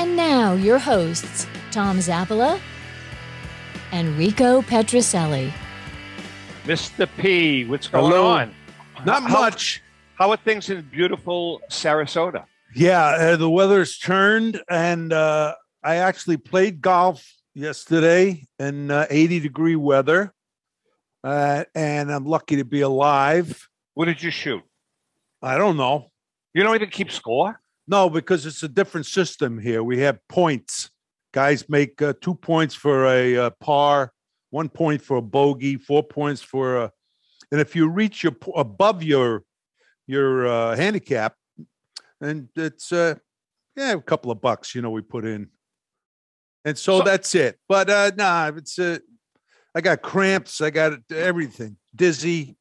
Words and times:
And 0.00 0.16
now, 0.16 0.54
your 0.54 0.78
hosts, 0.78 1.46
Tom 1.70 1.98
Zappala 1.98 2.58
and 3.92 4.16
Rico 4.16 4.62
Petrocelli. 4.62 5.52
Mr. 6.64 7.06
P, 7.18 7.66
what's 7.66 7.86
going 7.86 8.10
Hello. 8.10 8.26
on? 8.26 8.54
Not 9.04 9.24
How- 9.24 9.28
much. 9.28 9.82
How 10.14 10.30
are 10.30 10.38
things 10.38 10.70
in 10.70 10.80
beautiful 10.90 11.60
Sarasota? 11.68 12.46
Yeah, 12.74 13.04
uh, 13.08 13.36
the 13.36 13.50
weather's 13.50 13.98
turned, 13.98 14.62
and 14.70 15.12
uh, 15.12 15.54
I 15.84 15.96
actually 15.96 16.38
played 16.38 16.80
golf 16.80 17.30
yesterday 17.52 18.46
in 18.58 18.90
uh, 18.90 19.06
80 19.10 19.40
degree 19.40 19.76
weather, 19.76 20.32
uh, 21.22 21.64
and 21.74 22.10
I'm 22.10 22.24
lucky 22.24 22.56
to 22.56 22.64
be 22.64 22.80
alive. 22.80 23.68
What 23.92 24.06
did 24.06 24.22
you 24.22 24.30
shoot? 24.30 24.62
I 25.42 25.58
don't 25.58 25.76
know. 25.76 26.06
You 26.54 26.62
don't 26.62 26.74
even 26.74 26.88
keep 26.88 27.10
score? 27.12 27.60
No, 27.90 28.08
because 28.08 28.46
it's 28.46 28.62
a 28.62 28.68
different 28.68 29.06
system 29.06 29.58
here. 29.58 29.82
We 29.82 29.98
have 29.98 30.20
points. 30.28 30.90
Guys 31.34 31.68
make 31.68 32.00
uh, 32.00 32.12
two 32.20 32.36
points 32.36 32.72
for 32.72 33.04
a 33.06 33.36
uh, 33.36 33.50
par, 33.60 34.12
one 34.50 34.68
point 34.68 35.02
for 35.02 35.16
a 35.16 35.22
bogey, 35.22 35.76
four 35.76 36.04
points 36.04 36.40
for 36.40 36.76
a. 36.84 36.92
And 37.50 37.60
if 37.60 37.74
you 37.74 37.88
reach 37.88 38.22
your 38.22 38.36
above 38.54 39.02
your 39.02 39.42
your 40.06 40.46
uh, 40.46 40.76
handicap, 40.76 41.34
and 42.20 42.48
it's 42.54 42.92
uh, 42.92 43.16
yeah, 43.76 43.94
a 43.94 44.00
couple 44.00 44.30
of 44.30 44.40
bucks, 44.40 44.72
you 44.72 44.82
know, 44.82 44.90
we 44.90 45.02
put 45.02 45.24
in. 45.24 45.48
And 46.64 46.78
so, 46.78 46.98
So- 46.98 47.04
that's 47.04 47.34
it. 47.34 47.58
But 47.68 47.90
uh, 47.90 48.12
nah, 48.16 48.52
it's 48.56 48.78
uh, 48.78 48.98
I 49.74 49.80
got 49.80 50.00
cramps. 50.00 50.60
I 50.60 50.70
got 50.70 50.92
everything, 51.10 51.76
dizzy. 51.94 52.56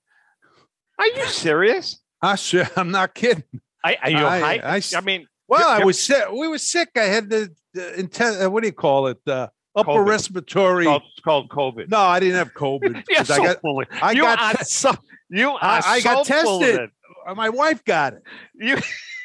Are 0.98 1.08
you 1.08 1.28
serious? 1.28 2.00
I 2.20 2.34
sure, 2.34 2.68
I'm 2.76 2.90
not 2.90 3.14
kidding. 3.14 3.44
I, 3.84 3.98
are 4.04 4.10
you 4.10 4.18
I- 4.18 4.40
high? 4.40 4.56
I 4.58 4.74
I, 4.74 4.78
s- 4.78 5.04
mean, 5.04 5.28
Well, 5.48 5.68
I 5.70 5.84
was 5.84 6.04
sick. 6.04 6.30
We 6.32 6.48
were 6.48 6.58
sick. 6.58 6.90
I 6.96 7.04
had 7.04 7.30
the, 7.30 7.50
the 7.74 7.82
inten- 7.98 8.46
uh, 8.46 8.50
what 8.52 8.62
do 8.64 8.68
you 8.68 8.74
call 8.74 9.08
it? 9.08 9.18
Uh, 9.28 9.48
upper 9.76 9.92
COVID. 9.92 10.08
respiratory. 10.08 10.84
it's 10.86 10.90
called, 10.90 11.04
it's 11.12 11.20
called 11.22 11.50
COVID. 11.50 11.90
No, 11.90 12.00
I 12.00 12.20
didn't 12.20 12.36
have 12.36 12.54
COVID. 12.54 13.04
'cause 13.16 13.28
so 13.28 13.36
I 13.36 13.46
got, 13.46 13.62
full 13.62 13.84
I 14.02 14.12
you 14.12 14.22
got 14.24 14.58
te- 14.58 14.64
so, 14.66 14.92
you 15.30 15.50
are 15.52 15.58
I- 15.62 15.82
I 15.86 16.02
got 16.02 16.26
so 16.28 16.56
of 16.56 16.62
tested. 16.62 16.90
uh, 17.28 17.36
my 17.36 17.50
wife 17.50 17.84
got 17.86 18.14
it. 18.14 18.24
You 18.56 18.78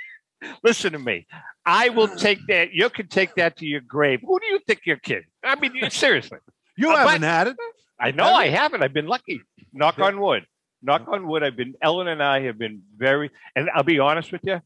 listen 0.63 0.93
to 0.93 0.99
me. 0.99 1.27
I 1.67 1.89
will 1.89 2.09
take 2.09 2.39
that. 2.49 2.73
You 2.73 2.91
can 2.91 3.09
take 3.09 3.35
that 3.37 3.57
to 3.59 3.67
your 3.67 3.81
grave. 3.81 4.21
Who 4.25 4.39
do 4.39 4.47
you 4.47 4.59
think 4.67 4.81
you're 4.85 4.99
kidding? 4.99 5.25
I 5.43 5.55
mean, 5.57 5.75
you, 5.75 5.89
seriously. 5.91 6.39
You 6.77 6.91
Uh, 6.93 6.97
haven't 6.99 7.23
had 7.23 7.49
it. 7.49 7.57
I 7.99 8.11
know 8.11 8.25
I 8.35 8.49
haven't. 8.49 8.83
I've 8.83 8.93
been 8.93 9.07
lucky. 9.07 9.41
Knock 9.73 9.99
on 9.99 10.21
wood. 10.21 10.45
Knock 10.85 11.09
on 11.09 11.27
wood. 11.27 11.43
I've 11.43 11.57
been. 11.57 11.75
Ellen 11.83 12.09
and 12.09 12.23
I 12.23 12.43
have 12.43 12.59
been 12.59 12.83
very. 12.97 13.31
And 13.57 13.71
I'll 13.75 13.83
be 13.83 13.99
honest 13.99 14.31
with 14.31 14.43
you. 14.45 14.61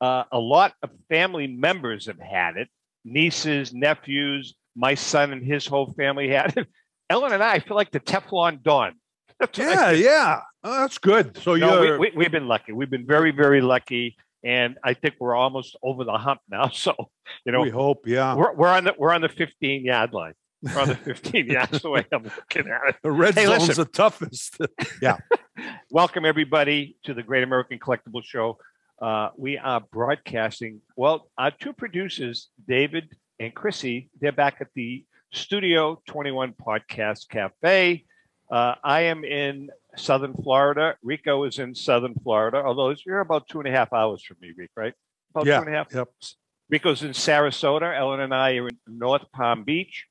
Uh, 0.00 0.24
a 0.32 0.38
lot 0.38 0.74
of 0.82 0.90
family 1.08 1.46
members 1.46 2.06
have 2.06 2.20
had 2.20 2.56
it. 2.56 2.68
Nieces, 3.04 3.74
nephews. 3.74 4.54
My 4.76 4.94
son 4.94 5.32
and 5.32 5.44
his 5.44 5.66
whole 5.66 5.92
family 5.92 6.30
had 6.30 6.56
it. 6.56 6.68
Ellen 7.10 7.32
and 7.32 7.42
I 7.42 7.58
feel 7.58 7.76
like 7.76 7.90
the 7.90 8.00
Teflon 8.00 8.62
Don. 8.62 8.94
That's 9.40 9.58
what 9.58 9.68
I 9.68 9.92
Yeah, 9.92 10.04
yeah. 10.04 10.40
Oh, 10.62 10.80
that's 10.80 10.98
good. 10.98 11.36
So 11.38 11.56
no, 11.56 11.82
you're. 11.82 11.98
we, 11.98 12.10
we, 12.10 12.16
we've 12.16 12.30
been 12.30 12.46
lucky. 12.46 12.72
We've 12.72 12.90
been 12.90 13.06
very, 13.06 13.32
very 13.32 13.60
lucky, 13.60 14.16
and 14.44 14.78
I 14.84 14.94
think 14.94 15.16
we're 15.18 15.34
almost 15.34 15.76
over 15.82 16.04
the 16.04 16.16
hump 16.16 16.40
now. 16.48 16.68
So, 16.72 16.94
you 17.44 17.52
know, 17.52 17.62
we 17.62 17.70
hope. 17.70 18.06
Yeah. 18.06 18.34
we're, 18.34 18.54
we're 18.54 18.68
on 18.68 18.84
the 18.84 18.94
we're 18.96 19.12
on 19.12 19.22
the 19.22 19.28
15 19.28 19.84
yard 19.84 20.12
line. 20.12 20.34
On 20.76 20.88
the 20.88 20.94
15 20.94 21.46
yards 21.46 21.80
the 21.80 21.88
way 21.88 22.04
I'm 22.12 22.22
looking 22.24 22.70
at 22.70 22.80
it. 22.90 22.96
The 23.02 23.10
red 23.10 23.34
Hey, 23.34 23.46
zone's 23.46 23.68
listen. 23.68 23.84
the 23.84 23.90
toughest. 23.90 24.58
Yeah. 25.02 25.16
Welcome 25.90 26.26
everybody 26.26 26.96
to 27.04 27.14
the 27.14 27.22
Great 27.22 27.42
American 27.44 27.78
Collectible 27.78 28.22
Show. 28.22 28.58
Uh, 29.00 29.30
we 29.38 29.56
are 29.56 29.80
broadcasting. 29.80 30.82
Well, 30.96 31.30
our 31.38 31.50
two 31.50 31.72
producers, 31.72 32.48
David 32.68 33.08
and 33.38 33.54
Chrissy, 33.54 34.10
they're 34.20 34.32
back 34.32 34.56
at 34.60 34.66
the 34.74 35.06
Studio 35.32 36.02
21 36.06 36.52
Podcast 36.52 37.28
Cafe. 37.30 38.04
Uh, 38.50 38.74
I 38.84 39.02
am 39.02 39.24
in 39.24 39.70
Southern 39.96 40.34
Florida. 40.34 40.96
Rico 41.02 41.44
is 41.44 41.58
in 41.58 41.74
Southern 41.74 42.14
Florida, 42.22 42.58
although 42.58 42.94
you're 43.06 43.20
about 43.20 43.48
two 43.48 43.60
and 43.60 43.68
a 43.68 43.70
half 43.72 43.94
hours 43.94 44.22
from 44.22 44.36
me, 44.42 44.52
Rico, 44.54 44.72
right? 44.76 44.94
About 45.34 45.46
Yeah. 45.46 45.56
two 45.60 45.66
and 45.66 45.74
a 45.74 45.78
half. 45.78 45.86
Yep. 45.94 46.08
Rico's 46.68 47.02
in 47.02 47.12
Sarasota. 47.12 47.96
Ellen 47.98 48.20
and 48.20 48.34
I 48.34 48.56
are 48.56 48.68
in 48.68 48.78
North 48.86 49.24
Palm 49.32 49.64
Beach. 49.64 50.04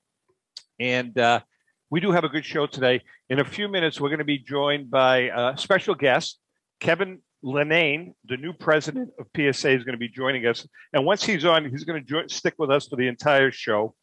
And 0.79 1.17
uh, 1.17 1.41
we 1.89 1.99
do 1.99 2.11
have 2.11 2.23
a 2.23 2.29
good 2.29 2.45
show 2.45 2.67
today. 2.67 3.01
In 3.29 3.39
a 3.39 3.45
few 3.45 3.67
minutes, 3.67 3.99
we're 3.99 4.09
going 4.09 4.19
to 4.19 4.25
be 4.25 4.37
joined 4.37 4.89
by 4.89 5.29
a 5.35 5.57
special 5.57 5.95
guest, 5.95 6.39
Kevin 6.79 7.19
Lenane, 7.43 8.13
the 8.25 8.37
new 8.37 8.53
president 8.53 9.11
of 9.19 9.27
PSA, 9.35 9.69
is 9.71 9.83
going 9.83 9.93
to 9.93 9.97
be 9.97 10.09
joining 10.09 10.45
us. 10.45 10.67
And 10.93 11.05
once 11.05 11.23
he's 11.23 11.45
on, 11.45 11.69
he's 11.69 11.83
going 11.83 12.03
to 12.03 12.07
jo- 12.07 12.27
stick 12.27 12.55
with 12.57 12.69
us 12.69 12.87
for 12.87 12.95
the 12.95 13.07
entire 13.07 13.51
show. 13.51 13.95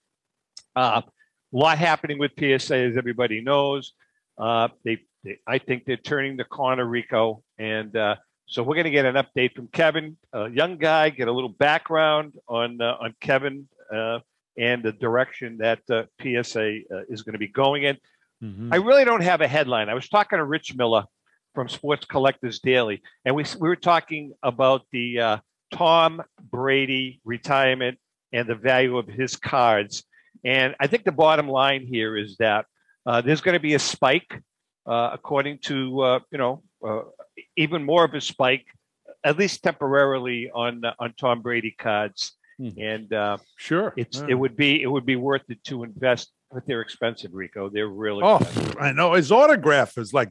Uh, 0.74 1.02
a 1.04 1.56
lot 1.56 1.78
happening 1.78 2.18
with 2.18 2.32
PSA, 2.38 2.76
as 2.76 2.96
everybody 2.96 3.40
knows. 3.40 3.92
Uh, 4.38 4.68
they, 4.84 4.98
they, 5.24 5.38
I 5.46 5.58
think 5.58 5.84
they're 5.84 5.96
turning 5.96 6.36
the 6.36 6.44
corner, 6.44 6.84
Rico, 6.84 7.42
and 7.58 7.96
uh, 7.96 8.16
so 8.46 8.62
we're 8.62 8.74
going 8.74 8.84
to 8.84 8.90
get 8.90 9.06
an 9.06 9.16
update 9.16 9.54
from 9.54 9.68
Kevin, 9.68 10.16
a 10.32 10.48
young 10.48 10.76
guy, 10.76 11.10
get 11.10 11.28
a 11.28 11.32
little 11.32 11.48
background 11.48 12.34
on 12.48 12.80
uh, 12.80 12.96
on 13.00 13.14
Kevin 13.20 13.68
uh, 13.92 14.20
and 14.58 14.82
the 14.82 14.92
direction 14.92 15.58
that 15.58 15.80
uh, 15.90 16.04
PSA 16.20 16.80
uh, 16.92 17.02
is 17.08 17.22
going 17.22 17.34
to 17.34 17.38
be 17.38 17.48
going 17.48 17.84
in. 17.84 17.96
Mhm. 18.42 18.72
I 18.72 18.76
really 18.76 19.04
don't 19.04 19.22
have 19.22 19.40
a 19.40 19.48
headline. 19.48 19.88
I 19.88 19.94
was 19.94 20.08
talking 20.08 20.38
to 20.38 20.44
Rich 20.44 20.74
Miller 20.76 21.04
from 21.54 21.68
Sports 21.68 22.04
Collectors 22.04 22.60
Daily, 22.60 23.02
and 23.24 23.34
we 23.34 23.44
we 23.58 23.68
were 23.68 23.76
talking 23.76 24.32
about 24.42 24.82
the 24.92 25.20
uh, 25.20 25.38
Tom 25.72 26.22
Brady 26.50 27.20
retirement 27.24 27.98
and 28.32 28.46
the 28.46 28.54
value 28.54 28.98
of 28.98 29.06
his 29.06 29.36
cards. 29.36 30.04
And 30.44 30.76
I 30.78 30.86
think 30.86 31.04
the 31.04 31.12
bottom 31.12 31.48
line 31.48 31.86
here 31.86 32.16
is 32.16 32.36
that 32.36 32.66
uh, 33.06 33.20
there's 33.20 33.40
going 33.40 33.54
to 33.54 33.60
be 33.60 33.74
a 33.74 33.78
spike, 33.78 34.42
uh, 34.86 35.10
according 35.12 35.58
to 35.62 36.00
uh, 36.00 36.20
you 36.30 36.38
know 36.38 36.62
uh, 36.86 37.02
even 37.56 37.84
more 37.84 38.04
of 38.04 38.14
a 38.14 38.20
spike, 38.20 38.66
at 39.24 39.38
least 39.38 39.62
temporarily 39.62 40.50
on 40.50 40.84
uh, 40.84 40.94
on 40.98 41.14
Tom 41.18 41.40
Brady 41.40 41.70
cards. 41.70 42.35
Hmm. 42.58 42.68
And 42.78 43.12
uh, 43.12 43.36
Sure. 43.56 43.92
it's 43.96 44.18
Yeah. 44.18 44.26
it 44.30 44.34
would 44.34 44.56
be 44.56 44.82
it 44.82 44.86
would 44.86 45.04
be 45.06 45.16
worth 45.16 45.42
it 45.48 45.62
to 45.64 45.84
invest, 45.84 46.32
but 46.50 46.66
they're 46.66 46.80
expensive, 46.80 47.32
Rico. 47.34 47.68
They're 47.68 47.88
really 47.88 48.22
Oh, 48.22 48.36
expensive. 48.36 48.76
I 48.80 48.92
know. 48.92 49.12
His 49.12 49.30
autograph 49.30 49.98
is 49.98 50.12
like 50.14 50.30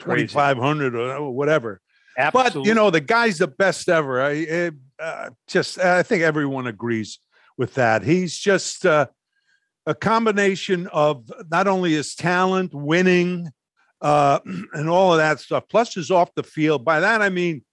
2500 0.00 0.94
or 0.96 1.30
whatever. 1.32 1.80
Absolutely. 2.18 2.60
But 2.62 2.66
you 2.68 2.74
know, 2.74 2.90
the 2.90 3.00
guy's 3.00 3.38
the 3.38 3.46
best 3.46 3.88
ever. 3.88 4.20
I 4.22 4.44
uh, 4.46 4.70
uh, 5.02 5.30
just 5.48 5.78
I 5.78 6.02
think 6.02 6.22
everyone 6.22 6.66
agrees 6.66 7.18
with 7.56 7.74
that. 7.74 8.02
He's 8.02 8.36
just 8.36 8.84
uh, 8.84 9.06
a 9.86 9.94
combination 9.94 10.88
of 10.88 11.30
not 11.50 11.68
only 11.68 11.92
his 11.92 12.14
talent, 12.14 12.74
winning, 12.74 13.50
uh, 14.00 14.40
and 14.74 14.88
all 14.90 15.12
of 15.12 15.18
that 15.18 15.40
stuff, 15.40 15.64
plus 15.70 15.94
his 15.94 16.10
off 16.10 16.34
the 16.34 16.42
field. 16.42 16.84
By 16.84 17.00
that 17.00 17.22
I 17.22 17.28
mean 17.28 17.64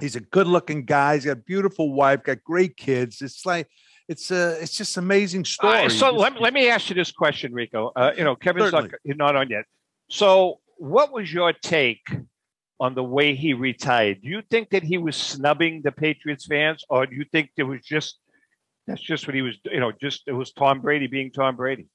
he's 0.00 0.16
a 0.16 0.20
good-looking 0.20 0.84
guy. 0.84 1.14
He's 1.14 1.24
got 1.24 1.32
a 1.32 1.36
beautiful 1.36 1.92
wife, 1.92 2.22
got 2.22 2.42
great 2.44 2.76
kids. 2.76 3.22
It's 3.22 3.46
like 3.46 3.68
it's 4.08 4.30
a 4.30 4.60
it's 4.62 4.76
just 4.76 4.96
amazing 4.96 5.44
story. 5.44 5.74
right, 5.74 5.90
so 5.90 6.10
Just- 6.10 6.18
let, 6.18 6.40
let 6.40 6.54
me 6.54 6.68
ask 6.68 6.88
you 6.88 6.94
this 6.94 7.10
question, 7.10 7.52
Rico. 7.52 7.92
Uh, 7.96 8.12
you 8.16 8.24
know, 8.24 8.36
Kevin's 8.36 8.72
not, 8.72 8.90
not 9.04 9.36
on 9.36 9.50
yet. 9.50 9.64
So, 10.08 10.60
what 10.76 11.12
was 11.12 11.32
your 11.32 11.52
take 11.52 12.06
on 12.78 12.94
the 12.94 13.02
way 13.02 13.34
he 13.34 13.54
retired? 13.54 14.22
Do 14.22 14.28
you 14.28 14.42
think 14.50 14.70
that 14.70 14.82
he 14.82 14.98
was 14.98 15.16
snubbing 15.16 15.82
the 15.82 15.92
Patriots 15.92 16.46
fans, 16.46 16.84
or 16.88 17.06
do 17.06 17.16
you 17.16 17.24
think 17.32 17.50
it 17.56 17.64
was 17.64 17.80
just 17.82 18.18
that's 18.86 19.00
just 19.00 19.26
what 19.26 19.34
he 19.34 19.42
was? 19.42 19.56
You 19.64 19.80
know, 19.80 19.92
just 19.92 20.22
it 20.26 20.32
was 20.32 20.52
Tom 20.52 20.80
Brady 20.80 21.08
being 21.08 21.32
Tom 21.32 21.56
Brady. 21.56 21.88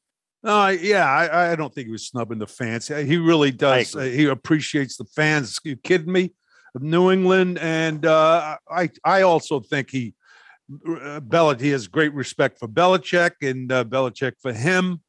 No, 0.44 0.70
yeah, 0.70 1.06
I, 1.06 1.52
I 1.52 1.56
don't 1.56 1.74
think 1.74 1.86
he 1.86 1.92
was 1.92 2.08
snubbing 2.08 2.40
the 2.40 2.48
fans. 2.48 2.88
He 2.88 3.18
really 3.18 3.52
does. 3.52 3.96
Uh, 3.96 4.00
he 4.02 4.26
appreciates 4.26 4.98
the 4.98 5.06
fans. 5.06 5.60
You 5.64 5.76
kidding 5.76 6.12
me? 6.12 6.34
Of 6.74 6.84
New 6.84 7.12
England, 7.12 7.60
and 7.60 8.06
uh, 8.06 8.58
I 8.70 8.90
I 9.04 9.24
also 9.24 9.60
think 9.60 9.90
he 9.90 10.14
uh, 10.72 11.20
Belich 11.20 11.60
he 11.60 11.70
has 11.72 11.88
great 11.88 12.14
respect 12.14 12.60
for 12.60 12.68
Belichick 12.70 13.32
and 13.42 13.70
uh, 13.72 13.84
Belichick 13.84 14.34
for 14.42 14.54
him. 14.54 15.02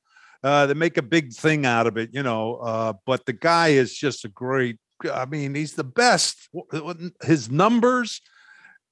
Uh, 0.42 0.66
they 0.66 0.74
make 0.74 0.96
a 0.96 1.02
big 1.02 1.32
thing 1.32 1.64
out 1.64 1.86
of 1.86 1.96
it, 1.96 2.10
you 2.12 2.22
know. 2.22 2.56
Uh, 2.56 2.94
but 3.06 3.24
the 3.26 3.32
guy 3.32 3.68
is 3.68 3.94
just 3.94 4.24
a 4.24 4.28
great. 4.28 4.76
I 5.12 5.24
mean, 5.24 5.54
he's 5.54 5.74
the 5.74 5.84
best. 5.84 6.48
His 7.22 7.48
numbers, 7.50 8.20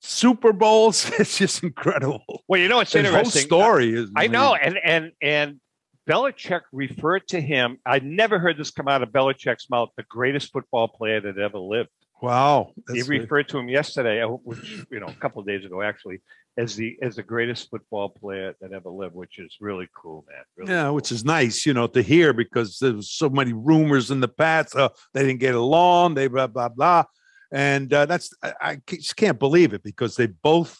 Super 0.00 0.52
Bowls, 0.52 1.10
it's 1.18 1.38
just 1.38 1.62
incredible. 1.64 2.44
Well, 2.46 2.60
you 2.60 2.68
know, 2.68 2.80
it's 2.80 2.92
His 2.92 3.04
whole 3.04 3.16
interesting. 3.16 3.42
story 3.46 3.94
is. 3.94 4.10
I 4.14 4.28
know, 4.28 4.54
and 4.54 4.78
and 4.84 5.10
and 5.20 5.60
Belichick 6.08 6.62
referred 6.72 7.26
to 7.28 7.40
him. 7.40 7.78
I 7.84 7.98
never 7.98 8.38
heard 8.38 8.58
this 8.58 8.70
come 8.70 8.86
out 8.86 9.02
of 9.02 9.10
Belichick's 9.10 9.68
mouth. 9.70 9.90
The 9.96 10.04
greatest 10.08 10.52
football 10.52 10.86
player 10.86 11.20
that 11.20 11.36
ever 11.36 11.58
lived. 11.58 11.90
Wow. 12.22 12.72
he 12.92 13.02
referred 13.02 13.48
to 13.48 13.58
him 13.58 13.68
yesterday, 13.68 14.22
uh, 14.22 14.28
which 14.28 14.84
you 14.90 15.00
know, 15.00 15.06
a 15.06 15.14
couple 15.14 15.40
of 15.40 15.46
days 15.46 15.64
ago, 15.64 15.82
actually, 15.82 16.20
as 16.56 16.76
the 16.76 16.96
as 17.00 17.16
the 17.16 17.22
greatest 17.22 17.70
football 17.70 18.10
player 18.10 18.54
that 18.60 18.72
ever 18.72 18.90
lived, 18.90 19.14
which 19.14 19.38
is 19.38 19.56
really 19.60 19.88
cool, 19.96 20.24
man. 20.28 20.42
Really 20.56 20.72
yeah, 20.72 20.84
cool. 20.84 20.94
which 20.96 21.12
is 21.12 21.24
nice, 21.24 21.64
you 21.64 21.72
know, 21.72 21.86
to 21.86 22.02
hear 22.02 22.32
because 22.32 22.78
there 22.78 22.92
was 22.92 23.10
so 23.10 23.30
many 23.30 23.52
rumors 23.52 24.10
in 24.10 24.20
the 24.20 24.28
past. 24.28 24.76
Uh, 24.76 24.90
they 25.14 25.22
didn't 25.22 25.40
get 25.40 25.54
along. 25.54 26.14
They 26.14 26.26
blah 26.26 26.46
blah 26.46 26.68
blah, 26.68 27.04
and 27.52 27.92
uh, 27.92 28.06
that's 28.06 28.34
I, 28.42 28.52
I 28.60 28.80
just 28.86 29.16
can't 29.16 29.38
believe 29.38 29.72
it 29.72 29.82
because 29.82 30.16
they 30.16 30.26
both 30.26 30.78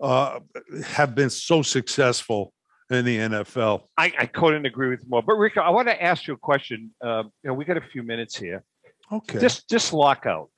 uh, 0.00 0.40
have 0.84 1.14
been 1.14 1.30
so 1.30 1.62
successful 1.62 2.52
in 2.90 3.04
the 3.04 3.18
NFL. 3.18 3.82
I, 3.96 4.12
I 4.18 4.26
couldn't 4.26 4.66
agree 4.66 4.90
with 4.90 5.08
more. 5.08 5.22
But 5.22 5.34
Rico, 5.34 5.60
I 5.60 5.70
want 5.70 5.88
to 5.88 6.00
ask 6.00 6.26
you 6.26 6.34
a 6.34 6.38
question. 6.38 6.94
Um, 7.02 7.32
you 7.42 7.48
know, 7.48 7.54
we 7.54 7.64
got 7.64 7.76
a 7.76 7.80
few 7.92 8.02
minutes 8.02 8.36
here. 8.36 8.62
Okay. 9.10 9.38
This 9.38 9.62
this 9.68 9.92
lockout. 9.92 10.50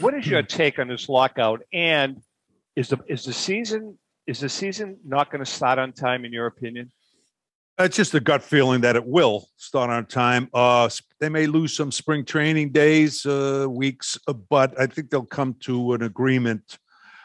What 0.00 0.14
is 0.14 0.26
your 0.26 0.42
take 0.60 0.78
on 0.78 0.88
this 0.88 1.08
lockout? 1.08 1.62
And 1.72 2.22
is 2.76 2.88
the 2.88 2.98
is 3.08 3.24
the 3.24 3.32
season 3.32 3.98
is 4.26 4.40
the 4.40 4.48
season 4.48 4.98
not 5.04 5.30
going 5.30 5.44
to 5.44 5.50
start 5.50 5.78
on 5.78 5.92
time 5.92 6.24
in 6.24 6.32
your 6.32 6.46
opinion? 6.46 6.92
It's 7.78 7.96
just 7.96 8.12
a 8.14 8.20
gut 8.20 8.42
feeling 8.42 8.80
that 8.80 8.96
it 8.96 9.06
will 9.06 9.48
start 9.56 9.88
on 9.88 10.04
time. 10.06 10.48
Uh, 10.52 10.88
they 11.20 11.28
may 11.28 11.46
lose 11.46 11.76
some 11.76 11.92
spring 11.92 12.24
training 12.24 12.72
days, 12.72 13.24
uh, 13.24 13.66
weeks, 13.70 14.18
uh, 14.26 14.32
but 14.32 14.78
I 14.80 14.86
think 14.86 15.10
they'll 15.10 15.24
come 15.24 15.54
to 15.60 15.92
an 15.92 16.02
agreement. 16.02 16.78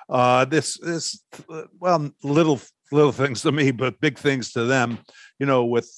Uh, 0.07 0.45
this, 0.45 0.77
this, 0.77 1.23
uh, 1.49 1.63
well, 1.79 2.11
little, 2.21 2.61
little 2.91 3.11
things 3.11 3.41
to 3.41 3.51
me, 3.51 3.71
but 3.71 3.99
big 3.99 4.19
things 4.19 4.51
to 4.53 4.65
them. 4.65 4.99
You 5.39 5.47
know, 5.47 5.65
with 5.65 5.91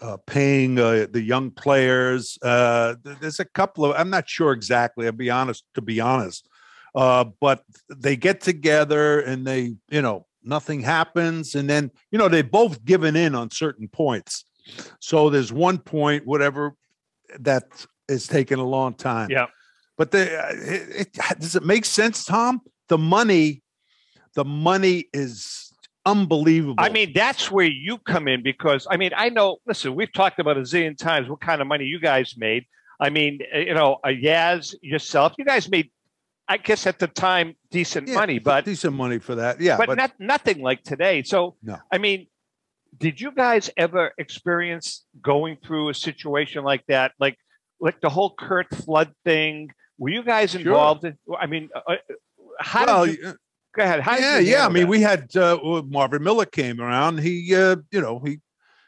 uh, 0.00 0.04
uh, 0.04 0.16
paying 0.26 0.78
uh, 0.78 1.06
the 1.10 1.22
young 1.22 1.50
players. 1.50 2.38
Uh, 2.42 2.94
there's 3.20 3.40
a 3.40 3.44
couple 3.44 3.84
of. 3.84 3.94
I'm 3.96 4.10
not 4.10 4.28
sure 4.28 4.52
exactly. 4.52 5.06
I'll 5.06 5.12
be 5.12 5.30
honest. 5.30 5.64
To 5.74 5.82
be 5.82 6.00
honest, 6.00 6.48
uh, 6.94 7.24
but 7.40 7.62
they 7.88 8.16
get 8.16 8.40
together 8.40 9.20
and 9.20 9.46
they, 9.46 9.76
you 9.90 10.02
know, 10.02 10.26
nothing 10.42 10.82
happens, 10.82 11.54
and 11.54 11.68
then 11.68 11.90
you 12.10 12.18
know 12.18 12.28
they've 12.28 12.50
both 12.50 12.84
given 12.84 13.16
in 13.16 13.34
on 13.34 13.50
certain 13.50 13.88
points. 13.88 14.44
So 15.00 15.30
there's 15.30 15.52
one 15.52 15.78
point, 15.78 16.26
whatever, 16.26 16.74
that 17.40 17.86
is 18.08 18.26
taking 18.26 18.58
a 18.58 18.66
long 18.66 18.94
time. 18.94 19.30
Yeah. 19.30 19.46
But 19.96 20.10
the, 20.10 20.22
it, 20.52 21.08
it, 21.16 21.40
does 21.40 21.56
it 21.56 21.64
make 21.64 21.84
sense, 21.84 22.24
Tom? 22.24 22.60
The 22.88 22.98
money, 22.98 23.62
the 24.34 24.44
money 24.44 25.06
is 25.12 25.67
unbelievable. 26.10 26.76
I 26.78 26.88
mean, 26.88 27.12
that's 27.12 27.50
where 27.50 27.66
you 27.66 27.98
come 27.98 28.28
in 28.28 28.42
because 28.42 28.86
I 28.90 28.96
mean, 28.96 29.12
I 29.16 29.28
know. 29.28 29.58
Listen, 29.66 29.94
we've 29.94 30.12
talked 30.12 30.38
about 30.38 30.56
a 30.56 30.60
zillion 30.62 30.96
times 30.96 31.28
what 31.28 31.40
kind 31.40 31.60
of 31.60 31.66
money 31.66 31.84
you 31.84 32.00
guys 32.00 32.34
made. 32.36 32.64
I 33.00 33.10
mean, 33.10 33.40
eh, 33.52 33.60
you 33.60 33.74
know, 33.74 33.98
a 34.04 34.08
Yaz 34.08 34.74
yourself, 34.82 35.34
you 35.38 35.44
guys 35.44 35.68
made, 35.68 35.90
I 36.48 36.56
guess 36.56 36.86
at 36.86 36.98
the 36.98 37.06
time, 37.06 37.54
decent 37.70 38.08
Yeah, 38.08 38.14
money, 38.14 38.38
but 38.38 38.64
decent 38.64 38.94
money 38.94 39.18
for 39.18 39.36
that. 39.36 39.60
Yeah, 39.60 39.76
but, 39.76 39.96
not 39.96 40.12
nothing 40.18 40.62
like 40.62 40.82
today. 40.82 41.22
So, 41.22 41.56
No. 41.62 41.76
I 41.92 41.98
mean, 41.98 42.26
did 42.98 43.20
you 43.20 43.30
guys 43.30 43.70
ever 43.76 44.12
experience 44.18 45.04
going 45.22 45.58
through 45.64 45.90
a 45.90 45.94
situation 45.94 46.64
like 46.64 46.84
that, 46.88 47.12
like 47.20 47.36
like 47.80 48.00
the 48.00 48.08
whole 48.08 48.34
Curt 48.34 48.68
Flood 48.74 49.12
thing? 49.24 49.70
Were 49.98 50.10
you 50.10 50.24
guys 50.24 50.50
Sure. 50.52 50.60
involved? 50.60 51.04
In, 51.04 51.16
I 51.38 51.46
mean, 51.46 51.68
uh, 51.74 51.80
uh, 51.92 51.96
how 52.58 52.86
well, 52.86 53.06
did 53.06 53.18
you? 53.18 53.34
Go 53.78 53.84
ahead. 53.84 54.00
How 54.00 54.16
yeah, 54.16 54.40
yeah. 54.40 54.66
I 54.66 54.68
mean, 54.70 54.82
that? 54.82 54.88
we 54.88 55.00
had 55.00 55.36
uh, 55.36 55.82
Marvin 55.86 56.24
Miller 56.24 56.46
came 56.46 56.80
around. 56.80 57.20
He, 57.20 57.54
uh, 57.54 57.76
you 57.92 58.00
know, 58.00 58.18
he 58.18 58.40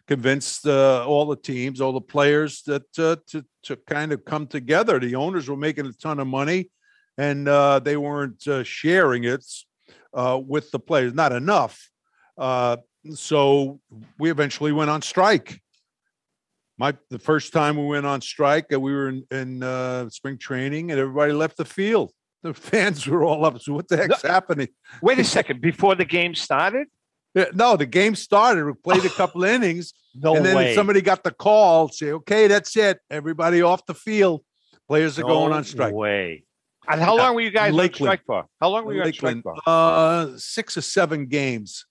convinced 0.09 0.67
uh, 0.67 1.07
all 1.07 1.27
the 1.27 1.37
teams, 1.37 1.81
all 1.81 1.93
the 1.93 2.01
players 2.01 2.65
that 2.65 2.99
uh, 2.99 3.15
to 3.29 3.45
to 3.63 3.77
kind 3.77 4.11
of 4.11 4.25
come 4.25 4.49
together. 4.49 4.99
The 4.99 5.15
owners 5.15 5.49
were 5.49 5.57
making 5.57 5.87
a 5.87 5.93
ton 5.93 6.19
of 6.19 6.27
money, 6.27 6.71
and 7.17 7.47
uh, 7.47 7.79
they 7.79 7.97
weren't 7.97 8.45
uh, 8.49 8.65
sharing 8.65 9.23
it 9.23 9.45
uh, 10.13 10.41
with 10.45 10.73
the 10.73 10.81
players. 10.81 11.15
Not 11.15 11.31
enough. 11.31 11.89
Uh, 12.37 12.79
so 13.15 13.79
we 14.19 14.29
eventually 14.29 14.73
went 14.73 14.91
on 14.91 15.03
strike. 15.03 15.61
My 16.79 16.97
the 17.11 17.21
first 17.21 17.53
time 17.53 17.77
we 17.77 17.87
went 17.87 18.07
on 18.07 18.23
strike, 18.23 18.67
we 18.73 18.93
were 18.93 19.11
in, 19.11 19.25
in 19.31 19.63
uh, 19.63 20.09
spring 20.09 20.37
training, 20.37 20.91
and 20.91 20.99
everybody 20.99 21.33
left 21.33 21.59
the 21.59 21.65
field. 21.65 22.11
The 22.43 22.55
fans 22.55 23.07
were 23.07 23.23
all 23.23 23.45
up. 23.45 23.61
So 23.61 23.75
what 23.75 23.89
the 23.89 23.97
heck's 23.99 24.23
happening? 24.23 24.69
Wait 25.03 25.19
a 25.19 25.25
second. 25.25 25.61
Before 25.61 25.95
the 25.95 26.07
game 26.07 26.35
started? 26.35 26.87
Yeah, 27.35 27.47
no, 27.53 27.77
the 27.77 27.85
game 27.87 28.15
started. 28.15 28.65
We 28.65 28.73
played 28.73 29.05
a 29.05 29.09
couple 29.21 29.45
innings, 29.45 29.93
No 30.15 30.35
and 30.37 30.45
then 30.45 30.57
way. 30.57 30.75
somebody 30.75 31.01
got 31.03 31.23
the 31.23 31.33
call. 31.33 31.89
Say, 31.91 32.13
okay, 32.13 32.47
that's 32.49 32.75
it. 32.77 32.99
Everybody 33.11 33.61
off 33.63 33.85
the 33.85 33.95
field. 33.95 34.43
Players 34.89 35.19
are 35.19 35.23
going 35.23 35.53
on 35.53 35.65
strike. 35.65 35.93
Way. 35.95 36.45
And 36.89 37.01
how 37.01 37.15
long 37.17 37.35
were 37.35 37.43
you 37.43 37.51
guys 37.51 37.73
Lakeland. 37.75 38.09
on 38.11 38.17
strike 38.17 38.25
for? 38.27 38.47
How 38.61 38.69
long 38.71 38.85
were 38.87 38.95
you 38.95 39.03
on 39.03 39.13
strike 39.13 39.37
Lakeland, 39.37 39.45
for? 39.65 39.71
uh, 39.71 40.29
six 40.39 40.77
or 40.77 40.81
seven 40.81 41.27
games, 41.27 41.85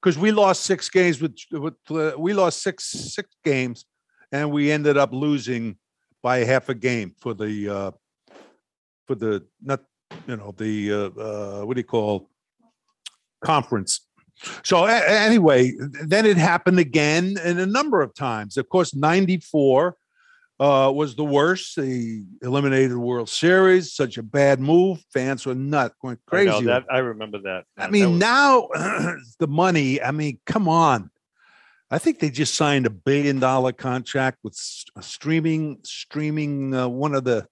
because 0.00 0.16
we 0.18 0.30
lost 0.30 0.62
six 0.64 0.88
games 0.90 1.20
with 1.22 1.36
with 1.50 1.74
uh, 1.90 2.12
we 2.18 2.32
lost 2.34 2.62
six 2.62 2.84
six 2.84 3.30
games, 3.44 3.86
and 4.30 4.52
we 4.52 4.70
ended 4.70 4.96
up 4.98 5.12
losing 5.12 5.78
by 6.22 6.44
half 6.44 6.68
a 6.68 6.74
game 6.74 7.14
for 7.18 7.34
the 7.34 7.68
uh, 7.68 7.90
for 9.06 9.14
the 9.14 9.44
not 9.62 9.80
you 10.26 10.36
know 10.36 10.54
the 10.56 10.92
uh, 10.92 10.96
uh, 11.20 11.62
what 11.64 11.74
do 11.74 11.80
you 11.80 11.84
call 11.84 12.30
conference. 13.44 14.00
So 14.64 14.84
a- 14.84 14.90
a- 14.90 15.20
anyway, 15.20 15.72
then 16.04 16.26
it 16.26 16.36
happened 16.36 16.78
again 16.78 17.36
and 17.42 17.58
a 17.58 17.66
number 17.66 18.02
of 18.02 18.14
times. 18.14 18.56
Of 18.56 18.68
course, 18.68 18.94
'94 18.94 19.96
uh, 20.60 20.92
was 20.94 21.14
the 21.14 21.24
worst. 21.24 21.76
They 21.76 22.22
eliminated 22.42 22.90
the 22.92 22.98
World 22.98 23.28
Series. 23.28 23.94
Such 23.94 24.18
a 24.18 24.22
bad 24.22 24.60
move. 24.60 25.02
Fans 25.12 25.46
were 25.46 25.54
not 25.54 25.92
going 26.02 26.18
I 26.26 26.30
crazy. 26.30 26.50
know 26.50 26.60
that. 26.62 26.84
I 26.90 26.98
remember 26.98 27.38
that. 27.42 27.64
I 27.78 27.82
That 27.82 27.92
mean, 27.92 28.10
was- 28.12 28.20
now 28.20 28.68
the 29.38 29.48
money. 29.48 30.02
I 30.02 30.10
mean, 30.10 30.38
come 30.46 30.68
on. 30.68 31.10
I 31.90 31.98
think 31.98 32.18
they 32.18 32.30
just 32.30 32.56
signed 32.56 32.84
a 32.84 32.90
billion 32.90 33.38
dollar 33.38 33.72
contract 33.72 34.38
with 34.42 34.54
s- 34.54 34.84
a 34.96 35.02
streaming, 35.02 35.78
streaming 35.84 36.74
uh, 36.74 36.88
one 36.88 37.14
of 37.14 37.22
the 37.24 37.46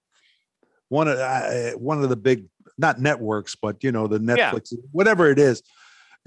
one 0.88 1.08
of 1.08 1.18
uh, 1.18 1.72
one 1.72 2.02
of 2.02 2.08
the 2.08 2.16
big 2.16 2.46
not 2.78 3.00
networks, 3.00 3.54
but 3.54 3.82
you 3.82 3.92
know 3.92 4.06
the 4.06 4.20
Yeah. 4.36 4.50
Netflix, 4.50 4.74
whatever 4.92 5.30
it 5.30 5.38
is, 5.38 5.62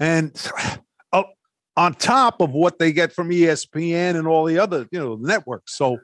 and 0.00 0.34
oh, 1.12 1.24
on 1.76 1.94
top 1.94 2.40
of 2.40 2.50
what 2.52 2.78
they 2.78 2.92
get 2.92 3.12
from 3.12 3.30
ESPN 3.30 4.16
and 4.16 4.26
all 4.26 4.44
the 4.44 4.58
other 4.58 4.86
you 4.90 4.98
know 4.98 5.16
networks. 5.16 5.76
So 5.76 5.98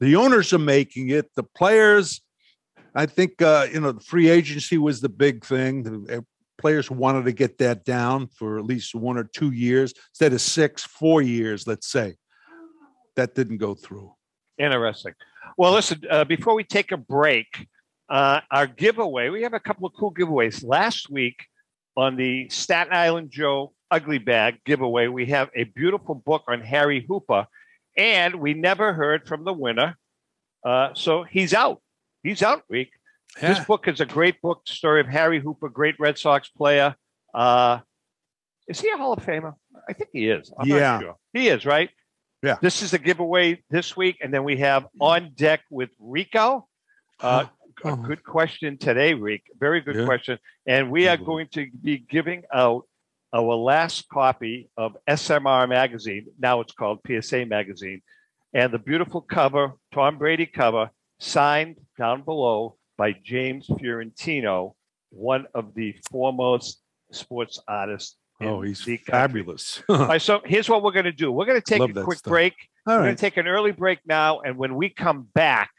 the 0.00 0.16
owners 0.16 0.52
are 0.52 0.58
making 0.58 1.10
it. 1.10 1.30
The 1.34 1.42
players, 1.42 2.20
I 2.94 3.06
think, 3.06 3.40
uh, 3.42 3.66
you 3.72 3.80
know, 3.80 3.92
the 3.92 4.00
free 4.00 4.28
agency 4.28 4.78
was 4.78 5.00
the 5.00 5.08
big 5.08 5.44
thing. 5.44 5.82
The 5.82 6.18
uh, 6.18 6.20
players 6.58 6.90
wanted 6.90 7.24
to 7.24 7.32
get 7.32 7.58
that 7.58 7.84
down 7.84 8.28
for 8.28 8.58
at 8.58 8.64
least 8.64 8.94
one 8.94 9.18
or 9.18 9.24
two 9.24 9.50
years 9.50 9.92
instead 10.12 10.32
of 10.32 10.40
six, 10.40 10.84
four 10.84 11.20
years, 11.22 11.66
let's 11.66 11.90
say. 11.90 12.14
That 13.16 13.34
didn't 13.34 13.58
go 13.58 13.74
through. 13.74 14.14
Interesting. 14.58 15.12
Well, 15.58 15.72
listen, 15.72 16.00
uh, 16.08 16.24
before 16.24 16.54
we 16.54 16.64
take 16.64 16.92
a 16.92 16.96
break, 16.96 17.66
uh, 18.12 18.40
our 18.50 18.66
giveaway, 18.66 19.30
we 19.30 19.42
have 19.42 19.54
a 19.54 19.60
couple 19.60 19.86
of 19.86 19.94
cool 19.98 20.12
giveaways. 20.12 20.62
Last 20.62 21.08
week 21.08 21.46
on 21.96 22.16
the 22.16 22.46
Staten 22.50 22.92
Island 22.92 23.30
Joe 23.30 23.72
Ugly 23.90 24.18
Bag 24.18 24.58
giveaway, 24.66 25.06
we 25.06 25.24
have 25.26 25.48
a 25.56 25.64
beautiful 25.64 26.14
book 26.14 26.42
on 26.46 26.60
Harry 26.60 27.06
Hooper, 27.08 27.46
and 27.96 28.34
we 28.34 28.52
never 28.52 28.92
heard 28.92 29.26
from 29.26 29.44
the 29.44 29.52
winner. 29.54 29.96
Uh, 30.62 30.90
so 30.94 31.22
he's 31.22 31.54
out. 31.54 31.80
He's 32.22 32.42
out, 32.42 32.64
Reek. 32.68 32.90
This 33.40 33.58
book 33.64 33.88
is 33.88 33.98
a 34.00 34.04
great 34.06 34.42
book, 34.42 34.60
the 34.66 34.74
story 34.74 35.00
of 35.00 35.06
Harry 35.06 35.40
Hooper, 35.40 35.70
great 35.70 35.94
Red 35.98 36.18
Sox 36.18 36.50
player. 36.50 36.94
Uh, 37.32 37.78
is 38.68 38.78
he 38.78 38.90
a 38.90 38.96
Hall 38.98 39.14
of 39.14 39.24
Famer? 39.24 39.54
I 39.88 39.94
think 39.94 40.10
he 40.12 40.28
is. 40.28 40.52
I'm 40.58 40.68
Yeah. 40.68 40.78
not 40.78 41.00
sure. 41.00 41.16
He 41.32 41.48
is, 41.48 41.64
right? 41.64 41.88
Yeah. 42.42 42.58
This 42.60 42.82
is 42.82 42.92
a 42.92 42.98
giveaway 42.98 43.62
this 43.70 43.96
week, 43.96 44.18
and 44.22 44.34
then 44.34 44.44
we 44.44 44.58
have 44.58 44.86
on 45.00 45.32
deck 45.34 45.62
with 45.70 45.88
Rico. 45.98 46.68
Uh, 47.20 47.46
a 47.84 47.90
Oh. 47.90 47.96
good 47.96 48.22
question 48.24 48.78
today, 48.78 49.14
Rick. 49.14 49.44
Very 49.58 49.80
good 49.80 49.96
Yeah. 49.96 50.04
question. 50.04 50.38
And 50.66 50.90
we 50.90 51.08
are 51.08 51.16
Mhm. 51.16 51.24
going 51.26 51.48
to 51.48 51.70
be 51.82 51.98
giving 51.98 52.44
out 52.52 52.86
our 53.32 53.54
last 53.54 54.08
copy 54.08 54.70
of 54.76 54.96
SMR 55.06 55.66
magazine. 55.66 56.26
Now 56.38 56.60
it's 56.60 56.72
called 56.74 57.00
PSA 57.06 57.44
magazine. 57.46 58.02
And 58.52 58.72
the 58.72 58.78
beautiful 58.78 59.22
cover, 59.22 59.74
Tom 59.92 60.18
Brady 60.18 60.46
cover, 60.46 60.90
signed 61.18 61.76
down 61.98 62.22
below 62.22 62.76
by 62.98 63.12
James 63.12 63.66
Fiorentino, 63.78 64.76
one 65.10 65.46
of 65.54 65.74
the 65.74 65.96
foremost 66.10 66.82
sports 67.10 67.58
artists. 67.66 68.16
Oh, 68.40 68.60
he's 68.60 68.82
fabulous. 69.06 69.82
All 69.88 70.06
right, 70.06 70.20
so 70.20 70.42
here's 70.44 70.68
what 70.68 70.82
we're 70.82 70.90
going 70.92 71.04
to 71.04 71.12
do. 71.12 71.30
We're 71.32 71.46
going 71.46 71.60
to 71.60 71.64
take 71.64 71.80
Love 71.80 71.96
a 71.96 72.02
quick 72.02 72.18
stuff. 72.18 72.30
break. 72.30 72.54
All 72.86 72.96
We're 72.96 73.04
going 73.04 73.16
to 73.16 73.20
take 73.20 73.36
an 73.36 73.46
early 73.46 73.70
break 73.70 74.00
now, 74.04 74.40
and 74.40 74.56
when 74.58 74.74
we 74.74 74.88
come 74.90 75.28
back, 75.34 75.70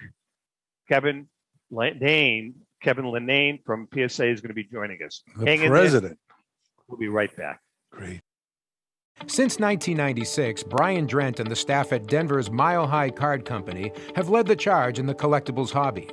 Kevin 0.88 1.28
Lenane, 1.72 2.54
Kevin 2.82 3.06
Lenane 3.06 3.64
from 3.66 3.88
PSA 3.94 4.28
is 4.28 4.42
going 4.42 4.50
to 4.50 4.54
be 4.54 4.66
joining 4.66 5.00
us. 5.06 5.24
The 5.38 5.46
Hang 5.46 5.62
in 5.62 5.70
president. 5.70 6.20
We'll 6.88 7.00
be 7.00 7.08
right 7.08 7.36
back. 7.36 7.62
Great. 7.92 8.22
Since 9.28 9.60
1996, 9.60 10.64
Brian 10.64 11.08
Drent 11.08 11.40
and 11.40 11.50
the 11.50 11.56
staff 11.56 11.94
at 11.94 12.08
Denver's 12.08 12.52
Mile 12.52 12.86
High 12.86 13.10
Card 13.10 13.46
Company 13.46 13.92
have 14.16 14.30
led 14.30 14.48
the 14.48 14.56
charge 14.56 15.00
in 15.00 15.06
the 15.06 15.16
collectibles 15.16 15.72
hobby. 15.72 16.10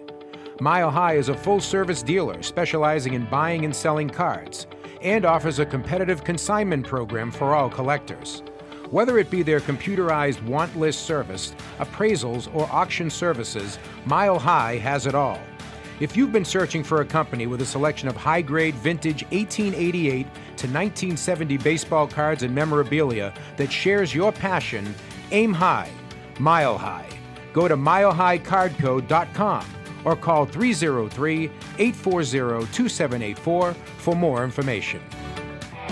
Mile 0.61 0.91
High 0.91 1.15
is 1.15 1.29
a 1.29 1.37
full 1.37 1.61
service 1.61 2.03
dealer 2.03 2.43
specializing 2.43 3.15
in 3.15 3.25
buying 3.25 3.65
and 3.65 3.75
selling 3.75 4.09
cards 4.09 4.67
and 5.03 5.25
offers 5.25 5.59
a 5.59 5.67
competitive 5.67 6.23
consignment 6.23 6.87
program 6.87 7.31
for 7.31 7.55
all 7.55 7.71
collectors. 7.71 8.43
Whether 8.91 9.19
it 9.19 9.31
be 9.31 9.43
their 9.45 9.61
computerized 9.61 10.43
want 10.43 10.77
list 10.77 11.05
service, 11.07 11.55
appraisals, 11.79 12.53
or 12.53 12.69
auction 12.73 13.09
services, 13.09 13.79
Mile 14.05 14.39
High 14.39 14.79
has 14.79 15.07
it 15.07 15.15
all. 15.15 15.39
If 16.01 16.17
you've 16.17 16.33
been 16.33 16.45
searching 16.45 16.83
for 16.83 17.01
a 17.01 17.05
company 17.05 17.47
with 17.47 17.61
a 17.61 17.67
selection 17.67 18.09
of 18.09 18.17
high 18.17 18.43
grade 18.43 18.75
vintage 18.75 19.23
1888 19.31 20.25
to 20.25 20.67
1970 20.67 21.57
baseball 21.59 22.09
cards 22.09 22.43
and 22.43 22.53
memorabilia 22.53 23.33
that 23.59 23.71
shares 23.71 24.13
your 24.13 24.33
passion, 24.33 24.93
aim 25.31 25.53
high, 25.53 25.91
mile 26.41 26.77
high. 26.77 27.07
Go 27.53 27.69
to 27.69 27.77
milehighcardco.com 27.77 29.67
or 30.05 30.17
call 30.17 30.47
303 30.47 31.45
840 31.79 32.67
2784 32.73 33.75
for 33.75 34.17
more 34.17 34.43
information. 34.43 35.01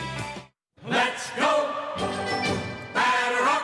Let's 0.86 1.30
go. 1.30 1.72
Batter 2.92 3.44
up. 3.44 3.62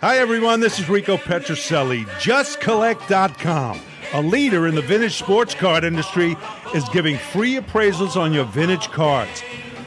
Hi, 0.00 0.16
everyone. 0.16 0.60
This 0.60 0.78
is 0.78 0.88
Rico 0.88 1.18
Petrocelli. 1.18 2.06
JustCollect.com, 2.20 3.78
a 4.14 4.22
leader 4.22 4.66
in 4.66 4.74
the 4.74 4.80
vintage 4.80 5.16
sports 5.16 5.54
card 5.54 5.84
industry, 5.84 6.34
is 6.74 6.88
giving 6.94 7.18
free 7.18 7.56
appraisals 7.56 8.16
on 8.16 8.32
your 8.32 8.46
vintage 8.46 8.88
cards. 8.88 9.42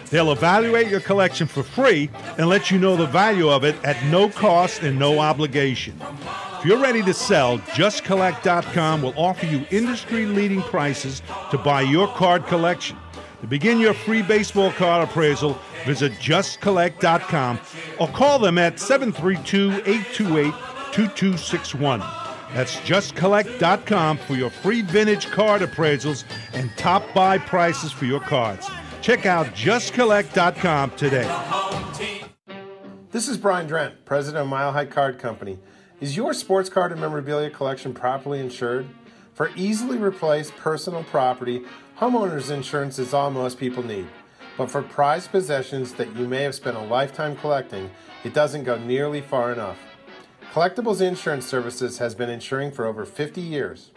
They'll 0.10 0.32
evaluate 0.32 0.88
your 0.88 1.02
collection 1.02 1.48
for 1.48 1.64
free 1.64 2.10
and 2.38 2.48
let 2.48 2.72
you 2.72 2.80
know 2.80 2.96
the 2.96 3.08
value 3.08 3.50
of 3.50 3.64
it 3.64 3.76
at 3.84 4.04
no 4.06 4.30
cost 4.30 4.82
and 4.84 4.98
no 4.98 5.20
obligation. 5.20 6.00
If 6.60 6.66
you're 6.66 6.80
ready 6.80 7.04
to 7.04 7.14
sell, 7.14 7.60
JustCollect.com 7.60 9.02
will 9.02 9.14
offer 9.18 9.46
you 9.46 9.66
industry 9.70 10.26
leading 10.26 10.62
prices 10.62 11.22
to 11.52 11.58
buy 11.58 11.82
your 11.82 12.08
card 12.08 12.46
collection. 12.48 12.98
To 13.42 13.48
begin 13.48 13.80
your 13.80 13.94
free 13.94 14.24
baseball 14.24 14.72
card 14.72 15.08
appraisal, 15.08 15.60
visit 15.86 16.14
justcollect.com 16.14 17.60
or 18.00 18.08
call 18.08 18.40
them 18.40 18.58
at 18.58 18.80
732 18.80 19.72
828 19.86 20.54
2261. 20.92 22.00
That's 22.54 22.78
justcollect.com 22.78 24.18
for 24.18 24.34
your 24.36 24.50
free 24.50 24.82
vintage 24.82 25.28
card 25.28 25.62
appraisals 25.62 26.24
and 26.54 26.76
top 26.78 27.04
buy 27.14 27.38
prices 27.38 27.92
for 27.92 28.06
your 28.06 28.22
cards. 28.22 28.68
Check 29.08 29.26
out 29.26 29.46
justcollect.com 29.56 30.92
today. 30.98 31.24
This 33.12 33.30
is 33.30 33.38
Brian 33.38 33.66
Drent, 33.66 33.94
president 34.04 34.42
of 34.42 34.50
Mile 34.50 34.74
High 34.74 34.86
Card 34.86 35.18
Company. 35.18 35.60
Is 36.02 36.18
your 36.18 36.34
sports 36.34 36.68
card 36.68 36.92
and 36.92 37.00
memorabilia 37.00 37.50
collection 37.50 37.94
properly 37.94 38.42
insured? 38.42 38.86
For 39.34 39.50
easily 39.56 39.98
replaced 39.98 40.58
personal 40.58 41.06
property, 41.06 41.62
homeowners 41.98 42.52
insurance 42.52 43.00
is 43.00 43.14
all 43.14 43.32
most 43.32 43.58
people 43.58 43.82
need. 43.82 44.08
But 44.58 44.70
for 44.70 44.82
prized 44.82 45.32
possessions 45.32 45.94
that 45.94 46.14
you 46.18 46.28
may 46.28 46.44
have 46.44 46.56
spent 46.56 46.76
a 46.76 46.82
lifetime 46.82 47.38
collecting, 47.38 47.90
it 48.26 48.34
doesn't 48.34 48.66
go 48.66 48.78
nearly 48.78 49.22
far 49.22 49.54
enough. 49.54 49.78
Collectibles 50.52 51.00
Insurance 51.00 51.46
Services 51.46 52.00
has 52.00 52.14
been 52.14 52.30
insuring 52.30 52.74
for 52.74 52.86
over 52.86 53.06
50 53.06 53.40
years. 53.40 53.92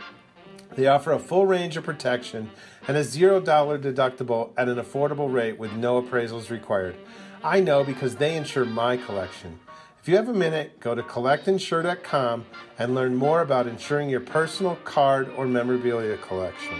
They 0.80 0.86
offer 0.86 1.12
a 1.12 1.18
full 1.18 1.44
range 1.44 1.76
of 1.76 1.84
protection 1.84 2.50
and 2.88 2.96
a 2.96 3.02
$0 3.02 3.44
deductible 3.44 4.52
at 4.56 4.66
an 4.66 4.78
affordable 4.78 5.30
rate 5.30 5.58
with 5.58 5.74
no 5.74 6.00
appraisals 6.00 6.48
required. 6.48 6.96
I 7.44 7.60
know 7.60 7.84
because 7.84 8.16
they 8.16 8.34
insure 8.34 8.64
my 8.64 8.96
collection. 8.96 9.60
If 10.00 10.08
you 10.08 10.16
have 10.16 10.30
a 10.30 10.32
minute, 10.32 10.80
go 10.80 10.94
to 10.94 11.02
collectinsure.com 11.02 12.46
and 12.78 12.94
learn 12.94 13.14
more 13.14 13.42
about 13.42 13.66
insuring 13.66 14.08
your 14.08 14.20
personal 14.20 14.76
card 14.76 15.28
or 15.36 15.46
memorabilia 15.46 16.16
collection. 16.16 16.78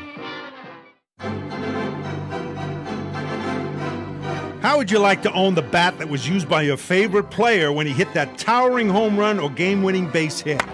How 4.63 4.79
would 4.79 4.91
you 4.91 4.99
like 4.99 5.21
to 5.25 5.33
own 5.35 5.55
the 5.55 5.61
bat 5.61 5.99
that 5.99 6.09
was 6.09 6.27
used 6.27 6.49
by 6.49 6.63
your 6.63 6.79
favorite 6.79 7.31
player 7.31 7.71
when 7.71 7.87
he 7.87 7.93
hit 7.93 8.15
that 8.15 8.39
towering 8.39 8.89
home 8.89 9.19
run 9.19 9.39
or 9.39 9.51
game 9.51 9.83
winning 9.83 10.09
base 10.09 10.41
hit? 10.41 10.65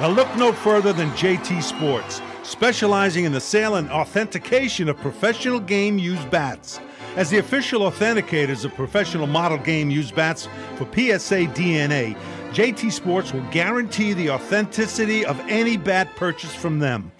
Now, 0.00 0.10
look 0.10 0.32
no 0.36 0.52
further 0.52 0.92
than 0.92 1.10
JT 1.10 1.60
Sports, 1.60 2.20
specializing 2.48 3.26
in 3.26 3.32
the 3.32 3.40
sale 3.40 3.74
and 3.74 3.90
authentication 3.90 4.88
of 4.88 4.96
professional 4.96 5.60
game 5.60 5.98
used 5.98 6.30
bats. 6.30 6.80
As 7.14 7.28
the 7.28 7.38
official 7.38 7.82
authenticators 7.82 8.64
of 8.64 8.74
professional 8.74 9.26
model 9.26 9.58
game 9.58 9.90
used 9.90 10.14
bats 10.14 10.48
for 10.76 10.84
PSA 10.86 11.48
DNA, 11.52 12.16
JT 12.52 12.90
Sports 12.90 13.34
will 13.34 13.46
guarantee 13.50 14.14
the 14.14 14.30
authenticity 14.30 15.26
of 15.26 15.38
any 15.40 15.76
bat 15.76 16.16
purchased 16.16 16.56
from 16.56 16.78
them. 16.78 17.12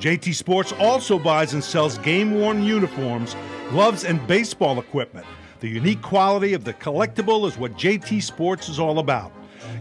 JT 0.00 0.34
Sports 0.34 0.72
also 0.72 1.20
buys 1.20 1.52
and 1.52 1.62
sells 1.62 1.98
game 1.98 2.34
worn 2.34 2.64
uniforms, 2.64 3.36
gloves, 3.68 4.04
and 4.04 4.26
baseball 4.26 4.80
equipment. 4.80 5.26
The 5.60 5.68
unique 5.68 6.02
quality 6.02 6.52
of 6.52 6.64
the 6.64 6.74
collectible 6.74 7.46
is 7.46 7.56
what 7.56 7.74
JT 7.74 8.20
Sports 8.24 8.68
is 8.68 8.80
all 8.80 8.98
about. 8.98 9.30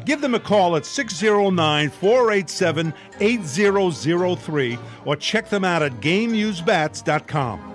Give 0.05 0.21
them 0.21 0.35
a 0.35 0.39
call 0.39 0.75
at 0.75 0.85
609 0.85 1.89
487 1.89 2.93
8003 3.19 4.79
or 5.05 5.15
check 5.15 5.49
them 5.49 5.63
out 5.63 5.81
at 5.81 5.93
GameUseBats.com. 6.01 7.69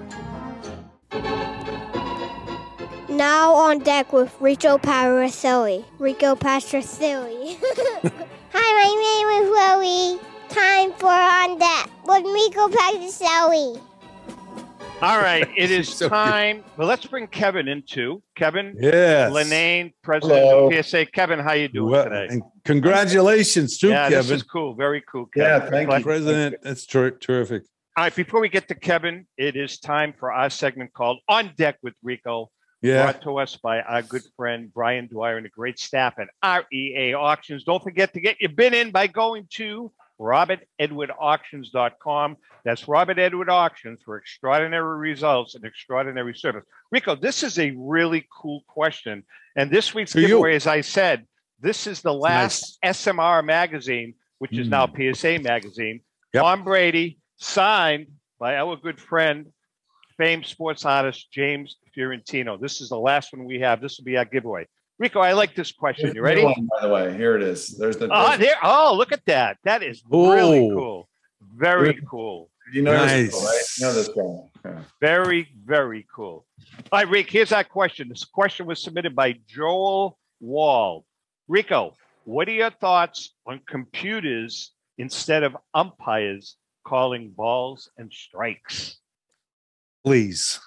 Now 3.09 3.53
on 3.53 3.81
deck 3.81 4.13
with 4.13 4.35
Rico 4.41 4.79
Parasilli. 4.79 5.85
Rico 5.99 6.37
Pastricilli. 6.37 7.57
Hi, 8.53 8.69
my 8.85 8.91
name 8.95 9.43
is 9.43 9.51
Willie. 9.51 10.21
Time 10.49 10.93
for 10.95 11.09
On 11.09 11.59
Deck 11.59 11.91
with 12.07 12.25
Rico 12.25 12.69
Pastricilli. 12.69 13.81
All 15.00 15.19
right, 15.19 15.49
it 15.57 15.71
is 15.71 15.88
So 15.88 16.09
time. 16.09 16.64
Well, 16.76 16.88
let's 16.88 17.07
bring 17.07 17.28
Kevin 17.28 17.69
in 17.69 17.83
too. 17.87 18.21
Kevin, 18.37 18.76
Yes. 18.81 19.31
Lenane, 19.31 19.93
president 20.02 20.40
Hello. 20.40 20.67
of 20.73 20.85
PSA. 20.87 21.07
Kevin, 21.07 21.38
how 21.38 21.52
you 21.52 21.69
doing 21.69 21.90
Well, 21.93 22.05
today? 22.05 22.26
and 22.31 22.43
congratulations 22.64 23.78
too, 23.78 23.90
yeah, 23.90 24.09
this 24.09 24.25
Kevin. 24.26 24.37
is 24.37 24.43
cool. 24.43 24.75
Very 24.75 25.02
cool. 25.11 25.26
Kevin. 25.26 25.49
Yeah, 25.62 25.71
thank 25.71 25.88
Glad- 25.88 25.99
you. 25.99 26.05
President, 26.05 26.57
that's 26.62 26.85
ter- 26.85 27.12
terrific. 27.12 27.62
All 27.97 28.05
right, 28.05 28.14
before 28.14 28.40
we 28.40 28.49
get 28.49 28.67
to 28.69 28.75
Kevin, 28.75 29.26
it 29.37 29.55
is 29.57 29.78
time 29.78 30.14
for 30.19 30.33
our 30.33 30.50
segment 30.50 30.93
called 30.93 31.19
On 31.28 31.52
Deck 31.57 31.78
with 31.83 31.95
Rico, 32.02 32.50
Yeah. 32.83 33.05
brought 33.05 33.23
to 33.23 33.38
us 33.38 33.57
by 33.57 33.81
our 33.83 34.02
good 34.02 34.23
friend 34.37 34.73
Brian 34.75 35.07
Dwyer 35.07 35.37
and 35.37 35.45
the 35.47 35.50
great 35.50 35.78
staff 35.78 36.14
at 36.19 36.28
REA 36.73 37.14
Auctions. 37.14 37.62
Don't 37.62 37.83
forget 37.83 38.12
to 38.14 38.21
get 38.21 38.40
your 38.40 38.50
bid 38.50 38.75
in 38.75 38.90
by 38.90 39.07
going 39.07 39.47
to 39.55 39.93
robertedwardauctions.com. 40.21 42.37
That's 42.65 42.89
Robert 42.89 43.19
Edward 43.19 43.49
Auctions 43.49 44.01
for 44.05 44.17
extraordinary 44.17 44.99
results 44.99 45.55
and 45.55 45.65
extraordinary 45.65 46.35
service. 46.35 46.65
Rico, 46.91 47.15
this 47.15 47.43
is 47.43 47.59
a 47.59 47.71
really 47.77 48.27
cool 48.31 48.63
question. 48.67 49.25
And 49.57 49.71
this 49.71 49.95
week's 49.95 50.13
For 50.13 50.21
you. 50.21 50.29
giveaway, 50.29 50.55
as 50.57 50.67
I 50.67 50.81
said, 50.83 51.27
this 51.61 51.87
is 51.87 52.03
the 52.03 52.13
last 52.15 52.79
SMR 52.85 53.43
magazine, 53.45 54.15
which 54.39 54.57
is 54.57 54.69
Mm. 54.69 54.71
now 54.71 54.87
PSA 54.87 55.39
magazine. 55.39 56.01
Yep. 56.35 56.43
Tom 56.43 56.65
Brady, 56.65 57.19
signed 57.37 58.09
by 58.39 58.57
our 58.57 58.77
good 58.77 59.01
friend, 59.01 59.47
famed 60.17 60.47
sports 60.47 60.85
artist 60.85 61.31
James 61.33 61.77
Fiorentino. 61.95 62.57
This 62.57 62.81
is 62.81 62.89
the 62.89 62.99
last 62.99 63.33
one 63.33 63.45
we 63.45 63.61
have. 63.61 63.81
This 63.81 63.99
will 63.99 64.05
be 64.05 64.17
our 64.17 64.25
giveaway. 64.25 64.67
Rico, 64.99 65.21
I 65.21 65.33
like 65.33 65.55
this 65.55 65.71
question. 65.73 66.14
You 66.14 66.23
ready? 66.23 66.43
One, 66.43 66.69
by 66.81 66.87
the 66.87 66.93
way, 66.93 67.17
here 67.17 67.37
it 67.37 67.43
is. 67.43 67.76
There's 67.78 67.97
the. 67.97 68.07
Oh, 68.11 68.37
there's- 68.37 68.38
there. 68.38 68.57
Oh, 68.62 68.95
look 68.97 69.12
at 69.12 69.25
that. 69.26 69.59
That 69.64 69.83
is 69.83 70.02
really 70.11 70.71
Oh. 70.71 70.75
cool. 70.75 71.09
Very 71.55 72.00
cool. 72.09 72.50
you 72.73 72.83
know 72.83 72.93
Nice. 72.93 73.31
this, 73.31 73.45
right? 73.45 73.62
You 73.78 73.87
know 73.87 73.93
this 73.95 74.09
guy. 74.09 74.71
Yeah. 74.71 74.83
Very, 75.00 75.49
very 75.64 76.07
cool. 76.14 76.45
All 76.93 76.99
right, 76.99 77.09
Rick, 77.09 77.31
here's 77.31 77.50
our 77.50 77.64
question. 77.64 78.11
This 78.11 78.25
question 78.26 78.67
was 78.67 78.83
submitted 78.83 79.17
by 79.17 79.33
Joel 79.47 80.19
Wall. 80.40 81.07
Rico, 81.47 81.95
what 82.25 82.47
are 82.47 82.52
your 82.52 82.69
thoughts 82.71 83.33
on 83.47 83.61
computers 83.67 84.73
instead 84.99 85.45
of 85.45 85.57
umpires 85.73 86.57
calling 86.85 87.31
balls 87.31 87.90
and 87.97 88.12
strikes. 88.12 88.99
Please. 90.05 90.61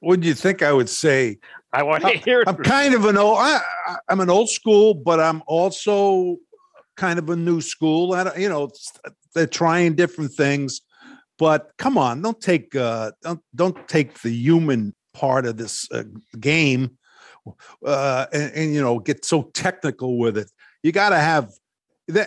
What 0.00 0.20
do 0.20 0.28
you 0.28 0.34
think 0.34 0.62
I 0.62 0.72
would 0.72 0.88
say? 0.88 1.38
I 1.72 1.82
want 1.82 2.02
to 2.02 2.10
hear. 2.10 2.44
I'm 2.46 2.56
kind 2.56 2.94
of 2.94 3.04
an 3.04 3.16
old. 3.18 3.38
I, 3.38 3.60
I'm 4.08 4.20
an 4.20 4.30
old 4.30 4.48
school, 4.48 4.94
but 4.94 5.20
I'm 5.20 5.42
also 5.46 6.38
kind 6.96 7.18
of 7.18 7.28
a 7.28 7.36
new 7.36 7.60
school. 7.60 8.14
I 8.14 8.24
don't, 8.24 8.38
you 8.38 8.48
know, 8.48 8.70
they're 9.34 9.46
trying 9.46 9.94
different 9.94 10.32
things, 10.32 10.80
but 11.38 11.70
come 11.78 11.98
on, 11.98 12.22
don't 12.22 12.40
take 12.40 12.74
uh, 12.74 13.12
don't 13.22 13.40
don't 13.54 13.86
take 13.88 14.20
the 14.22 14.30
human 14.30 14.94
part 15.12 15.46
of 15.46 15.56
this 15.58 15.86
uh, 15.92 16.04
game, 16.40 16.96
uh, 17.84 18.26
and, 18.32 18.52
and 18.54 18.74
you 18.74 18.80
know 18.80 18.98
get 18.98 19.24
so 19.24 19.50
technical 19.54 20.18
with 20.18 20.38
it. 20.38 20.50
You 20.82 20.92
got 20.92 21.10
to 21.10 21.18
have. 21.18 21.50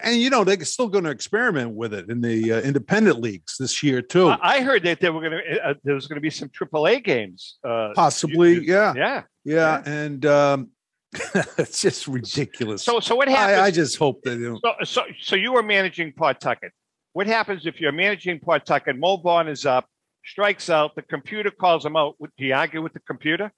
And 0.03 0.17
you 0.21 0.29
know 0.29 0.43
they're 0.43 0.63
still 0.63 0.87
going 0.87 1.05
to 1.05 1.09
experiment 1.09 1.71
with 1.71 1.93
it 1.93 2.09
in 2.09 2.21
the 2.21 2.53
uh, 2.53 2.61
independent 2.61 3.19
leagues 3.19 3.57
this 3.57 3.81
year 3.81 4.01
too. 4.01 4.27
I 4.41 4.61
heard 4.61 4.83
that 4.83 4.99
there 4.99 5.11
were 5.11 5.21
going 5.21 5.31
to 5.43 5.69
uh, 5.69 5.73
there 5.83 5.95
was 5.95 6.07
going 6.07 6.17
to 6.17 6.21
be 6.21 6.29
some 6.29 6.49
AAA 6.49 7.03
games. 7.03 7.57
Uh, 7.63 7.89
Possibly, 7.95 8.53
you- 8.55 8.61
yeah, 8.61 8.93
yeah. 8.95 9.23
yeah, 9.43 9.81
and 9.85 10.23
um, 10.25 10.69
it's 11.57 11.81
just 11.81 12.07
ridiculous. 12.07 12.83
So 12.83 12.99
so 12.99 13.15
what 13.15 13.27
happens? 13.27 13.59
I, 13.59 13.65
I 13.65 13.71
just 13.71 13.97
hope 13.97 14.21
that 14.23 14.37
you 14.37 14.51
know, 14.51 14.59
So, 14.63 14.73
so, 14.83 15.01
so 15.19 15.35
you 15.35 15.53
were 15.53 15.63
managing 15.63 16.13
Pawtucket. 16.13 16.71
What 17.13 17.27
happens 17.27 17.65
if 17.65 17.81
you're 17.81 17.91
managing 17.91 18.39
Pawtucket? 18.39 18.97
Mo 18.97 19.17
Vaughn 19.17 19.47
is 19.47 19.65
up, 19.65 19.87
strikes 20.23 20.69
out. 20.69 20.95
The 20.95 21.01
computer 21.01 21.49
calls 21.51 21.85
him 21.85 21.95
out. 21.95 22.15
Do 22.19 22.45
you 22.45 22.53
argue 22.53 22.81
with 22.81 22.93
the 22.93 23.01
computer? 23.01 23.51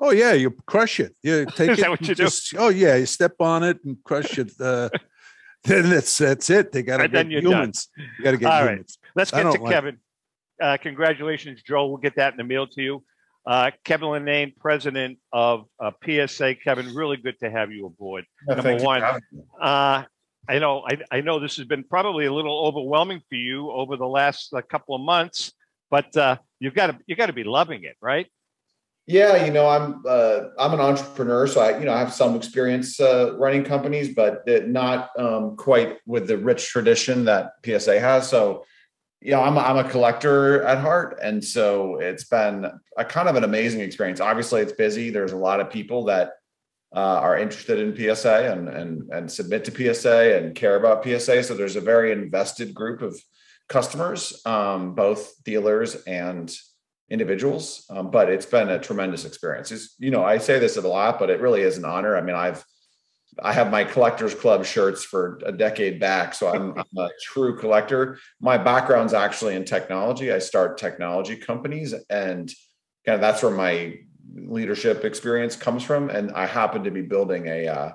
oh 0.00 0.10
yeah, 0.12 0.32
you 0.32 0.50
crush 0.66 1.00
it. 1.00 1.14
You 1.22 1.44
take 1.56 1.70
Is 1.70 1.78
it. 1.78 1.82
that 1.82 1.90
what 1.90 2.08
you 2.08 2.14
do? 2.14 2.28
Oh 2.56 2.68
yeah, 2.68 2.94
you 2.96 3.06
step 3.06 3.34
on 3.40 3.62
it 3.64 3.78
and 3.84 3.96
crush 4.04 4.38
it. 4.38 4.52
Uh, 4.60 4.88
then 5.68 5.90
that's 5.90 6.18
that's 6.18 6.50
it. 6.50 6.72
They 6.72 6.82
got 6.82 6.98
to 6.98 7.04
And 7.04 7.12
then 7.14 7.26
get 7.28 7.32
you're 7.32 7.42
done. 7.42 7.52
humans. 7.52 7.88
You 8.18 8.24
got 8.24 8.30
to 8.32 8.36
get 8.36 8.50
All 8.50 8.60
right. 8.62 8.70
humans. 8.72 8.98
Let's 9.14 9.30
get 9.30 9.42
to 9.42 9.50
like- 9.62 9.72
Kevin. 9.72 9.98
Uh, 10.60 10.76
congratulations, 10.76 11.62
Joe. 11.62 11.86
We'll 11.86 11.98
get 11.98 12.16
that 12.16 12.32
in 12.32 12.36
the 12.36 12.44
mail 12.44 12.66
to 12.66 12.82
you. 12.82 13.04
Uh, 13.46 13.70
Kevin 13.84 14.08
Lenane, 14.08 14.56
president 14.56 15.18
of 15.32 15.66
uh, 15.80 15.92
PSA. 16.04 16.56
Kevin, 16.56 16.94
really 16.94 17.16
good 17.16 17.38
to 17.40 17.50
have 17.50 17.70
you 17.70 17.86
aboard. 17.86 18.24
Yeah, 18.48 18.56
Number 18.56 18.62
thank 18.70 18.80
you 18.80 18.84
for 18.84 18.86
one. 18.86 19.02
Uh, 19.60 20.02
I 20.48 20.58
know, 20.58 20.82
I, 20.86 20.98
I 21.10 21.20
know 21.20 21.38
this 21.38 21.56
has 21.58 21.66
been 21.66 21.84
probably 21.84 22.26
a 22.26 22.32
little 22.32 22.66
overwhelming 22.66 23.20
for 23.28 23.36
you 23.36 23.70
over 23.70 23.96
the 23.96 24.06
last 24.08 24.52
uh, 24.52 24.60
couple 24.62 24.94
of 24.96 25.00
months, 25.02 25.52
but 25.90 26.14
uh, 26.16 26.36
you've 26.58 26.74
got 26.74 26.88
to 26.88 26.98
you 27.06 27.16
got 27.16 27.26
to 27.26 27.32
be 27.32 27.44
loving 27.44 27.84
it, 27.84 27.96
right? 28.02 28.26
Yeah, 29.08 29.46
you 29.46 29.50
know, 29.50 29.66
I'm 29.66 30.02
uh, 30.06 30.48
I'm 30.58 30.74
an 30.74 30.80
entrepreneur, 30.80 31.46
so 31.46 31.62
I 31.62 31.78
you 31.78 31.86
know 31.86 31.94
I 31.94 31.98
have 31.98 32.12
some 32.12 32.36
experience 32.36 33.00
uh, 33.00 33.38
running 33.38 33.64
companies, 33.64 34.14
but 34.14 34.42
not 34.68 35.18
um, 35.18 35.56
quite 35.56 35.96
with 36.04 36.28
the 36.28 36.36
rich 36.36 36.68
tradition 36.68 37.24
that 37.24 37.52
PSA 37.64 38.00
has. 38.00 38.28
So, 38.28 38.66
know, 39.30 39.40
I'm 39.40 39.56
I'm 39.56 39.78
a 39.78 39.88
collector 39.88 40.62
at 40.62 40.76
heart, 40.76 41.18
and 41.22 41.42
so 41.42 41.96
it's 41.96 42.24
been 42.24 42.70
a 42.98 43.04
kind 43.06 43.30
of 43.30 43.36
an 43.36 43.44
amazing 43.44 43.80
experience. 43.80 44.20
Obviously, 44.20 44.60
it's 44.60 44.72
busy. 44.72 45.08
There's 45.08 45.32
a 45.32 45.38
lot 45.38 45.60
of 45.60 45.70
people 45.70 46.04
that 46.04 46.32
uh, 46.94 46.98
are 46.98 47.38
interested 47.38 47.78
in 47.78 47.96
PSA 47.96 48.52
and 48.52 48.68
and 48.68 49.10
and 49.10 49.32
submit 49.32 49.64
to 49.64 49.94
PSA 49.94 50.36
and 50.36 50.54
care 50.54 50.76
about 50.76 51.02
PSA. 51.02 51.44
So 51.44 51.54
there's 51.54 51.76
a 51.76 51.80
very 51.80 52.12
invested 52.12 52.74
group 52.74 53.00
of 53.00 53.18
customers, 53.70 54.42
um, 54.44 54.94
both 54.94 55.42
dealers 55.44 55.94
and 56.06 56.54
individuals. 57.10 57.86
Um, 57.90 58.10
but 58.10 58.28
it's 58.28 58.46
been 58.46 58.68
a 58.68 58.78
tremendous 58.78 59.24
experience. 59.24 59.72
It's, 59.72 59.94
you 59.98 60.10
know, 60.10 60.24
I 60.24 60.38
say 60.38 60.58
this 60.58 60.76
a 60.76 60.86
lot, 60.86 61.18
but 61.18 61.30
it 61.30 61.40
really 61.40 61.62
is 61.62 61.78
an 61.78 61.84
honor. 61.84 62.16
I 62.16 62.20
mean, 62.20 62.36
I've 62.36 62.64
I 63.40 63.52
have 63.52 63.70
my 63.70 63.84
collectors 63.84 64.34
club 64.34 64.64
shirts 64.64 65.04
for 65.04 65.40
a 65.44 65.52
decade 65.52 66.00
back, 66.00 66.34
so 66.34 66.48
I'm 66.48 66.76
a 66.96 67.08
true 67.22 67.56
collector. 67.56 68.18
My 68.40 68.58
background's 68.58 69.14
actually 69.14 69.54
in 69.54 69.64
technology. 69.64 70.32
I 70.32 70.38
start 70.38 70.78
technology 70.78 71.36
companies, 71.36 71.94
and 72.10 72.52
kind 73.06 73.14
of 73.14 73.20
that's 73.20 73.42
where 73.42 73.52
my 73.52 73.94
leadership 74.34 75.04
experience 75.04 75.56
comes 75.56 75.84
from. 75.84 76.10
And 76.10 76.32
I 76.32 76.46
happen 76.46 76.84
to 76.84 76.90
be 76.90 77.02
building 77.02 77.46
a, 77.46 77.68
uh, 77.68 77.92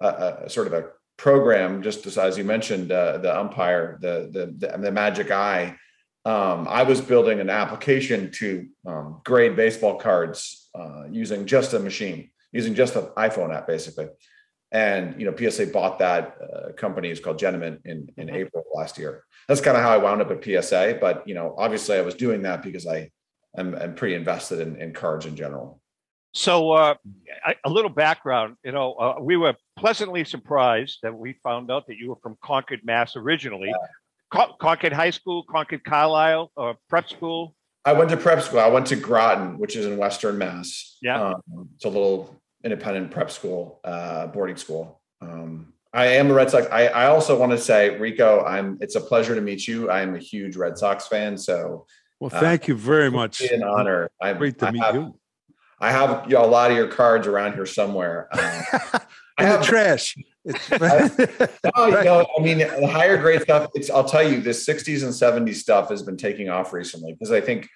a, 0.00 0.06
a 0.44 0.50
sort 0.50 0.66
of 0.66 0.72
a 0.72 0.88
program, 1.18 1.82
just 1.82 2.06
as, 2.06 2.16
as 2.16 2.38
you 2.38 2.44
mentioned, 2.44 2.90
uh, 2.90 3.18
the 3.18 3.38
umpire, 3.38 3.98
the, 4.00 4.30
the 4.32 4.68
the 4.68 4.78
the 4.78 4.92
magic 4.92 5.30
eye. 5.30 5.76
Um, 6.24 6.68
I 6.68 6.82
was 6.82 7.00
building 7.00 7.40
an 7.40 7.48
application 7.48 8.30
to 8.32 8.66
um, 8.86 9.20
grade 9.24 9.56
baseball 9.56 9.98
cards 9.98 10.68
uh, 10.74 11.04
using 11.10 11.46
just 11.46 11.72
a 11.72 11.78
machine, 11.78 12.30
using 12.52 12.74
just 12.74 12.94
an 12.96 13.06
iPhone 13.16 13.54
app, 13.54 13.66
basically. 13.66 14.08
And 14.70 15.18
you 15.18 15.28
know, 15.28 15.36
PSA 15.36 15.68
bought 15.68 15.98
that 16.00 16.36
uh, 16.40 16.72
company. 16.72 17.08
It's 17.08 17.20
called 17.20 17.40
Genamint 17.40 17.80
in 17.84 18.08
in 18.16 18.28
Mhm. 18.28 18.34
April 18.34 18.62
of 18.62 18.78
last 18.78 18.98
year. 18.98 19.24
That's 19.48 19.60
kind 19.60 19.76
of 19.76 19.82
how 19.82 19.90
I 19.90 19.96
wound 19.96 20.20
up 20.20 20.30
at 20.30 20.44
PSA. 20.44 20.98
But 21.00 21.26
you 21.26 21.34
know, 21.34 21.54
obviously, 21.58 21.96
I 21.96 22.02
was 22.02 22.14
doing 22.14 22.42
that 22.42 22.62
because 22.62 22.86
I 22.86 23.10
am 23.56 23.74
I'm 23.74 23.94
pretty 23.94 24.14
invested 24.14 24.60
in, 24.60 24.80
in 24.80 24.92
cards 24.92 25.26
in 25.26 25.34
general. 25.34 25.80
So, 26.32 26.70
uh, 26.70 26.94
a, 27.64 27.68
little 27.68 27.90
background. 27.90 28.56
You 28.62 28.70
know, 28.70 28.92
uh, 28.92 29.16
we 29.20 29.36
were 29.36 29.54
pleasantly 29.76 30.24
surprised 30.24 30.98
that 31.02 31.12
we 31.12 31.32
found 31.42 31.72
out 31.72 31.88
that 31.88 31.96
you 31.96 32.10
were 32.10 32.18
from 32.22 32.36
Concord, 32.40 32.82
Mass. 32.84 33.16
Originally, 33.16 33.72
Con- 34.30 34.52
Concord 34.60 34.92
High 34.92 35.10
School, 35.10 35.44
Concord 35.50 35.84
Carlisle, 35.84 36.50
or 36.56 36.76
prep 36.88 37.08
school. 37.08 37.54
I 37.84 37.92
went 37.94 38.10
to 38.10 38.16
prep 38.16 38.42
school. 38.42 38.60
I 38.60 38.68
went 38.68 38.86
to 38.88 38.96
Groton, 38.96 39.58
which 39.58 39.74
is 39.76 39.86
in 39.86 39.96
Western 39.96 40.38
Mass. 40.38 40.96
Yeah. 41.02 41.20
Um, 41.34 41.68
it's 41.74 41.84
a 41.84 41.88
little 41.88 42.36
independent 42.62 43.10
prep 43.10 43.30
school, 43.30 43.80
uh, 43.84 44.26
boarding 44.28 44.56
school. 44.56 45.00
Um, 45.22 45.72
I 45.92 46.06
am 46.06 46.30
a 46.30 46.34
Red 46.34 46.50
Sox. 46.50 46.66
I, 46.70 46.86
I 46.88 47.06
also 47.06 47.38
want 47.38 47.52
to 47.52 47.58
say, 47.58 47.98
Rico, 47.98 48.44
I'm. 48.44 48.78
It's 48.80 48.94
a 48.94 49.00
pleasure 49.00 49.34
to 49.34 49.40
meet 49.40 49.66
you. 49.66 49.90
I 49.90 50.02
am 50.02 50.14
a 50.14 50.18
huge 50.18 50.56
Red 50.56 50.78
Sox 50.78 51.08
fan, 51.08 51.36
so 51.36 51.86
Well, 52.20 52.30
Uh, 52.32 52.38
thank 52.40 52.68
you 52.68 52.76
very 52.76 53.10
much. 53.10 53.40
an 53.40 53.64
honor. 53.64 54.10
I'm, 54.22 54.38
Great 54.38 54.58
to 54.60 54.68
I 54.68 54.70
meet 54.70 54.82
have, 54.84 54.94
you. 54.94 55.18
I 55.80 55.90
have 55.90 56.26
you 56.28 56.34
know, 56.34 56.44
a 56.44 56.46
lot 56.46 56.70
of 56.70 56.76
your 56.76 56.86
cards 56.86 57.26
around 57.26 57.54
here 57.54 57.66
somewhere. 57.66 58.28
Um, 59.40 59.46
I 59.48 59.54
In 59.54 59.58
the 59.60 59.64
trash. 59.66 60.16
It's- 60.44 61.50
no, 61.76 61.86
you 61.86 62.04
know, 62.04 62.26
I 62.38 62.42
mean, 62.42 62.58
the 62.58 62.88
higher 62.90 63.16
grade 63.18 63.42
stuff, 63.42 63.70
it's, 63.74 63.90
I'll 63.90 64.04
tell 64.04 64.26
you, 64.26 64.40
this 64.40 64.66
60s 64.66 65.02
and 65.02 65.12
70s 65.46 65.56
stuff 65.56 65.90
has 65.90 66.02
been 66.02 66.16
taking 66.16 66.48
off 66.48 66.72
recently 66.72 67.12
because 67.12 67.30
I 67.30 67.40
think 67.40 67.68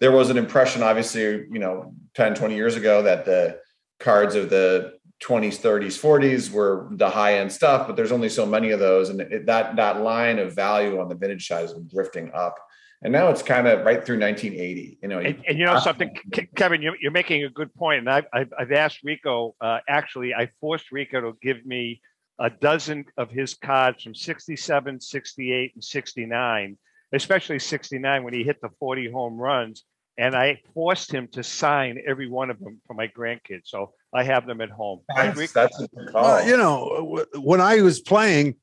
there 0.00 0.12
was 0.12 0.30
an 0.30 0.36
impression, 0.36 0.82
obviously, 0.82 1.22
you 1.22 1.58
know, 1.58 1.94
10, 2.14 2.34
20 2.34 2.54
years 2.54 2.76
ago 2.76 3.02
that 3.02 3.24
the 3.24 3.58
cards 4.00 4.34
of 4.34 4.50
the 4.50 4.94
20s, 5.22 5.58
30s, 5.60 5.98
40s 5.98 6.50
were 6.50 6.88
the 6.92 7.08
high 7.08 7.38
end 7.38 7.50
stuff, 7.50 7.86
but 7.86 7.96
there's 7.96 8.12
only 8.12 8.28
so 8.28 8.44
many 8.44 8.70
of 8.70 8.80
those. 8.80 9.08
And 9.08 9.20
it, 9.20 9.46
that, 9.46 9.76
that 9.76 10.02
line 10.02 10.38
of 10.38 10.54
value 10.54 11.00
on 11.00 11.08
the 11.08 11.14
vintage 11.14 11.46
side 11.46 11.62
has 11.62 11.72
been 11.72 11.88
drifting 11.88 12.30
up. 12.34 12.58
And 13.02 13.12
now 13.12 13.28
it's 13.28 13.42
kind 13.42 13.68
of 13.68 13.84
right 13.84 14.04
through 14.04 14.18
1980. 14.18 14.98
You 15.02 15.08
know, 15.08 15.18
And, 15.18 15.42
and 15.46 15.58
you 15.58 15.64
know 15.64 15.78
something, 15.78 16.16
Kevin, 16.56 16.82
you're, 16.82 16.96
you're 17.00 17.12
making 17.12 17.44
a 17.44 17.50
good. 17.50 17.70
And 17.80 18.08
I've, 18.08 18.26
I've, 18.32 18.52
I've 18.58 18.72
asked 18.72 19.00
Rico, 19.04 19.54
uh, 19.60 19.78
actually, 19.88 20.34
I 20.34 20.50
forced 20.60 20.90
Rico 20.90 21.20
to 21.20 21.36
give 21.42 21.64
me 21.66 22.00
a 22.38 22.50
dozen 22.50 23.04
of 23.16 23.30
his 23.30 23.54
cards 23.54 24.02
from 24.02 24.14
67, 24.14 25.00
68, 25.00 25.72
and 25.74 25.84
69, 25.84 26.78
especially 27.12 27.58
69 27.58 28.24
when 28.24 28.34
he 28.34 28.42
hit 28.44 28.60
the 28.60 28.70
40 28.78 29.10
home 29.10 29.36
runs. 29.36 29.84
And 30.18 30.34
I 30.34 30.62
forced 30.72 31.12
him 31.12 31.28
to 31.32 31.42
sign 31.42 32.00
every 32.06 32.28
one 32.28 32.48
of 32.50 32.58
them 32.58 32.80
for 32.86 32.94
my 32.94 33.06
grandkids. 33.08 33.64
So 33.64 33.92
I 34.14 34.24
have 34.24 34.46
them 34.46 34.62
at 34.62 34.70
home. 34.70 35.00
That's, 35.14 35.52
that's 35.52 35.80
a 35.80 35.88
good 35.88 36.12
call. 36.12 36.22
Well, 36.22 36.46
you 36.46 36.56
know, 36.56 36.96
w- 36.96 37.26
when 37.46 37.60
I 37.60 37.82
was 37.82 38.00
playing, 38.00 38.56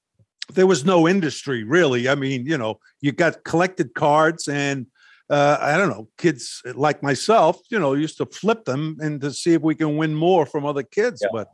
there 0.54 0.68
was 0.68 0.86
no 0.86 1.08
industry 1.08 1.64
really. 1.64 2.10
I 2.10 2.16
mean, 2.16 2.46
you 2.46 2.58
know, 2.58 2.80
you 3.02 3.12
got 3.12 3.44
collected 3.44 3.94
cards, 3.94 4.48
and 4.48 4.88
uh, 5.30 5.58
I 5.60 5.78
don't 5.78 5.90
know, 5.90 6.10
kids 6.18 6.62
like 6.76 7.02
myself, 7.02 7.60
you 7.70 7.80
know, 7.80 7.94
used 7.94 8.18
to 8.18 8.26
flip 8.26 8.66
them 8.66 8.98
and 9.00 9.22
to 9.22 9.32
see 9.32 9.54
if 9.54 9.62
we 9.62 9.76
can 9.76 9.98
win 9.98 10.14
more 10.14 10.46
from 10.46 10.66
other 10.66 10.84
kids. 10.84 11.24
Yeah. 11.24 11.30
But 11.32 11.48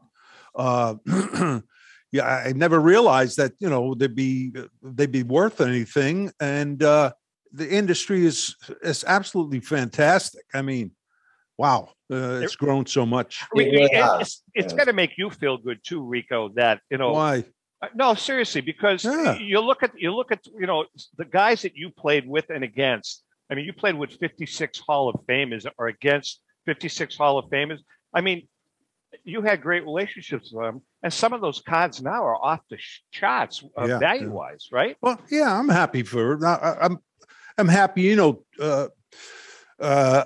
uh, 0.56 1.62
yeah, 2.12 2.26
I 2.26 2.54
never 2.54 2.80
realized 2.80 3.38
that 3.38 3.54
you 3.60 3.70
know 3.70 3.94
they'd 3.94 4.16
be 4.16 4.54
they'd 4.82 5.12
be 5.12 5.24
worth 5.24 5.62
anything, 5.62 6.32
and 6.40 6.82
uh, 6.82 7.12
the 7.54 7.70
industry 7.70 8.26
is 8.26 8.56
is 8.82 9.04
absolutely 9.08 9.60
fantastic. 9.60 10.46
I 10.54 10.64
mean, 10.64 10.92
wow, 11.58 11.90
uh, 12.12 12.42
it's 12.42 12.56
grown 12.56 12.86
so 12.86 13.06
much. 13.06 13.44
It 13.54 13.72
really 13.72 13.84
It- 13.84 13.96
has, 13.96 14.22
it's 14.22 14.44
it's 14.56 14.74
yeah. 14.74 14.78
got 14.80 14.86
to 14.86 14.94
make 14.94 15.18
you 15.18 15.30
feel 15.30 15.58
good 15.58 15.80
too, 15.84 16.04
Rico, 16.04 16.50
that, 16.56 16.82
you 16.90 16.98
know, 16.98 17.12
Why? 17.12 17.46
Uh, 17.82 17.88
No, 17.96 18.14
seriously, 18.14 18.62
because 18.62 19.04
Yeah. 19.06 19.38
you 19.38 19.60
look 19.62 19.84
at 19.84 19.92
you 19.98 20.14
look 20.14 20.32
at 20.32 20.46
you 20.48 20.68
know 20.68 20.86
the 21.18 21.26
guys 21.26 21.62
that 21.62 21.76
you 21.76 21.90
played 21.92 22.28
with 22.28 22.50
and 22.50 22.64
against. 22.64 23.24
I 23.50 23.56
mean, 23.56 23.66
you 23.66 23.74
played 23.74 23.96
with 23.96 24.12
56 24.20 24.80
Hall 24.80 25.10
of 25.10 25.16
Famers 25.26 25.66
or 25.78 25.88
against 25.88 26.42
56 26.66 27.16
Hall 27.18 27.40
of 27.40 27.46
Famers. 27.50 27.80
I 28.14 28.22
mean, 28.22 28.48
you 29.24 29.42
had 29.42 29.62
great 29.62 29.84
relationships 29.84 30.52
with 30.54 30.64
them, 30.66 30.82
and 31.02 31.12
some 31.12 31.34
of 31.34 31.42
those 31.42 31.62
cards 31.62 32.02
now 32.02 32.24
are 32.24 32.36
off 32.36 32.60
the 32.70 32.78
charts 33.12 33.64
uh, 33.78 33.86
Yeah, 33.88 33.98
value 34.00 34.30
wise, 34.32 34.68
right? 34.72 34.98
Well, 35.02 35.20
yeah, 35.32 35.58
I'm 35.58 35.70
happy 35.70 36.04
for 36.04 36.46
I- 36.46 36.78
I'm 36.82 37.00
I'm 37.58 37.68
happy. 37.68 38.02
You 38.04 38.16
know, 38.16 38.44
uh, 38.60 38.88
uh, 39.80 40.26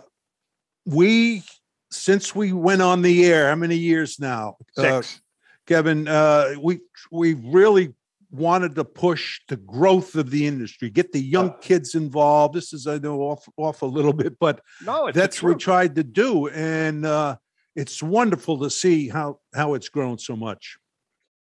we 0.85 1.43
since 1.91 2.33
we 2.35 2.51
went 2.51 2.81
on 2.81 3.03
the 3.03 3.25
air, 3.25 3.49
how 3.49 3.55
many 3.55 3.75
years 3.77 4.19
now, 4.19 4.57
uh, 4.77 5.01
Six. 5.01 5.21
Kevin? 5.67 6.07
Uh, 6.07 6.55
we 6.61 6.79
we 7.11 7.33
really 7.35 7.93
wanted 8.33 8.73
to 8.75 8.83
push 8.83 9.39
the 9.47 9.55
growth 9.57 10.15
of 10.15 10.31
the 10.31 10.47
industry, 10.47 10.89
get 10.89 11.11
the 11.11 11.21
young 11.21 11.53
kids 11.61 11.93
involved. 11.93 12.55
This 12.55 12.73
is 12.73 12.87
I 12.87 12.97
know 12.97 13.21
off 13.21 13.47
off 13.57 13.81
a 13.81 13.85
little 13.85 14.13
bit, 14.13 14.37
but 14.39 14.61
No, 14.83 15.11
that's 15.11 15.41
what 15.41 15.49
we 15.49 15.55
tried 15.55 15.95
to 15.95 16.03
do, 16.03 16.47
and 16.49 17.05
uh, 17.05 17.37
it's 17.75 18.01
wonderful 18.01 18.59
to 18.59 18.69
see 18.69 19.09
how 19.09 19.39
how 19.53 19.75
it's 19.75 19.89
grown 19.89 20.17
so 20.17 20.35
much. 20.35 20.77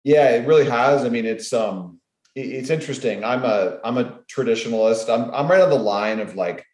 Yeah, 0.03 0.29
it 0.31 0.47
really 0.47 0.69
has. 0.69 1.05
I 1.05 1.09
mean, 1.09 1.25
it's 1.25 1.53
um, 1.53 1.99
it's 2.35 2.69
interesting. 2.69 3.23
I'm 3.23 3.43
a 3.43 3.79
I'm 3.83 3.97
a 3.97 4.19
traditionalist. 4.33 5.13
I'm 5.13 5.33
I'm 5.33 5.49
right 5.49 5.61
on 5.61 5.69
the 5.69 5.75
line 5.75 6.19
of 6.19 6.35
like 6.35 6.65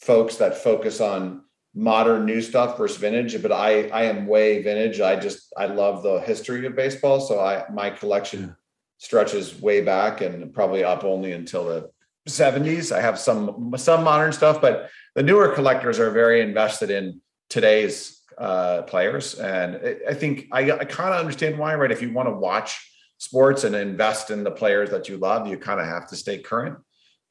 folks 0.00 0.36
that 0.36 0.56
focus 0.56 1.00
on 1.00 1.42
modern 1.78 2.26
new 2.26 2.42
stuff 2.42 2.76
versus 2.76 2.98
vintage. 2.98 3.40
But 3.40 3.52
I 3.52 3.88
I 3.88 4.02
am 4.04 4.26
way 4.26 4.62
vintage. 4.62 5.00
I 5.00 5.16
just 5.16 5.52
I 5.56 5.66
love 5.66 6.02
the 6.02 6.18
history 6.20 6.66
of 6.66 6.74
baseball. 6.74 7.20
So 7.20 7.40
I 7.40 7.64
my 7.72 7.90
collection 7.90 8.56
stretches 8.98 9.60
way 9.60 9.80
back 9.80 10.20
and 10.20 10.52
probably 10.52 10.82
up 10.82 11.04
only 11.04 11.32
until 11.32 11.64
the 11.66 11.90
70s. 12.28 12.90
I 12.94 13.00
have 13.00 13.18
some 13.18 13.72
some 13.76 14.02
modern 14.04 14.32
stuff, 14.32 14.60
but 14.60 14.90
the 15.14 15.22
newer 15.22 15.48
collectors 15.48 15.98
are 15.98 16.10
very 16.10 16.40
invested 16.42 16.90
in 16.90 17.20
today's 17.48 18.20
uh, 18.36 18.82
players, 18.82 19.34
and 19.34 19.76
I- 19.76 20.10
I 20.10 20.14
think 20.14 20.46
I, 20.52 20.70
I 20.70 20.84
kind 20.84 21.12
of 21.14 21.20
understand 21.20 21.58
why. 21.58 21.74
Right, 21.74 21.90
if 21.90 22.02
you 22.02 22.12
want 22.12 22.28
to 22.28 22.34
watch 22.34 22.70
sports 23.18 23.64
and 23.64 23.74
invest 23.74 24.30
in 24.30 24.44
the 24.44 24.50
players 24.50 24.90
that 24.90 25.08
you 25.08 25.16
love, 25.16 25.46
you 25.48 25.58
kind 25.58 25.80
of 25.80 25.86
have 25.86 26.08
to 26.08 26.16
stay 26.16 26.38
current. 26.38 26.78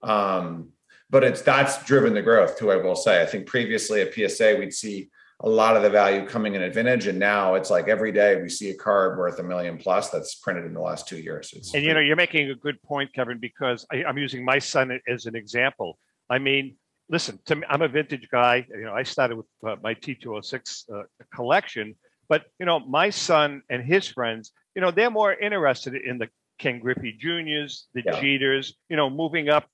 Um, 0.02 0.72
but 1.10 1.24
it's 1.24 1.42
that's 1.42 1.84
driven 1.86 2.14
the 2.14 2.22
growth 2.22 2.58
too. 2.58 2.72
I 2.72 2.78
will 2.78 2.96
say. 2.96 3.22
I 3.22 3.26
think 3.26 3.48
previously 3.48 4.02
at 4.02 4.14
PSA 4.14 4.56
we'd 4.58 4.74
see 4.74 5.10
a 5.42 5.50
lot 5.50 5.78
of 5.78 5.84
the 5.84 5.90
value 5.90 6.26
coming 6.26 6.56
in 6.56 6.64
at 6.64 6.74
vintage, 6.74 7.06
and 7.06 7.20
now 7.20 7.54
it's 7.54 7.70
like 7.70 7.88
every 7.88 8.12
day 8.12 8.42
we 8.42 8.50
see 8.50 8.72
a 8.72 8.76
card 8.76 9.20
worth 9.20 9.38
a 9.40 9.44
million 9.44 9.78
plus 9.78 10.10
that's 10.10 10.36
printed 10.36 10.66
in 10.66 10.74
the 10.74 10.82
last 10.82 11.08
two 11.08 11.18
years. 11.18 11.54
It's 11.54 11.74
And 11.76 11.84
you 11.84 11.94
know, 11.94 12.00
you're 12.00 12.16
making 12.16 12.50
a 12.50 12.56
good 12.56 12.82
point, 12.82 13.14
Kevin, 13.14 13.38
because 13.40 13.86
I, 13.92 14.04
I'm 14.04 14.18
using 14.18 14.44
my 14.44 14.58
son 14.58 15.00
as 15.08 15.28
an 15.28 15.36
example. 15.36 16.00
I 16.28 16.40
mean, 16.40 16.76
listen, 17.08 17.40
to 17.46 17.56
me, 17.56 17.64
I'm 17.70 17.84
a 17.84 17.88
vintage 17.88 18.28
guy. 18.32 18.66
You 18.70 18.86
know, 18.86 18.94
I 18.94 19.04
started 19.04 19.38
with 19.38 19.46
uh, 19.66 19.76
my 19.84 19.94
T206 19.94 20.90
uh, 20.92 21.04
collection, 21.34 21.96
but 22.28 22.46
you 22.60 22.66
know, 22.66 22.80
my 22.80 23.12
son 23.12 23.62
and 23.70 23.84
his 23.84 24.08
friends, 24.08 24.52
you 24.76 24.82
know, 24.82 24.90
they're 24.90 25.12
more 25.12 25.34
interested 25.34 25.94
in 25.94 26.18
the 26.18 26.30
Ken 26.58 26.80
Griffey 26.80 27.12
Juniors, 27.14 27.88
the 27.94 28.02
Yeah. 28.04 28.14
Jeters, 28.14 28.74
you 28.90 28.98
know, 28.98 29.10
moving 29.10 29.50
up, 29.50 29.70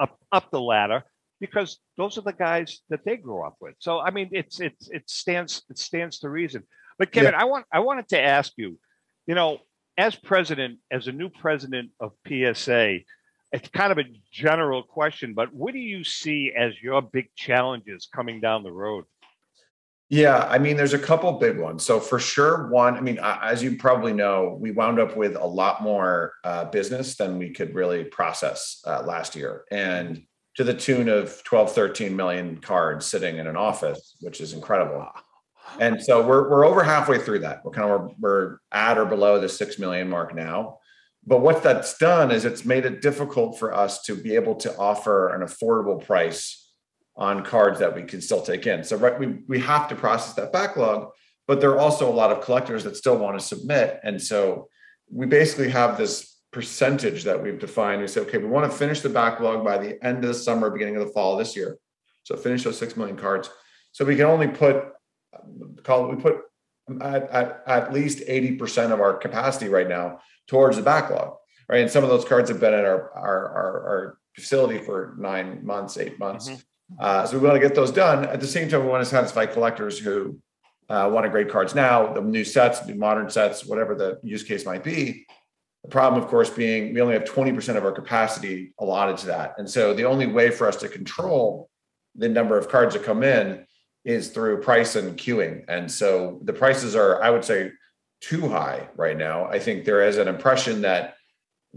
up, 0.00 0.18
up 0.32 0.50
the 0.50 0.60
ladder 0.60 1.04
because 1.40 1.78
those 1.96 2.16
are 2.18 2.22
the 2.22 2.32
guys 2.32 2.80
that 2.88 3.04
they 3.04 3.16
grew 3.16 3.46
up 3.46 3.56
with. 3.60 3.74
So 3.78 4.00
I 4.00 4.10
mean, 4.10 4.30
it's 4.32 4.60
it's 4.60 4.88
it 4.90 5.08
stands 5.08 5.62
it 5.68 5.78
stands 5.78 6.20
to 6.20 6.30
reason. 6.30 6.62
But 6.98 7.12
Kevin, 7.12 7.34
I 7.34 7.44
want 7.44 7.66
I 7.72 7.80
wanted 7.80 8.08
to 8.08 8.20
ask 8.20 8.52
you, 8.56 8.78
you 9.26 9.34
know, 9.34 9.58
as 9.98 10.14
president, 10.16 10.78
as 10.90 11.08
a 11.08 11.12
new 11.12 11.28
president 11.28 11.90
of 12.00 12.12
PSA, 12.26 13.00
it's 13.52 13.68
kind 13.68 13.92
of 13.92 13.98
a 13.98 14.04
general 14.32 14.82
question, 14.82 15.34
but 15.34 15.52
what 15.52 15.72
do 15.72 15.78
you 15.78 16.04
see 16.04 16.52
as 16.56 16.74
your 16.82 17.00
big 17.00 17.28
challenges 17.36 18.08
coming 18.12 18.40
down 18.40 18.62
the 18.62 18.72
road? 18.72 19.04
Yeah, 20.08 20.46
I 20.48 20.58
mean, 20.58 20.76
there's 20.76 20.94
a 20.94 20.98
couple 21.00 21.32
big 21.32 21.58
ones. 21.58 21.84
So 21.84 21.98
for 21.98 22.20
sure, 22.20 22.68
one, 22.68 22.96
I 22.96 23.00
mean, 23.00 23.18
as 23.20 23.60
you 23.60 23.76
probably 23.76 24.12
know, 24.12 24.56
we 24.60 24.70
wound 24.70 25.00
up 25.00 25.16
with 25.16 25.34
a 25.34 25.46
lot 25.46 25.82
more 25.82 26.34
uh, 26.44 26.66
business 26.66 27.16
than 27.16 27.38
we 27.38 27.50
could 27.50 27.74
really 27.74 28.04
process 28.04 28.80
uh, 28.86 29.02
last 29.02 29.34
year, 29.34 29.64
and 29.72 30.22
to 30.56 30.64
the 30.64 30.74
tune 30.74 31.08
of 31.08 31.42
12, 31.42 31.72
13 31.72 32.14
million 32.14 32.58
cards 32.58 33.04
sitting 33.04 33.38
in 33.38 33.48
an 33.48 33.56
office, 33.56 34.16
which 34.20 34.40
is 34.40 34.52
incredible. 34.52 35.08
And 35.80 36.00
so 36.00 36.24
we're 36.24 36.48
we're 36.48 36.64
over 36.64 36.84
halfway 36.84 37.18
through 37.18 37.40
that. 37.40 37.64
We're 37.64 37.72
kind 37.72 37.90
of 37.90 38.00
we're, 38.00 38.14
we're 38.20 38.58
at 38.72 38.98
or 38.98 39.04
below 39.04 39.40
the 39.40 39.48
six 39.48 39.78
million 39.78 40.08
mark 40.08 40.34
now. 40.34 40.78
But 41.26 41.40
what 41.40 41.64
that's 41.64 41.98
done 41.98 42.30
is 42.30 42.44
it's 42.44 42.64
made 42.64 42.86
it 42.86 43.02
difficult 43.02 43.58
for 43.58 43.74
us 43.74 44.02
to 44.02 44.14
be 44.14 44.36
able 44.36 44.54
to 44.56 44.76
offer 44.76 45.34
an 45.34 45.42
affordable 45.46 46.04
price 46.04 46.65
on 47.16 47.44
cards 47.44 47.78
that 47.78 47.94
we 47.94 48.02
can 48.02 48.20
still 48.20 48.42
take 48.42 48.66
in. 48.66 48.84
So 48.84 48.96
right, 48.96 49.18
we 49.18 49.38
we 49.48 49.58
have 49.60 49.88
to 49.88 49.94
process 49.94 50.34
that 50.34 50.52
backlog, 50.52 51.12
but 51.46 51.60
there 51.60 51.70
are 51.70 51.78
also 51.78 52.10
a 52.10 52.12
lot 52.12 52.30
of 52.30 52.44
collectors 52.44 52.84
that 52.84 52.96
still 52.96 53.16
want 53.16 53.38
to 53.38 53.44
submit. 53.44 54.00
And 54.02 54.20
so 54.20 54.68
we 55.10 55.26
basically 55.26 55.70
have 55.70 55.96
this 55.96 56.36
percentage 56.52 57.24
that 57.24 57.42
we've 57.42 57.58
defined. 57.58 58.00
We 58.00 58.08
say, 58.08 58.20
okay, 58.22 58.38
we 58.38 58.46
want 58.46 58.70
to 58.70 58.76
finish 58.76 59.00
the 59.00 59.08
backlog 59.08 59.64
by 59.64 59.78
the 59.78 60.04
end 60.04 60.18
of 60.18 60.28
the 60.28 60.34
summer, 60.34 60.70
beginning 60.70 60.96
of 60.96 61.06
the 61.06 61.12
fall 61.12 61.36
this 61.36 61.56
year. 61.56 61.78
So 62.24 62.36
finish 62.36 62.64
those 62.64 62.78
six 62.78 62.96
million 62.96 63.16
cards. 63.16 63.48
So 63.92 64.04
we 64.04 64.16
can 64.16 64.26
only 64.26 64.48
put 64.48 64.84
call 65.82 66.08
we 66.08 66.16
put 66.16 66.42
at, 67.00 67.30
at, 67.30 67.62
at 67.66 67.92
least 67.92 68.20
80% 68.20 68.92
of 68.92 69.00
our 69.00 69.16
capacity 69.16 69.68
right 69.68 69.88
now 69.88 70.20
towards 70.46 70.76
the 70.76 70.82
backlog. 70.82 71.36
Right. 71.68 71.80
And 71.80 71.90
some 71.90 72.04
of 72.04 72.10
those 72.10 72.24
cards 72.24 72.48
have 72.48 72.60
been 72.60 72.74
at 72.74 72.84
our 72.84 73.10
our, 73.12 73.48
our, 73.48 73.88
our 73.88 74.18
facility 74.34 74.78
for 74.78 75.16
nine 75.18 75.64
months, 75.64 75.96
eight 75.96 76.18
months. 76.18 76.48
Mm-hmm. 76.48 76.60
Uh, 76.98 77.26
so 77.26 77.38
we 77.38 77.46
want 77.46 77.60
to 77.60 77.66
get 77.66 77.74
those 77.74 77.90
done. 77.90 78.24
At 78.24 78.40
the 78.40 78.46
same 78.46 78.68
time, 78.68 78.82
we 78.82 78.88
want 78.88 79.04
to 79.04 79.10
satisfy 79.10 79.46
collectors 79.46 79.98
who 79.98 80.38
uh, 80.88 81.10
want 81.12 81.24
to 81.24 81.30
grade 81.30 81.50
cards 81.50 81.74
now, 81.74 82.12
the 82.12 82.20
new 82.20 82.44
sets, 82.44 82.86
new 82.86 82.94
modern 82.94 83.28
sets, 83.28 83.64
whatever 83.64 83.94
the 83.94 84.20
use 84.22 84.42
case 84.42 84.64
might 84.64 84.84
be. 84.84 85.26
The 85.82 85.90
problem, 85.90 86.22
of 86.22 86.28
course, 86.28 86.50
being 86.50 86.94
we 86.94 87.00
only 87.00 87.14
have 87.14 87.24
20% 87.24 87.76
of 87.76 87.84
our 87.84 87.92
capacity 87.92 88.72
allotted 88.78 89.18
to 89.18 89.26
that. 89.26 89.54
And 89.58 89.68
so 89.68 89.94
the 89.94 90.04
only 90.04 90.26
way 90.26 90.50
for 90.50 90.66
us 90.66 90.76
to 90.76 90.88
control 90.88 91.68
the 92.14 92.28
number 92.28 92.56
of 92.56 92.68
cards 92.68 92.94
that 92.94 93.04
come 93.04 93.22
in 93.22 93.66
is 94.04 94.28
through 94.28 94.62
price 94.62 94.96
and 94.96 95.16
queuing. 95.18 95.64
And 95.68 95.90
so 95.90 96.40
the 96.42 96.52
prices 96.52 96.94
are, 96.94 97.22
I 97.22 97.30
would 97.30 97.44
say, 97.44 97.72
too 98.20 98.48
high 98.48 98.88
right 98.96 99.16
now. 99.16 99.46
I 99.46 99.58
think 99.58 99.84
there 99.84 100.06
is 100.06 100.16
an 100.16 100.28
impression 100.28 100.82
that 100.82 101.14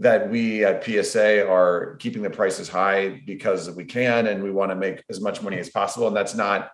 that 0.00 0.30
we 0.30 0.64
at 0.64 0.82
PSA 0.82 1.46
are 1.46 1.96
keeping 1.96 2.22
the 2.22 2.30
prices 2.30 2.68
high 2.68 3.20
because 3.26 3.70
we 3.70 3.84
can 3.84 4.26
and 4.26 4.42
we 4.42 4.50
want 4.50 4.70
to 4.70 4.74
make 4.74 5.04
as 5.10 5.20
much 5.20 5.42
money 5.42 5.58
as 5.58 5.68
possible. 5.68 6.06
And 6.06 6.16
that's 6.16 6.34
not 6.34 6.70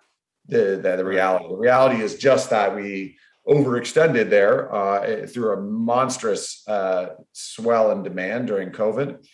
the, 0.47 0.79
the, 0.81 0.97
the 0.97 1.05
reality. 1.05 1.49
The 1.49 1.57
reality 1.57 2.01
is 2.01 2.15
just 2.15 2.51
that 2.51 2.75
we 2.75 3.19
overextended 3.49 4.31
there 4.31 4.73
uh, 4.73 5.27
through 5.27 5.55
a 5.55 5.61
monstrous 5.61 6.67
uh, 6.69 7.09
swell 7.33 7.91
in 7.91 8.05
demand 8.05 8.47
during 8.47 8.71
COVID. 8.71 9.27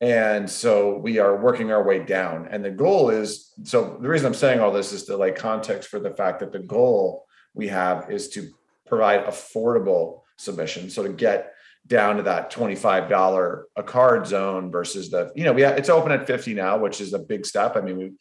And 0.00 0.48
so 0.48 0.96
we 0.96 1.18
are 1.18 1.36
working 1.36 1.72
our 1.72 1.82
way 1.82 2.04
down. 2.04 2.46
And 2.48 2.64
the 2.64 2.70
goal 2.70 3.10
is 3.10 3.52
so 3.64 3.98
the 4.00 4.08
reason 4.08 4.28
I'm 4.28 4.34
saying 4.34 4.60
all 4.60 4.72
this 4.72 4.92
is 4.92 5.04
to 5.04 5.16
like 5.16 5.36
context 5.36 5.88
for 5.88 5.98
the 5.98 6.10
fact 6.10 6.40
that 6.40 6.52
the 6.52 6.60
goal 6.60 7.24
we 7.54 7.68
have 7.68 8.08
is 8.08 8.28
to 8.30 8.50
provide 8.86 9.24
affordable 9.24 10.20
submission. 10.36 10.90
So 10.90 11.02
to 11.02 11.08
get 11.08 11.54
down 11.86 12.16
to 12.16 12.22
that 12.24 12.52
$25 12.52 13.62
a 13.76 13.82
card 13.82 14.26
zone 14.26 14.70
versus 14.70 15.10
the, 15.10 15.30
you 15.34 15.44
know, 15.44 15.52
we 15.52 15.62
have, 15.62 15.78
it's 15.78 15.88
open 15.88 16.12
at 16.12 16.26
50 16.26 16.54
now, 16.54 16.78
which 16.78 17.00
is 17.00 17.12
a 17.12 17.18
big 17.18 17.46
step. 17.46 17.76
I 17.76 17.80
mean, 17.80 17.96
we 17.96 18.12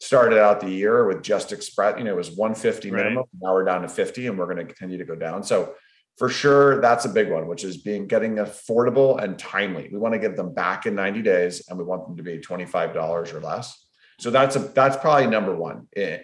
started 0.00 0.38
out 0.38 0.60
the 0.60 0.70
year 0.70 1.06
with 1.06 1.22
just 1.22 1.52
express, 1.52 1.96
you 1.98 2.04
know, 2.04 2.12
it 2.12 2.16
was 2.16 2.30
150 2.30 2.90
Right. 2.90 3.04
minimum. 3.04 3.24
Now 3.40 3.54
we're 3.54 3.64
down 3.64 3.82
to 3.82 3.88
50 3.88 4.26
and 4.26 4.38
we're 4.38 4.52
going 4.52 4.58
to 4.58 4.64
continue 4.64 4.98
to 4.98 5.04
go 5.04 5.14
down. 5.14 5.42
So 5.42 5.74
for 6.18 6.28
sure, 6.28 6.80
that's 6.80 7.04
a 7.04 7.08
big 7.10 7.30
one, 7.30 7.46
which 7.46 7.64
is 7.64 7.78
being 7.78 8.06
getting 8.06 8.36
affordable 8.36 9.22
and 9.22 9.38
timely. 9.38 9.88
We 9.92 9.98
want 9.98 10.14
to 10.14 10.18
get 10.18 10.36
them 10.36 10.54
back 10.54 10.86
in 10.86 10.94
90 10.94 11.22
days 11.22 11.66
and 11.68 11.78
we 11.78 11.84
want 11.84 12.06
them 12.06 12.16
to 12.16 12.22
be 12.22 12.38
$25 12.38 13.34
or 13.34 13.40
less. 13.40 13.86
So 14.18 14.30
that's 14.30 14.56
a 14.56 14.60
that's 14.60 14.96
probably 14.96 15.26
number 15.26 15.54
one. 15.54 15.88
Eh, 15.94 16.20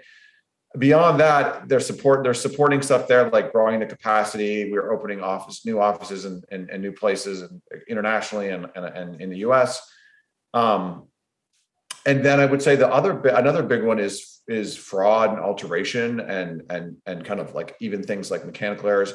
Beyond 0.79 1.21
that, 1.21 1.69
they're 1.69 1.81
support 1.81 2.23
they're 2.23 2.33
supporting 2.33 2.81
stuff 2.81 3.07
there 3.07 3.29
like 3.29 3.53
growing 3.53 3.81
the 3.81 3.87
capacity. 3.87 4.73
We're 4.73 4.91
opening 4.93 5.21
office 5.21 5.67
new 5.67 5.81
offices 5.81 6.25
and, 6.25 6.45
and, 6.51 6.81
new 6.81 6.93
places 6.93 7.43
and 7.43 7.61
internationally 7.89 8.49
and, 8.49 8.67
and, 8.75 8.87
and 8.87 9.21
in 9.21 9.29
the 9.29 9.39
US. 9.39 9.87
Um, 10.55 11.09
and 12.07 12.25
then 12.25 12.41
I 12.41 12.47
would 12.47 12.63
say 12.63 12.77
the 12.77 12.89
other 12.89 13.21
another 13.29 13.63
big 13.63 13.85
one 13.85 13.99
is 13.99 14.41
is 14.49 14.77
fraud 14.77 15.31
and 15.31 15.41
alteration 15.41 16.21
and 16.21 16.63
and 16.71 16.97
and 17.07 17.25
kind 17.25 17.41
of 17.41 17.55
like 17.55 17.77
even 17.81 18.03
things 18.03 18.31
like 18.31 18.45
mechanical 18.45 18.89
errors. 18.89 19.13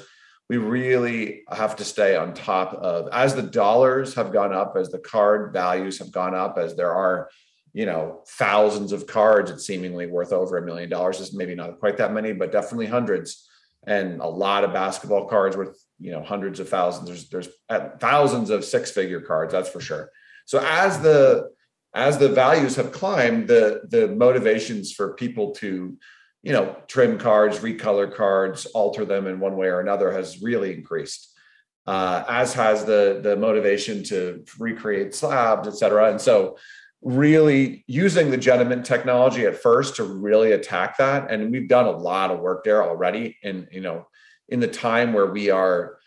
We 0.49 0.57
really 0.57 1.43
have 1.51 1.75
to 1.77 1.83
stay 1.83 2.15
on 2.15 2.33
top 2.33 2.73
of 2.73 3.09
as 3.11 3.35
the 3.35 3.41
dollars 3.41 4.13
have 4.15 4.31
gone 4.31 4.53
up, 4.53 4.75
as 4.77 4.89
the 4.89 4.99
card 4.99 5.51
values 5.51 5.99
have 5.99 6.11
gone 6.11 6.33
up, 6.33 6.57
as 6.57 6.75
there 6.75 6.93
are 6.93 7.29
you 7.77 7.85
know 7.85 8.23
thousands 8.27 8.91
of 8.91 9.05
cards 9.05 9.51
it's 9.51 9.67
seemingly 9.67 10.07
worth 10.07 10.33
over 10.33 10.57
a 10.57 10.65
million 10.65 10.89
dollars. 10.89 11.19
Is 11.19 11.31
maybe 11.41 11.53
not 11.53 11.79
quite 11.79 11.97
that 11.97 12.11
many, 12.11 12.33
but 12.33 12.51
definitely 12.51 12.87
hundreds, 12.87 13.47
and 13.85 14.19
a 14.19 14.27
lot 14.27 14.63
of 14.63 14.73
basketball 14.73 15.27
cards 15.27 15.55
worth 15.55 15.77
you 15.99 16.11
know 16.11 16.23
hundreds 16.23 16.59
of 16.59 16.67
thousands. 16.69 17.07
There's 17.07 17.29
there's 17.29 17.49
uh, 17.69 17.89
thousands 17.99 18.49
of 18.49 18.65
six 18.65 18.89
figure 18.89 19.21
cards, 19.21 19.53
that's 19.53 19.69
for 19.69 19.79
sure. 19.79 20.09
So 20.45 20.59
as 20.59 20.99
the 21.01 21.51
as 21.93 22.17
the 22.17 22.29
values 22.29 22.75
have 22.77 22.91
climbed, 22.91 23.47
the 23.47 23.81
the 23.87 24.07
motivations 24.07 24.91
for 24.91 25.13
people 25.13 25.51
to, 25.61 25.97
you 26.41 26.53
know, 26.53 26.75
trim 26.87 27.19
cards, 27.19 27.59
recolor 27.59 28.11
cards, 28.11 28.65
alter 28.67 29.05
them 29.05 29.27
in 29.27 29.39
one 29.39 29.55
way 29.55 29.67
or 29.67 29.81
another 29.81 30.11
has 30.11 30.41
really 30.41 30.73
increased. 30.73 31.33
Uh, 31.85 32.23
as 32.27 32.53
has 32.53 32.85
the 32.85 33.19
the 33.21 33.35
motivation 33.35 34.03
to 34.03 34.43
recreate 34.57 35.13
slabs, 35.13 35.67
et 35.67 35.77
cetera. 35.77 36.09
And 36.09 36.19
so, 36.19 36.57
really 37.01 37.83
using 37.87 38.31
the 38.31 38.37
Genamint 38.37 38.83
technology 38.83 39.45
at 39.45 39.61
first 39.61 39.95
to 39.97 40.03
really 40.03 40.51
attack 40.51 40.97
that, 40.97 41.31
and 41.31 41.51
we've 41.51 41.69
done 41.69 41.85
a 41.85 41.91
lot 41.91 42.31
of 42.31 42.39
work 42.39 42.63
there 42.63 42.83
already. 42.83 43.37
And 43.43 43.67
you 43.71 43.81
know, 43.81 44.07
in 44.49 44.59
the 44.59 44.67
time 44.67 45.13
where 45.13 45.27
we 45.27 45.49
are 45.49 45.97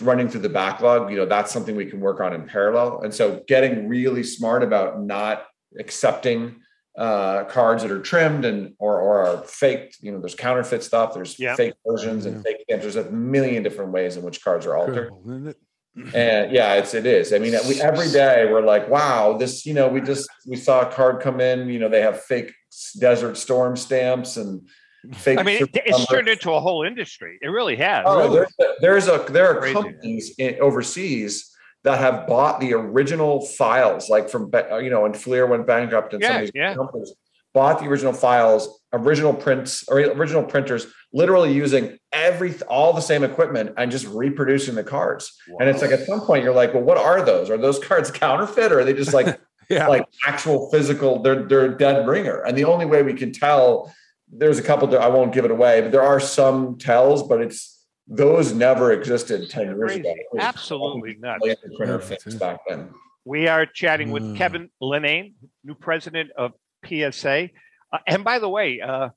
running 0.00 0.28
through 0.28 0.42
the 0.42 0.48
backlog, 0.48 1.10
you 1.10 1.16
know, 1.16 1.26
that's 1.26 1.52
something 1.52 1.74
we 1.74 1.86
can 1.86 2.00
work 2.00 2.20
on 2.20 2.32
in 2.32 2.46
parallel. 2.46 3.02
And 3.02 3.12
so 3.12 3.42
getting 3.48 3.88
really 3.88 4.22
smart 4.22 4.62
about 4.62 5.02
not 5.02 5.46
accepting 5.78 6.60
uh, 6.96 7.42
cards 7.44 7.82
that 7.82 7.90
are 7.90 8.00
trimmed 8.00 8.44
and 8.44 8.74
or 8.78 9.00
or 9.00 9.26
are 9.26 9.42
faked. 9.42 9.98
You 10.00 10.12
know, 10.12 10.20
there's 10.20 10.36
counterfeit 10.36 10.82
stuff, 10.84 11.12
there's 11.12 11.38
Yeah. 11.38 11.56
fake 11.56 11.74
versions 11.84 12.26
and 12.26 12.42
fake 12.44 12.64
there's 12.68 12.96
a 12.96 13.10
million 13.10 13.62
different 13.62 13.90
ways 13.92 14.16
in 14.16 14.22
which 14.22 14.44
cards 14.44 14.64
are 14.66 14.76
altered. 14.76 15.08
Incredible, 15.08 15.30
isn't 15.32 15.48
it? 15.48 15.56
And 15.96 16.50
yeah, 16.50 16.74
it's 16.74 16.92
it 16.92 17.06
is. 17.06 17.32
I 17.32 17.38
mean, 17.38 17.54
we 17.68 17.80
every 17.80 18.10
day 18.10 18.48
we're 18.50 18.64
like, 18.64 18.88
wow, 18.88 19.36
this. 19.36 19.64
You 19.64 19.74
know, 19.74 19.88
we 19.88 20.00
just 20.00 20.28
we 20.46 20.56
saw 20.56 20.80
a 20.80 20.92
card 20.92 21.20
come 21.22 21.40
in. 21.40 21.68
You 21.68 21.78
know, 21.78 21.88
they 21.88 22.00
have 22.00 22.20
fake 22.22 22.52
Desert 22.98 23.36
Storm 23.36 23.76
stamps 23.76 24.36
and 24.36 24.68
fake. 25.12 25.38
I 25.38 25.44
mean, 25.44 25.62
it, 25.62 25.70
it's 25.72 25.90
numbers. 25.90 26.06
turned 26.06 26.28
into 26.28 26.52
a 26.52 26.60
whole 26.60 26.82
industry. 26.82 27.38
It 27.40 27.48
really 27.48 27.76
has. 27.76 28.04
Oh, 28.06 28.32
there's 28.32 28.52
a, 28.60 28.64
there's 28.80 29.08
a 29.08 29.24
there 29.30 29.56
are 29.56 29.72
companies 29.72 30.34
in, 30.38 30.56
overseas 30.60 31.54
that 31.84 31.98
have 31.98 32.26
bought 32.26 32.60
the 32.60 32.74
original 32.74 33.46
files, 33.46 34.08
like 34.08 34.28
from 34.28 34.50
you 34.82 34.90
know, 34.90 35.02
when 35.02 35.14
Fleer 35.14 35.46
went 35.46 35.66
bankrupt 35.66 36.12
and 36.14 36.24
some 36.24 36.36
of 36.36 36.40
these 36.40 36.50
yeah. 36.54 36.74
companies 36.74 37.12
bought 37.52 37.78
the 37.78 37.86
original 37.86 38.12
files, 38.12 38.80
original 38.94 39.34
prints 39.34 39.84
or 39.88 39.98
original 39.98 40.42
printers, 40.44 40.86
literally 41.12 41.52
using 41.52 41.98
every 42.12 42.54
all 42.68 42.92
the 42.92 43.00
same 43.00 43.24
equipment 43.24 43.74
and 43.76 43.90
just 43.90 44.06
reproducing 44.06 44.74
the 44.74 44.84
cards. 44.84 45.32
And 45.60 45.68
it's 45.68 45.82
like 45.82 45.90
at 45.90 46.06
some 46.06 46.20
point 46.22 46.44
you're 46.44 46.54
like, 46.54 46.72
well, 46.74 46.82
what 46.82 46.96
are 46.98 47.22
those? 47.24 47.50
Are 47.50 47.58
those 47.58 47.78
cards 47.78 48.10
counterfeit 48.24 48.72
or 48.72 48.80
are 48.80 48.84
they 48.84 48.94
just 48.94 49.12
like 49.14 49.40
Yeah. 49.70 49.88
like 49.88 50.04
actual 50.26 50.70
physical? 50.70 51.22
They're 51.22 51.42
they're 51.44 51.68
dead 51.74 52.06
ringer. 52.06 52.42
And 52.42 52.56
the 52.56 52.64
only 52.64 52.84
way 52.86 53.02
we 53.02 53.14
can 53.14 53.32
tell, 53.32 53.92
there's 54.30 54.58
a 54.58 54.62
couple. 54.62 54.88
That 54.88 55.00
I 55.00 55.08
won't 55.08 55.32
give 55.32 55.44
it 55.44 55.50
away, 55.50 55.80
but 55.80 55.90
there 55.92 56.02
are 56.02 56.20
some 56.20 56.76
tells, 56.78 57.22
but 57.26 57.40
it's 57.40 57.82
those 58.06 58.52
never 58.52 58.92
existed 58.92 59.48
ten 59.48 59.66
years 59.76 59.96
ago. 59.96 60.14
Absolutely 60.38 61.16
not 61.18 61.40
printer 61.76 61.98
Yeah, 61.98 61.98
fix 61.98 62.26
yeah. 62.26 62.38
back 62.38 62.58
then. 62.68 62.90
We 63.24 63.48
are 63.48 63.64
chatting 63.64 64.10
with 64.10 64.22
Mm. 64.22 64.36
Kevin 64.36 64.70
Lenane, 64.82 65.32
new 65.64 65.74
president 65.74 66.30
of 66.36 66.52
PSA. 66.86 67.48
Uh, 67.94 67.98
and 68.06 68.24
by 68.24 68.38
the 68.38 68.48
way, 68.48 68.80
uh, 68.80 69.10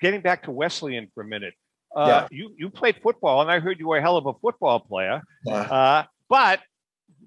getting 0.00 0.20
back 0.20 0.42
to 0.44 0.50
Wesleyan 0.50 1.08
for 1.14 1.22
a 1.22 1.26
minute, 1.26 1.54
uh, 1.96 2.06
Yeah. 2.06 2.28
you 2.30 2.54
you 2.58 2.68
played 2.70 2.96
football, 3.02 3.40
and 3.40 3.50
I 3.50 3.58
heard 3.60 3.78
you 3.80 3.88
were 3.88 3.96
a 3.96 4.02
hell 4.02 4.16
of 4.18 4.26
a 4.26 4.34
football 4.34 4.80
player. 4.80 5.22
Uh, 5.46 5.52
Uh, 5.54 6.04
but 6.28 6.60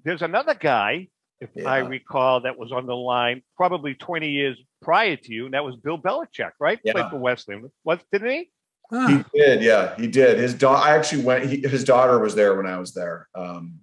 there's 0.04 0.22
another 0.22 0.54
guy, 0.54 1.08
if 1.40 1.50
I 1.66 1.78
recall, 1.78 2.42
that 2.42 2.56
was 2.56 2.70
on 2.70 2.86
the 2.86 2.94
line 2.94 3.42
probably 3.56 3.94
20 3.94 4.30
years 4.30 4.56
prior 4.80 5.16
to 5.16 5.32
you, 5.32 5.44
and 5.46 5.54
that 5.54 5.64
was 5.64 5.74
Bill 5.76 5.98
Belichick, 5.98 6.52
right? 6.60 6.78
Yeah. 6.84 6.92
Played 6.92 7.10
for 7.10 7.18
Wesleyan. 7.18 7.70
Was 7.84 7.98
didn't 8.12 8.30
he? 8.30 8.50
He 9.08 9.24
did, 9.34 9.62
yeah, 9.62 9.96
he 9.96 10.06
did. 10.06 10.38
His 10.38 10.52
daughter, 10.54 10.82
I 10.86 10.94
actually 10.94 11.22
went. 11.24 11.46
He, 11.46 11.56
his 11.66 11.82
daughter 11.82 12.18
was 12.18 12.34
there 12.34 12.54
when 12.54 12.66
I 12.66 12.78
was 12.78 12.92
there. 12.92 13.26
Um, 13.34 13.80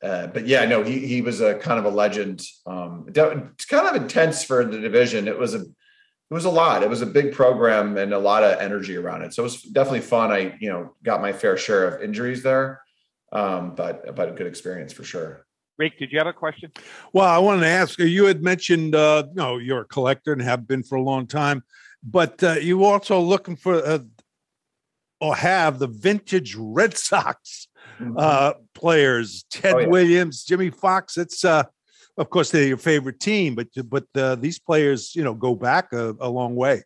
uh, 0.00 0.28
but 0.28 0.46
yeah, 0.46 0.64
no, 0.64 0.82
he 0.84 0.96
he 1.06 1.22
was 1.22 1.40
a 1.40 1.56
kind 1.56 1.78
of 1.78 1.84
a 1.86 1.94
legend. 2.04 2.40
Um, 2.64 3.06
de- 3.10 3.50
it's 3.54 3.64
kind 3.64 3.86
of 3.88 4.00
intense 4.00 4.44
for 4.44 4.64
the 4.64 4.78
division. 4.78 5.26
It 5.26 5.38
was 5.38 5.54
a 5.54 5.64
it 6.30 6.34
was 6.34 6.44
a 6.44 6.50
lot. 6.50 6.82
It 6.82 6.88
was 6.88 7.02
a 7.02 7.06
big 7.06 7.32
program 7.32 7.96
and 7.96 8.12
a 8.12 8.18
lot 8.18 8.42
of 8.42 8.58
energy 8.60 8.96
around 8.96 9.22
it. 9.22 9.34
So 9.34 9.42
it 9.42 9.44
was 9.44 9.62
definitely 9.62 10.00
fun. 10.00 10.32
I 10.32 10.56
you 10.60 10.70
know 10.70 10.94
got 11.02 11.20
my 11.20 11.32
fair 11.32 11.56
share 11.56 11.86
of 11.88 12.02
injuries 12.02 12.42
there, 12.42 12.80
um, 13.32 13.74
but 13.74 14.14
but 14.16 14.28
a 14.28 14.32
good 14.32 14.46
experience 14.46 14.92
for 14.92 15.04
sure. 15.04 15.46
Rick, 15.76 15.98
did 15.98 16.12
you 16.12 16.18
have 16.18 16.28
a 16.28 16.32
question? 16.32 16.70
Well, 17.12 17.28
I 17.28 17.38
wanted 17.38 17.62
to 17.62 17.68
ask 17.68 17.98
you. 17.98 18.06
You 18.06 18.26
had 18.26 18.42
mentioned, 18.42 18.94
uh, 18.94 19.24
you 19.28 19.34
know, 19.34 19.58
you're 19.58 19.80
a 19.80 19.86
collector 19.86 20.32
and 20.32 20.40
have 20.40 20.68
been 20.68 20.84
for 20.84 20.96
a 20.96 21.02
long 21.02 21.26
time, 21.26 21.64
but 22.02 22.42
uh, 22.42 22.52
you 22.52 22.84
also 22.84 23.20
looking 23.20 23.56
for 23.56 23.84
uh, 23.84 23.98
or 25.20 25.34
have 25.34 25.78
the 25.78 25.86
vintage 25.86 26.54
Red 26.54 26.96
Sox 26.96 27.68
uh, 28.16 28.54
players, 28.74 29.44
Ted 29.50 29.74
Oh, 29.74 29.78
yeah. 29.78 29.86
Williams, 29.86 30.44
Jimmie 30.44 30.70
Foxx. 30.70 31.16
It's, 31.16 31.44
uh, 31.44 31.64
of 32.16 32.30
course, 32.30 32.50
they're 32.50 32.66
your 32.66 32.76
favorite 32.76 33.20
team, 33.20 33.54
but 33.54 33.68
but 33.88 34.06
uh, 34.14 34.36
these 34.36 34.58
players, 34.58 35.14
you 35.14 35.24
know, 35.24 35.34
go 35.34 35.54
back 35.54 35.92
a, 35.92 36.14
a 36.20 36.28
long 36.28 36.54
way. 36.54 36.82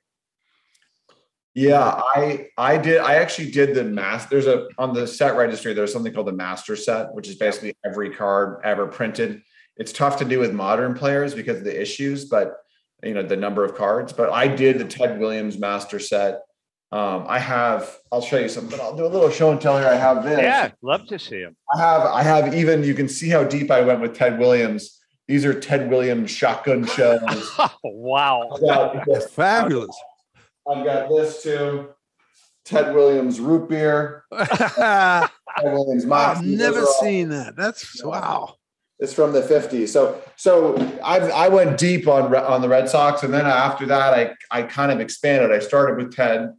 Yeah, 1.54 2.00
I 2.14 2.48
I 2.56 2.78
did. 2.78 2.98
I 2.98 3.16
actually 3.16 3.50
did 3.50 3.74
the 3.74 3.84
math. 3.84 4.28
There's 4.30 4.46
a 4.46 4.68
on 4.78 4.94
the 4.94 5.06
set 5.06 5.36
registry. 5.36 5.74
There's 5.74 5.92
something 5.92 6.12
called 6.12 6.28
the 6.28 6.32
master 6.32 6.76
set, 6.76 7.12
which 7.14 7.28
is 7.28 7.34
basically 7.34 7.76
every 7.84 8.10
card 8.10 8.60
ever 8.64 8.86
printed. 8.86 9.42
It's 9.76 9.92
tough 9.92 10.18
to 10.18 10.24
do 10.24 10.38
with 10.38 10.52
modern 10.52 10.94
players 10.94 11.34
because 11.34 11.58
of 11.58 11.64
the 11.64 11.80
issues, 11.80 12.26
but 12.26 12.58
you 13.02 13.12
know 13.12 13.22
the 13.22 13.36
number 13.36 13.64
of 13.64 13.74
cards. 13.74 14.12
But 14.12 14.30
I 14.30 14.48
did 14.48 14.78
the 14.78 14.84
Ted 14.84 15.18
Williams 15.18 15.58
master 15.58 15.98
set. 15.98 16.42
Um, 16.90 17.26
I 17.28 17.38
have. 17.38 17.98
I'll 18.10 18.22
show 18.22 18.38
you 18.38 18.48
something. 18.48 18.80
I'll 18.80 18.96
do 18.96 19.04
a 19.04 19.08
little 19.08 19.30
show 19.30 19.50
and 19.50 19.60
tell 19.60 19.78
here. 19.78 19.88
I 19.88 19.96
have 19.96 20.24
this. 20.24 20.38
Yeah, 20.38 20.70
love 20.80 21.06
to 21.08 21.18
see 21.18 21.40
him. 21.40 21.56
I 21.74 21.80
have. 21.80 22.02
I 22.02 22.22
have 22.22 22.54
even. 22.54 22.82
You 22.82 22.94
can 22.94 23.08
see 23.08 23.28
how 23.28 23.44
deep 23.44 23.70
I 23.70 23.80
went 23.80 24.00
with 24.00 24.14
Ted 24.14 24.38
Williams. 24.38 24.97
These 25.28 25.44
are 25.44 25.52
Ted 25.58 25.90
Williams 25.90 26.30
shotgun 26.30 26.86
shells. 26.86 27.50
Wow. 27.84 28.48
I've 28.54 28.60
got- 29.06 29.22
Fabulous. 29.30 29.96
I've 30.68 30.84
got 30.84 31.08
this 31.10 31.42
too. 31.42 31.90
Ted 32.64 32.94
Williams 32.94 33.38
root 33.40 33.68
beer. 33.68 34.24
I've 34.32 34.48
Ted 35.58 35.72
Williams 35.72 36.06
Moxie. 36.06 36.56
Those 36.56 36.58
never 36.58 36.80
are 36.80 36.86
all- 36.86 37.00
seen 37.00 37.28
that. 37.30 37.56
That's 37.56 38.02
wow. 38.02 38.54
It's 39.00 39.12
from 39.12 39.32
the 39.32 39.42
50s. 39.42 39.88
So 39.90 40.20
so 40.36 40.76
I 41.04 41.18
I 41.30 41.48
went 41.48 41.78
deep 41.78 42.08
on 42.08 42.34
on 42.34 42.60
the 42.62 42.68
Red 42.68 42.88
Sox, 42.88 43.22
and 43.22 43.32
then 43.32 43.46
after 43.46 43.86
that, 43.86 44.12
I 44.14 44.34
I 44.50 44.62
kind 44.62 44.90
of 44.90 44.98
expanded. 45.00 45.52
I 45.52 45.60
started 45.60 45.96
with 46.02 46.14
Ted, 46.16 46.52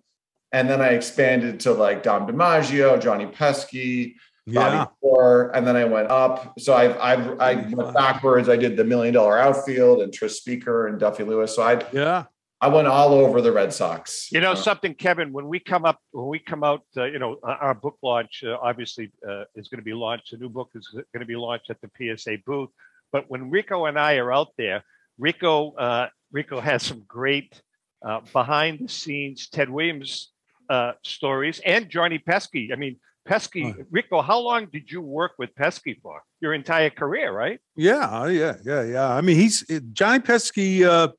and 0.54 0.70
then 0.70 0.80
I 0.82 0.90
expanded 0.90 1.60
to 1.62 1.74
like 1.74 2.02
Dom 2.02 2.28
DiMaggio, 2.28 3.02
Johnny 3.02 3.26
Pesky, 3.26 4.16
Yeah. 4.50 4.86
Bobby 4.86 4.92
Doerr, 5.02 5.52
and 5.54 5.66
then 5.66 5.76
I 5.76 5.86
went 5.86 6.10
up. 6.10 6.60
So 6.60 6.74
I've 6.74 6.98
I've 6.98 7.40
I 7.40 7.56
went 7.70 7.94
backwards. 7.94 8.50
I 8.50 8.58
did 8.58 8.78
the 8.78 8.84
million 8.84 9.14
dollar 9.14 9.38
outfield 9.40 10.02
and 10.02 10.14
Tris 10.14 10.38
Speaker 10.38 10.88
and 10.88 11.00
Duffy 11.00 11.24
Lewis. 11.24 11.56
So 11.56 11.62
I 11.64 11.84
Yeah. 11.92 12.26
I 12.62 12.68
went 12.68 12.90
all 12.90 13.14
over 13.14 13.40
the 13.42 13.54
Red 13.54 13.72
Sox. 13.72 14.30
You 14.34 14.42
know 14.42 14.52
Uh, 14.52 14.56
something, 14.56 14.94
Kevin. 14.94 15.32
When 15.32 15.48
we 15.48 15.60
come 15.62 15.86
up, 15.86 15.98
when 16.12 16.28
we 16.28 16.40
come 16.40 16.62
out, 16.62 16.84
uh, 16.98 17.06
you 17.06 17.18
know, 17.18 17.38
our 17.44 17.58
our 17.58 17.74
book 17.74 17.98
launch 18.04 18.44
uh, 18.46 18.58
obviously 18.62 19.12
uh, 19.28 19.46
is 19.56 19.70
going 19.70 19.80
to 19.80 19.86
be 19.86 19.94
launched. 19.94 20.34
A 20.34 20.38
new 20.38 20.50
book 20.50 20.70
is 20.76 20.88
going 20.94 21.22
to 21.22 21.26
be 21.26 21.38
launched 21.38 21.70
at 21.70 21.78
the 21.82 21.90
PSA 21.98 22.40
booth. 22.46 22.70
But 23.14 23.30
when 23.30 23.50
Rico 23.50 23.86
and 23.86 23.98
I 23.98 24.16
are 24.18 24.32
out 24.34 24.50
there, 24.58 24.84
Rico 25.18 25.72
uh, 25.76 26.10
Rico 26.32 26.60
has 26.60 26.84
some 26.84 27.04
great 27.08 27.62
uh, 28.06 28.22
behind 28.34 28.80
the 28.80 28.90
scenes 28.90 29.48
Ted 29.48 29.70
Williams 29.70 30.32
uh, 30.70 30.94
stories 31.04 31.62
and 31.66 31.90
Johnny 31.90 32.20
Pesky. 32.20 32.72
I 32.74 32.76
mean, 32.76 32.98
Pesky, 33.30 33.64
Oh. 33.64 33.86
Rico. 33.92 34.22
How 34.24 34.40
long 34.40 34.66
did 34.74 34.92
you 34.92 35.02
work 35.02 35.34
with 35.38 35.54
Pesky 35.56 36.00
for? 36.02 36.24
Your 36.42 36.56
entire 36.56 36.90
career, 36.90 37.32
right? 37.32 37.60
Yeah, 37.76 38.28
yeah, 38.28 38.56
yeah, 38.66 38.84
yeah. 38.84 39.08
I 39.08 39.22
mean, 39.22 39.36
he's 39.36 39.64
Johnny 39.94 40.20
Pesky. 40.20 40.84
Uh, 40.84 41.10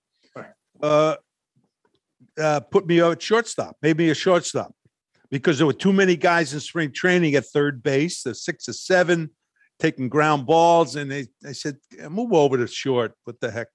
uh, 0.82 1.14
uh, 2.36 2.60
put 2.60 2.86
me 2.88 3.00
at 3.00 3.22
shortstop, 3.22 3.76
made 3.80 3.96
me 3.96 4.10
a 4.10 4.14
shortstop 4.14 4.74
because 5.30 5.58
there 5.58 5.68
were 5.68 5.72
too 5.72 5.92
many 5.92 6.16
guys 6.16 6.52
in 6.52 6.58
spring 6.58 6.90
training 6.90 7.36
at 7.36 7.46
third 7.46 7.80
base, 7.80 8.24
the 8.24 8.34
six 8.34 8.68
or 8.68 8.72
seven 8.72 9.30
taking 9.78 10.08
ground 10.08 10.46
balls. 10.46 10.96
And 10.96 11.08
they, 11.12 11.28
they 11.42 11.52
said, 11.52 11.76
move 12.08 12.32
over 12.32 12.56
to 12.56 12.66
short. 12.66 13.12
What 13.22 13.38
the 13.40 13.52
heck? 13.52 13.68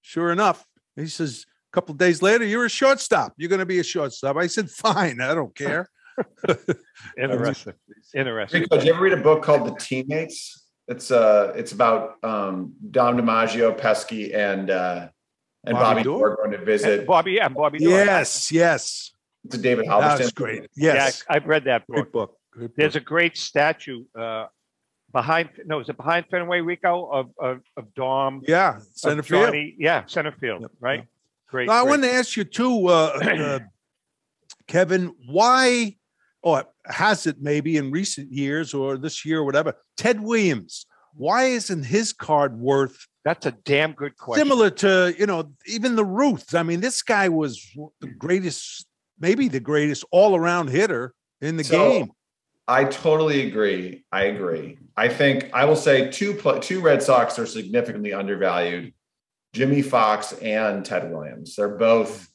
Sure 0.00 0.32
enough, 0.32 0.64
he 0.96 1.08
says, 1.08 1.44
a 1.70 1.74
couple 1.74 1.94
days 1.94 2.22
later, 2.22 2.44
you're 2.44 2.64
a 2.64 2.70
shortstop. 2.70 3.34
You're 3.36 3.50
going 3.50 3.58
to 3.58 3.66
be 3.66 3.80
a 3.80 3.84
shortstop. 3.84 4.36
I 4.38 4.46
said, 4.46 4.70
fine. 4.70 5.20
I 5.20 5.34
don't 5.34 5.54
care. 5.54 5.90
Interesting. 7.18 7.74
Interesting. 8.14 8.60
Rico, 8.62 8.76
did 8.76 8.86
you 8.86 8.94
ever 8.94 9.02
read 9.02 9.12
a 9.12 9.22
book 9.22 9.42
called 9.42 9.66
The 9.66 9.74
Teammates? 9.78 10.58
It's 10.88 11.10
uh 11.10 11.52
it's 11.56 11.72
about 11.72 12.22
um 12.24 12.74
Dom 12.90 13.16
DiMaggio, 13.16 13.76
Pesky, 13.76 14.34
and 14.34 14.70
uh 14.70 15.08
and 15.64 15.74
Bobby 15.74 15.84
Bobby 16.00 16.02
Doerr? 16.02 16.18
Doerr 16.18 16.36
going 16.36 16.50
to 16.52 16.56
And 16.58 16.66
visit 16.66 17.06
Bobby, 17.06 17.32
yeah, 17.32 17.48
Bobby. 17.48 17.78
Doerr. 17.78 18.04
yes, 18.04 18.50
yes. 18.50 19.12
to 19.50 19.58
David 19.58 19.86
That 19.86 19.90
Halberstam. 19.92 20.18
was 20.18 20.32
great. 20.32 20.62
Yeah, 20.76 20.94
Yes. 20.94 21.24
I've 21.28 21.46
read 21.46 21.64
that 21.64 21.86
book. 21.86 21.94
Great 21.96 22.12
book. 22.12 22.36
Great 22.52 22.76
There's 22.76 22.96
a 22.96 23.00
great 23.00 23.36
statue 23.38 24.04
uh, 24.18 24.46
behind. 25.12 25.50
No, 25.64 25.78
is 25.80 25.88
it 25.88 25.96
behind 25.96 26.26
Fenway 26.30 26.60
Rico 26.60 27.06
of 27.10 27.30
of, 27.38 27.60
of 27.76 27.94
Dom? 27.94 28.42
yeah, 28.46 28.76
of 28.76 28.82
center 28.94 29.22
field. 29.22 29.46
Johnny- 29.46 29.76
Yeah, 29.78 30.04
center 30.06 30.32
field. 30.32 30.62
Yep, 30.62 30.70
Right. 30.80 30.98
yep. 31.00 31.06
Great. 31.48 31.68
Now, 31.68 31.74
I 31.74 31.82
great. 31.82 31.90
wanted 31.90 32.08
to 32.08 32.14
ask 32.14 32.36
you 32.36 32.44
too, 32.44 32.88
uh, 32.88 33.20
uh, 33.22 33.58
Kevin, 34.66 35.14
why, 35.26 35.96
or 36.42 36.64
has 36.86 37.26
it 37.26 37.36
maybe 37.40 37.76
in 37.76 37.90
recent 37.90 38.32
years 38.32 38.74
or 38.74 38.96
this 38.96 39.24
year 39.24 39.38
or 39.40 39.44
whatever, 39.44 39.74
Ted 39.96 40.20
Williams, 40.20 40.86
why 41.14 41.44
isn't 41.44 41.84
his 41.84 42.12
card 42.12 42.58
worth 42.58 43.06
That's 43.24 43.46
a 43.46 43.52
damn 43.52 43.92
good 43.92 44.16
question. 44.16 44.44
similar 44.44 44.70
to, 44.70 45.14
you 45.18 45.26
know, 45.26 45.52
even 45.66 45.96
the 45.96 46.04
Ruths? 46.04 46.54
I 46.54 46.62
mean, 46.62 46.80
this 46.80 47.02
guy 47.02 47.28
was 47.28 47.64
the 48.00 48.08
greatest, 48.08 48.86
maybe 49.20 49.48
the 49.48 49.60
greatest 49.60 50.04
all 50.10 50.34
around 50.34 50.68
hitter 50.70 51.14
in 51.40 51.56
the 51.56 51.64
So, 51.64 51.90
game. 51.90 52.12
I 52.68 52.84
totally 52.84 53.46
agree. 53.46 54.04
I 54.12 54.24
agree. 54.24 54.78
I 54.96 55.08
think 55.08 55.50
I 55.52 55.64
will 55.64 55.76
say 55.76 56.10
two 56.10 56.40
two 56.60 56.80
Red 56.80 57.02
Sox 57.02 57.38
are 57.38 57.46
significantly 57.46 58.12
undervalued. 58.12 58.94
Jimmie 59.52 59.82
Foxx 59.82 60.32
and 60.34 60.84
Ted 60.84 61.12
Williams. 61.12 61.56
They're 61.56 61.76
both, 61.76 62.28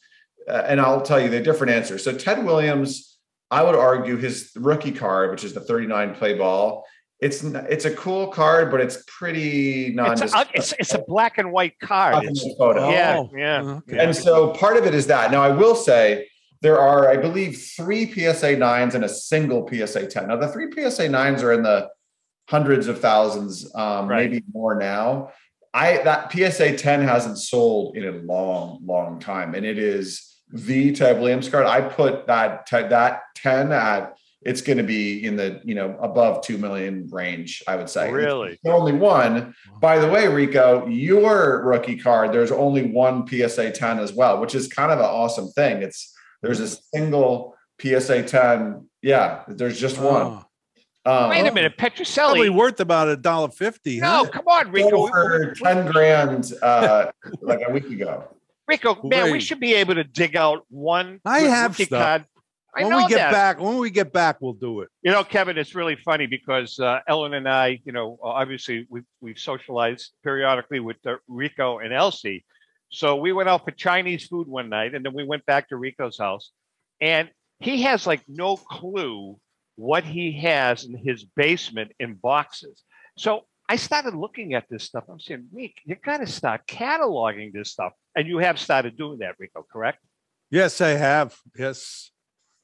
uh, 0.48 0.64
and 0.68 0.80
I'll 0.80 1.02
tell 1.02 1.20
you 1.20 1.30
the 1.30 1.40
different 1.40 1.74
answers. 1.74 2.04
So 2.04 2.16
Ted 2.16 2.46
Williams, 2.46 3.17
I 3.50 3.64
would 3.64 3.76
argue 3.76 4.18
his 4.18 4.52
rookie 4.56 4.92
card, 4.92 5.32
which 5.32 5.44
is 5.44 5.54
the 5.54 5.62
39 5.62 6.16
play 6.16 6.34
ball, 6.34 6.86
it's 7.20 7.44
it's 7.44 7.86
a 7.86 7.92
cool 7.96 8.28
card, 8.28 8.70
but 8.70 8.80
it's 8.80 9.04
pretty 9.08 9.96
It's 9.98 10.22
a, 10.34 10.46
it's, 10.54 10.74
it's 10.74 10.94
a 10.94 11.00
black 11.08 11.40
and 11.40 11.52
white 11.52 11.80
card. 11.80 12.12
Black 12.14 12.26
It's- 12.26 12.46
photo. 12.60 12.92
yeah, 12.92 13.16
Oh, 13.18 13.30
yeah, 13.36 13.62
okay. 13.88 13.98
And 13.98 14.16
so 14.16 14.52
part 14.52 14.78
of 14.78 14.86
it 14.86 14.94
is 14.94 15.08
that. 15.08 15.32
Now, 15.32 15.42
I 15.42 15.50
will 15.50 15.74
say 15.76 16.28
there 16.62 16.78
are, 16.80 17.10
I 17.10 17.18
believe, 17.18 17.58
three 17.76 18.06
PSA 18.12 18.58
nines 18.58 18.94
and 18.94 19.04
a 19.04 19.10
single 19.10 19.68
PSA 19.68 20.08
10. 20.08 20.28
Now, 20.28 20.36
the 20.36 20.48
three 20.48 20.72
PSA 20.72 21.10
nines 21.10 21.42
are 21.42 21.54
in 21.54 21.64
the 21.64 21.90
hundreds 22.50 22.88
of 22.88 23.00
thousands, 23.00 23.74
um, 23.76 24.08
Right. 24.08 24.30
maybe 24.30 24.44
more 24.54 24.76
now. 24.76 25.32
I 25.74 25.98
that 26.04 26.32
PSA 26.32 26.78
10 26.78 27.02
hasn't 27.02 27.40
sold 27.40 27.98
in 27.98 28.06
a 28.06 28.12
long, 28.12 28.80
long 28.86 29.20
time, 29.20 29.56
and 29.56 29.66
it 29.66 29.80
is 29.80 30.37
the 30.52 30.92
Ted 30.94 31.20
Williams 31.20 31.50
card. 31.50 31.66
I 31.66 31.82
put 31.82 32.28
that 32.28 32.68
that 32.70 33.22
10 33.36 33.72
at 33.72 34.18
it's 34.44 34.62
going 34.62 34.78
to 34.78 34.84
be 34.84 35.26
in 35.26 35.36
the 35.36 35.60
you 35.66 35.76
know 35.76 35.98
above 36.00 36.42
two 36.46 36.58
million 36.58 37.10
range. 37.12 37.64
I 37.68 37.76
would 37.76 37.90
say 37.90 38.12
Really? 38.12 38.52
It's 38.54 38.62
only 38.66 38.94
one. 38.94 39.56
By 39.82 40.00
the 40.00 40.08
way, 40.08 40.28
Rico, 40.28 40.86
your 40.88 41.64
rookie 41.66 41.98
card, 41.98 42.32
there's 42.32 42.52
only 42.52 42.84
one 42.92 43.28
PSA 43.28 43.72
10 43.72 44.00
as 44.00 44.14
well, 44.14 44.40
which 44.40 44.56
is 44.56 44.68
kind 44.68 44.92
of 44.92 45.00
an 45.00 45.06
awesome 45.06 45.50
thing. 45.50 45.82
It's 45.82 46.14
there's 46.42 46.60
a 46.60 46.68
single 46.68 47.56
PSA 47.82 48.24
10. 48.24 48.88
Yeah, 49.02 49.44
there's 49.48 49.80
just 49.80 49.98
one. 49.98 50.44
Oh, 51.06 51.24
Um, 51.24 51.30
Wait 51.30 51.46
a 51.48 51.52
minute, 51.54 51.78
Petrocelli. 51.78 52.16
probably 52.16 52.50
worth 52.50 52.80
about 52.80 53.10
a 53.10 53.18
dollar 53.18 53.50
fifty. 53.50 54.00
No, 54.00 54.26
huh? 54.26 54.30
come 54.30 54.48
on, 54.48 54.72
Rico. 54.72 55.08
for 55.08 55.56
10 55.56 55.92
grand 55.92 56.54
uh, 56.62 57.12
like 57.42 57.60
a 57.68 57.72
week 57.72 57.90
ago. 57.90 58.24
Rico, 58.68 59.00
man, 59.04 59.32
we 59.32 59.40
should 59.40 59.60
be 59.60 59.76
able 59.76 59.96
to 59.96 60.04
dig 60.04 60.36
out 60.36 60.66
one. 60.70 61.20
I 61.26 61.42
have 61.42 61.72
rookie 61.72 61.86
stuff. 61.86 62.04
card. 62.04 62.26
I 62.76 62.84
when 62.84 62.92
know 62.92 62.98
we 62.98 63.08
get 63.08 63.18
that. 63.18 63.32
back, 63.32 63.60
when 63.60 63.78
we 63.78 63.90
get 63.90 64.14
back, 64.14 64.40
we'll 64.40 64.54
do 64.54 64.82
it. 64.82 64.90
You 65.02 65.12
know, 65.12 65.24
Kevin, 65.24 65.58
it's 65.58 65.74
really 65.74 65.96
funny 65.96 66.28
because 66.28 66.80
uh, 66.80 67.00
Ellen 67.08 67.34
and 67.34 67.50
I, 67.50 67.80
you 67.86 67.92
know, 67.92 68.20
obviously 68.22 68.86
we've, 68.90 69.06
we've 69.20 69.40
socialized 69.40 70.12
periodically 70.24 70.80
with 70.80 70.98
uh, 71.08 71.16
Rico 71.28 71.80
and 71.80 71.92
Elsie. 71.92 72.46
So 72.90 73.16
we 73.16 73.34
went 73.34 73.50
out 73.50 73.66
for 73.66 73.72
Chinese 73.72 74.28
food 74.28 74.48
one 74.48 74.70
night 74.70 74.94
and 74.94 75.04
then 75.04 75.14
we 75.14 75.24
went 75.24 75.46
back 75.46 75.70
to 75.70 75.78
Rico's 75.78 76.20
house. 76.20 76.52
And 77.02 77.30
he 77.60 77.84
has 77.84 78.06
like 78.06 78.22
no 78.28 78.58
clue 78.58 79.40
what 79.76 80.04
he 80.04 80.34
has 80.42 80.84
in 80.84 80.96
his 80.98 81.24
basement 81.24 81.94
in 82.00 82.16
boxes. 82.16 82.84
So 83.18 83.46
I 83.70 83.76
started 83.76 84.14
looking 84.14 84.54
at 84.54 84.66
this 84.70 84.84
stuff. 84.84 85.06
I'm 85.10 85.20
saying, 85.20 85.48
Rick, 85.52 85.74
you 85.86 85.96
got 85.96 86.18
to 86.18 86.28
start 86.28 86.68
cataloging 86.68 87.54
this 87.54 87.72
stuff. 87.72 87.94
And 88.18 88.28
you 88.28 88.40
have 88.40 88.60
started 88.60 88.98
doing 88.98 89.20
that, 89.20 89.36
Rico, 89.38 89.64
correct? 89.72 90.00
Yes, 90.50 90.82
I 90.82 90.90
have. 90.90 91.36
Yes. 91.56 92.10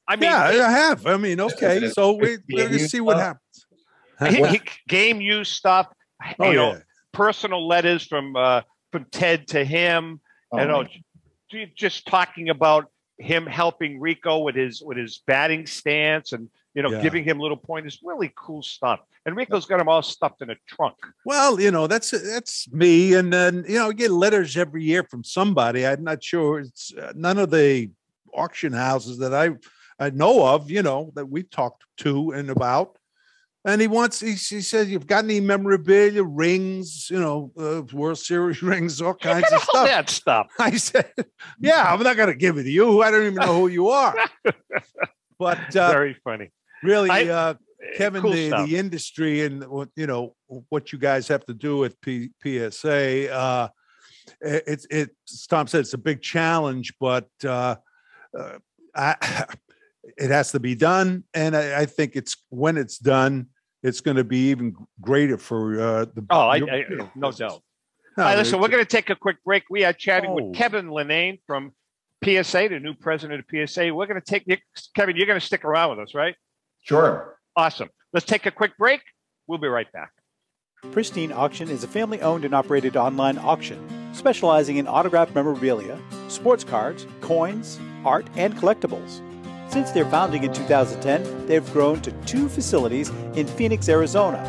I 0.08 0.16
mean, 0.16 0.28
yeah, 0.28 0.42
I 0.66 0.70
have. 0.72 1.06
I 1.06 1.16
mean, 1.16 1.40
okay. 1.40 1.88
So 1.90 2.12
we, 2.12 2.38
we're 2.52 2.68
going 2.68 2.72
to 2.72 2.78
see 2.80 3.00
what 3.00 3.18
happens. 3.18 3.66
he- 4.28 4.44
he- 4.44 4.60
game 4.88 5.20
use 5.20 5.48
stuff. 5.48 5.86
Oh, 6.40 6.50
you 6.50 6.56
know, 6.56 6.72
yeah. 6.72 6.78
personal 7.12 7.66
letters 7.68 8.04
from 8.04 8.34
uh, 8.34 8.62
from 8.90 9.04
Ted 9.12 9.46
to 9.48 9.64
him. 9.64 10.20
Oh, 10.52 10.58
you 10.60 10.66
know, 10.66 10.82
my- 11.52 11.70
just 11.76 12.06
talking 12.08 12.48
about 12.48 12.90
him 13.18 13.46
helping 13.46 14.00
Rico 14.00 14.38
with 14.40 14.56
his 14.56 14.82
with 14.82 14.98
his 14.98 15.22
batting 15.24 15.66
stance 15.66 16.32
and 16.32 16.48
you 16.74 16.82
know 16.82 16.90
Yeah. 16.90 17.02
giving 17.02 17.24
him 17.24 17.38
little 17.38 17.56
pointers. 17.56 18.00
Really 18.02 18.32
cool 18.36 18.62
stuff. 18.62 19.00
And 19.26 19.36
Rico's 19.36 19.64
got 19.66 19.78
them 19.78 19.88
all 19.88 20.02
stuffed 20.02 20.42
in 20.42 20.50
a 20.50 20.56
trunk. 20.68 20.96
Well, 21.24 21.60
you 21.60 21.70
know, 21.70 21.86
that's 21.86 22.10
that's 22.10 22.70
me, 22.72 23.14
and 23.14 23.32
then 23.32 23.64
you 23.68 23.78
know, 23.78 23.88
I 23.88 23.92
get 23.92 24.10
letters 24.10 24.56
every 24.56 24.84
year 24.84 25.02
from 25.04 25.24
somebody. 25.24 25.86
I'm 25.86 26.04
not 26.04 26.22
sure. 26.22 26.60
It's 26.60 26.92
uh, 26.94 27.12
none 27.16 27.38
of 27.38 27.50
the 27.50 27.90
auction 28.34 28.72
houses 28.72 29.18
that 29.18 29.32
I 29.32 29.50
I 29.98 30.10
know 30.10 30.46
of. 30.46 30.70
You 30.70 30.82
know 30.82 31.12
that 31.14 31.26
we've 31.26 31.48
talked 31.50 31.84
to 31.98 32.32
and 32.32 32.50
about. 32.50 32.98
And 33.66 33.80
he 33.80 33.86
wants. 33.86 34.20
He, 34.20 34.32
he 34.32 34.60
says, 34.60 34.90
"You've 34.90 35.06
got 35.06 35.24
any 35.24 35.40
memorabilia, 35.40 36.22
rings, 36.22 37.08
you 37.10 37.18
know, 37.18 37.50
uh, 37.58 37.80
World 37.94 38.18
Series 38.18 38.62
rings, 38.70 39.00
all 39.00 39.14
kinds 39.14 39.46
of 39.46 39.54
all 39.54 39.60
stuff." 39.60 39.86
that 39.86 40.10
stuff. 40.10 40.46
I 40.58 40.72
said, 40.72 41.10
"Yeah, 41.58 41.82
I'm 41.90 42.02
not 42.02 42.18
going 42.18 42.28
to 42.28 42.34
give 42.34 42.58
it 42.58 42.64
to 42.64 42.70
you. 42.70 43.00
I 43.00 43.10
don't 43.10 43.22
even 43.22 43.36
know 43.36 43.60
who 43.60 43.68
you 43.68 43.88
are." 43.88 44.14
But 45.38 45.74
uh, 45.74 45.90
Very 45.90 46.14
funny. 46.22 46.50
Really, 46.84 47.10
I- 47.10 47.24
uh, 47.28 47.54
Kevin, 47.96 48.22
cool 48.22 48.32
the, 48.32 48.48
stuff. 48.48 48.68
the 48.68 48.76
industry 48.76 49.44
and 49.44 49.66
what 49.68 49.88
you 49.96 50.06
know 50.06 50.34
what 50.70 50.92
you 50.92 50.98
guys 50.98 51.28
have 51.28 51.44
to 51.46 51.54
do 51.54 51.76
with 51.76 52.00
P- 52.00 52.30
PSA. 52.42 53.32
Uh, 53.32 53.68
it- 54.40 54.64
it's 54.66 54.86
it. 54.90 55.10
Tom 55.50 55.66
said 55.66 55.80
it's 55.80 55.92
a 55.94 55.98
big 55.98 56.22
challenge, 56.22 56.94
but 56.98 57.28
uh, 57.44 57.76
uh, 58.38 58.58
I, 58.94 59.44
it 60.16 60.30
has 60.30 60.52
to 60.52 60.60
be 60.60 60.74
done, 60.74 61.24
and 61.34 61.56
I, 61.56 61.80
I 61.82 61.86
think 61.86 62.12
it's 62.16 62.36
when 62.48 62.76
it's 62.78 62.98
done, 62.98 63.48
it's 63.82 64.00
going 64.00 64.16
to 64.16 64.24
be 64.24 64.48
even 64.50 64.74
greater 65.00 65.36
for 65.38 65.80
uh, 65.80 66.04
the. 66.06 66.24
Oh, 66.30 66.52
your- 66.54 66.70
I 66.70 66.76
you 66.88 66.96
know, 66.96 67.10
no 67.14 67.32
doubt. 67.32 67.62
No, 68.16 68.22
All 68.22 68.30
right, 68.30 68.38
listen, 68.38 68.60
we're 68.60 68.68
going 68.68 68.84
to 68.84 68.88
take 68.88 69.10
a 69.10 69.16
quick 69.16 69.38
break. 69.44 69.64
We 69.70 69.84
are 69.84 69.92
chatting 69.92 70.30
Oh. 70.30 70.34
with 70.34 70.54
Kevin 70.54 70.86
Lenane 70.86 71.40
from 71.48 71.72
PSA, 72.24 72.68
the 72.68 72.78
new 72.80 72.94
president 72.94 73.40
of 73.40 73.46
PSA. 73.68 73.92
We're 73.92 74.06
going 74.06 74.20
to 74.20 74.24
take 74.24 74.46
Kevin. 74.94 75.16
You're 75.16 75.26
going 75.26 75.40
to 75.40 75.44
stick 75.44 75.64
around 75.64 75.90
with 75.90 75.98
us, 76.08 76.14
right? 76.14 76.36
Sure. 76.84 77.36
Awesome. 77.56 77.88
Let's 78.12 78.26
take 78.26 78.46
a 78.46 78.50
quick 78.50 78.76
break. 78.78 79.00
We'll 79.46 79.58
be 79.58 79.68
right 79.68 79.90
back. 79.92 80.12
Pristine 80.92 81.32
Auction 81.32 81.68
is 81.68 81.82
a 81.82 81.88
family 81.88 82.20
owned 82.20 82.44
and 82.44 82.54
operated 82.54 82.96
online 82.96 83.38
auction 83.38 83.80
specializing 84.14 84.76
in 84.76 84.86
autographed 84.86 85.34
memorabilia, 85.34 85.98
sports 86.28 86.64
cards, 86.64 87.06
coins, 87.20 87.80
art, 88.04 88.26
and 88.36 88.54
collectibles. 88.56 89.20
Since 89.70 89.90
their 89.90 90.04
founding 90.04 90.44
in 90.44 90.52
2010, 90.52 91.46
they've 91.46 91.72
grown 91.72 92.00
to 92.02 92.12
two 92.26 92.48
facilities 92.48 93.10
in 93.34 93.46
Phoenix, 93.46 93.88
Arizona, 93.88 94.40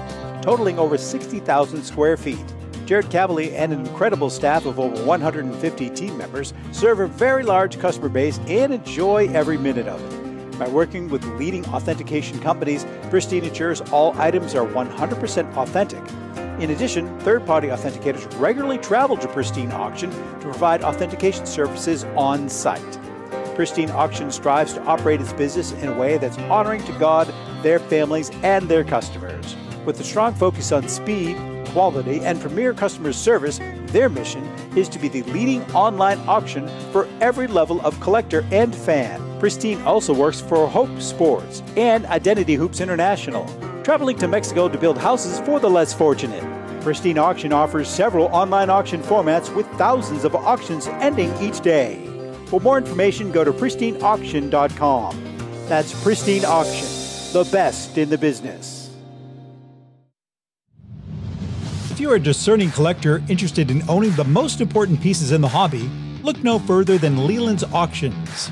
totaling 0.43 0.77
over 0.77 0.97
60,000 0.97 1.83
square 1.83 2.17
feet. 2.17 2.53
Jared 2.85 3.09
Cavalier 3.09 3.51
and 3.55 3.73
an 3.73 3.83
incredible 3.83 4.29
staff 4.29 4.65
of 4.65 4.79
over 4.79 5.03
150 5.05 5.89
team 5.89 6.17
members 6.17 6.53
serve 6.71 6.99
a 6.99 7.07
very 7.07 7.41
large 7.41 7.79
customer 7.79 8.09
base 8.09 8.39
and 8.47 8.71
enjoy 8.71 9.27
every 9.29 9.57
minute 9.57 9.87
of 9.87 9.99
it. 10.13 10.24
By 10.57 10.69
working 10.69 11.09
with 11.09 11.25
leading 11.37 11.65
authentication 11.67 12.39
companies, 12.39 12.85
Pristine 13.09 13.43
ensures 13.43 13.81
all 13.91 14.17
items 14.17 14.55
are 14.55 14.65
100% 14.65 15.55
authentic. 15.57 16.01
In 16.61 16.69
addition, 16.69 17.19
third 17.19 17.45
party 17.45 17.67
authenticators 17.67 18.39
regularly 18.39 18.77
travel 18.77 19.17
to 19.17 19.27
Pristine 19.27 19.73
Auction 19.73 20.09
to 20.11 20.39
provide 20.39 20.81
authentication 20.83 21.45
services 21.45 22.05
on 22.15 22.47
site. 22.47 22.99
Pristine 23.55 23.91
Auction 23.91 24.31
strives 24.31 24.73
to 24.73 24.83
operate 24.83 25.19
its 25.19 25.33
business 25.33 25.73
in 25.73 25.89
a 25.89 25.93
way 25.93 26.17
that's 26.17 26.37
honoring 26.37 26.83
to 26.85 26.93
God, 26.93 27.33
their 27.61 27.79
families, 27.79 28.29
and 28.41 28.69
their 28.69 28.85
customers. 28.85 29.57
With 29.85 29.99
a 29.99 30.03
strong 30.05 30.33
focus 30.33 30.71
on 30.71 30.87
speed, 30.87 31.35
quality, 31.67 32.21
and 32.21 32.39
premier 32.39 32.73
customer 32.73 33.11
service, 33.11 33.59
their 33.87 34.07
mission 34.07 34.43
is 34.77 34.87
to 34.89 34.99
be 34.99 35.09
the 35.09 35.23
leading 35.23 35.61
online 35.73 36.19
auction 36.27 36.69
for 36.93 37.09
every 37.19 37.47
level 37.47 37.81
of 37.81 37.99
collector 37.99 38.45
and 38.51 38.73
fan. 38.73 39.24
Pristine 39.39 39.81
also 39.81 40.13
works 40.13 40.39
for 40.39 40.67
Hope 40.67 41.01
Sports 41.01 41.61
and 41.75 42.05
Identity 42.05 42.55
Hoops 42.55 42.79
International, 42.79 43.45
traveling 43.83 44.17
to 44.17 44.27
Mexico 44.27 44.69
to 44.69 44.77
build 44.77 44.97
houses 44.97 45.39
for 45.41 45.59
the 45.59 45.69
less 45.69 45.93
fortunate. 45.93 46.43
Pristine 46.81 47.17
Auction 47.17 47.51
offers 47.51 47.89
several 47.89 48.27
online 48.27 48.69
auction 48.69 49.01
formats 49.01 49.53
with 49.53 49.67
thousands 49.71 50.23
of 50.23 50.35
auctions 50.35 50.87
ending 50.87 51.33
each 51.41 51.59
day. 51.61 51.99
For 52.45 52.61
more 52.61 52.77
information, 52.77 53.31
go 53.31 53.43
to 53.43 53.51
pristineauction.com. 53.51 55.37
That's 55.67 56.03
Pristine 56.03 56.45
Auction, 56.45 56.87
the 57.33 57.49
best 57.51 57.97
in 57.97 58.09
the 58.09 58.17
business. 58.17 58.91
If 61.91 61.99
you're 61.99 62.15
a 62.15 62.19
discerning 62.19 62.71
collector 62.71 63.23
interested 63.27 63.69
in 63.71 63.83
owning 63.89 64.11
the 64.11 64.23
most 64.23 64.61
important 64.61 65.01
pieces 65.01 65.31
in 65.31 65.41
the 65.41 65.47
hobby, 65.47 65.89
look 66.23 66.41
no 66.43 66.59
further 66.59 66.97
than 66.97 67.25
Leland's 67.25 67.63
Auctions. 67.65 68.51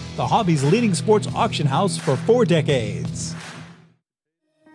the 0.15 0.27
hobby's 0.27 0.63
leading 0.63 0.93
sports 0.93 1.27
auction 1.35 1.65
house 1.65 1.97
for 1.97 2.17
four 2.17 2.43
decades. 2.43 3.33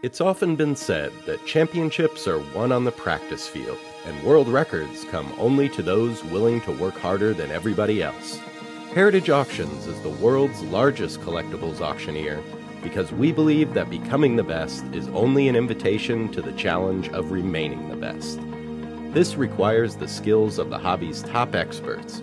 It's 0.02 0.20
often 0.20 0.56
been 0.56 0.76
said 0.76 1.12
that 1.26 1.44
championships 1.46 2.26
are 2.26 2.38
won 2.54 2.72
on 2.72 2.84
the 2.84 2.92
practice 2.92 3.46
field, 3.46 3.78
and 4.06 4.22
world 4.22 4.48
records 4.48 5.04
come 5.06 5.30
only 5.38 5.68
to 5.70 5.82
those 5.82 6.24
willing 6.24 6.60
to 6.62 6.72
work 6.72 6.94
harder 6.94 7.34
than 7.34 7.50
everybody 7.50 8.02
else. 8.02 8.38
Heritage 8.94 9.28
Auctions 9.28 9.86
is 9.86 10.00
the 10.00 10.08
world's 10.08 10.62
largest 10.62 11.20
collectibles 11.20 11.80
auctioneer 11.80 12.42
because 12.82 13.12
we 13.12 13.32
believe 13.32 13.74
that 13.74 13.90
becoming 13.90 14.36
the 14.36 14.42
best 14.42 14.84
is 14.94 15.08
only 15.08 15.48
an 15.48 15.56
invitation 15.56 16.30
to 16.32 16.40
the 16.40 16.52
challenge 16.52 17.08
of 17.10 17.30
remaining 17.30 17.88
the 17.90 17.96
best. 17.96 18.38
This 19.12 19.36
requires 19.36 19.96
the 19.96 20.08
skills 20.08 20.58
of 20.58 20.70
the 20.70 20.78
hobby's 20.78 21.22
top 21.22 21.54
experts, 21.54 22.22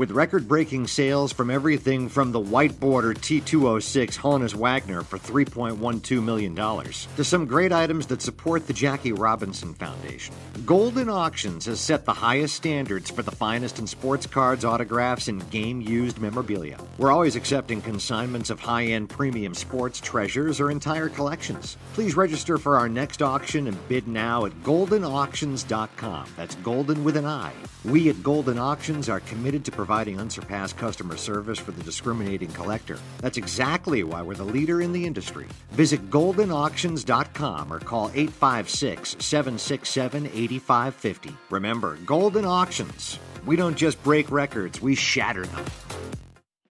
With 0.00 0.12
record 0.12 0.48
breaking 0.48 0.86
sales 0.86 1.30
from 1.30 1.50
everything 1.50 2.08
from 2.08 2.32
the 2.32 2.40
white 2.40 2.80
border 2.80 3.12
T206 3.12 4.16
Honus 4.16 4.54
Wagner 4.54 5.02
for 5.02 5.18
$3.12 5.18 6.24
million 6.24 6.56
to 6.56 7.22
some 7.22 7.44
great 7.44 7.70
items 7.70 8.06
that 8.06 8.22
support 8.22 8.66
the 8.66 8.72
Jackie 8.72 9.12
Robinson 9.12 9.74
Foundation. 9.74 10.34
Golden 10.64 11.10
Auctions 11.10 11.66
has 11.66 11.80
set 11.80 12.06
the 12.06 12.14
highest 12.14 12.56
standards 12.56 13.10
for 13.10 13.20
the 13.20 13.30
finest 13.30 13.78
in 13.78 13.86
sports 13.86 14.26
cards, 14.26 14.64
autographs, 14.64 15.28
and 15.28 15.50
game 15.50 15.82
used 15.82 16.18
memorabilia. 16.18 16.78
We're 16.96 17.12
always 17.12 17.36
accepting 17.36 17.82
consignments 17.82 18.48
of 18.48 18.58
high 18.58 18.84
end 18.84 19.10
premium 19.10 19.52
sports 19.52 20.00
treasures 20.00 20.60
or 20.60 20.70
entire 20.70 21.10
collections. 21.10 21.76
Please 21.92 22.16
register 22.16 22.56
for 22.56 22.78
our 22.78 22.88
next 22.88 23.20
auction 23.20 23.66
and 23.66 23.88
bid 23.90 24.08
now 24.08 24.46
at 24.46 24.62
goldenauctions.com. 24.62 26.26
That's 26.38 26.54
golden 26.54 27.04
with 27.04 27.18
an 27.18 27.26
I. 27.26 27.52
We 27.84 28.08
at 28.08 28.22
Golden 28.22 28.58
Auctions 28.58 29.08
are 29.08 29.20
committed 29.20 29.64
to 29.66 29.70
providing 29.70 29.89
unsurpassed 29.90 30.76
customer 30.76 31.16
service 31.16 31.58
for 31.58 31.72
the 31.72 31.82
discriminating 31.82 32.50
collector. 32.52 32.98
That's 33.20 33.38
exactly 33.38 34.04
why 34.04 34.22
we're 34.22 34.34
the 34.34 34.44
leader 34.44 34.80
in 34.80 34.92
the 34.92 35.04
industry. 35.04 35.46
Visit 35.70 36.10
goldenauctions.com 36.10 37.72
or 37.72 37.80
call 37.80 38.10
856 38.14 39.16
767 39.18 40.26
8550. 40.26 41.36
Remember, 41.50 41.96
Golden 42.06 42.44
Auctions. 42.44 43.18
We 43.46 43.56
don't 43.56 43.76
just 43.76 44.02
break 44.02 44.30
records, 44.30 44.80
we 44.80 44.94
shatter 44.94 45.46
them. 45.46 45.64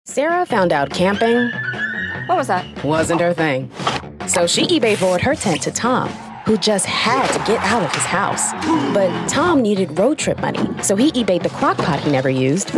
Sarah 0.06 0.46
found 0.46 0.74
out 0.74 0.90
camping. 0.90 1.50
What 2.26 2.38
was 2.38 2.48
that? 2.48 2.84
Wasn't 2.84 3.22
her 3.22 3.34
thing. 3.34 3.72
So 4.28 4.48
she 4.48 4.66
eBay 4.68 4.98
forward 4.98 5.22
her 5.22 5.36
tent 5.36 5.62
to 5.64 5.72
Tom, 5.72 6.10
who 6.46 6.58
just 6.58 6.86
had 6.86 7.28
to 7.32 7.40
get 7.52 7.60
out 7.64 7.84
of 7.84 7.94
his 7.94 8.04
house. 8.04 8.52
But 8.94 9.28
Tom 9.28 9.62
needed 9.62 9.98
road 9.98 10.18
trip 10.18 10.40
money, 10.40 10.60
so 10.82 10.96
he 10.96 11.12
eBayed 11.12 11.44
the 11.44 11.50
crock 11.50 11.78
pot 11.78 12.00
he 12.00 12.12
never 12.12 12.30
used 12.30 12.70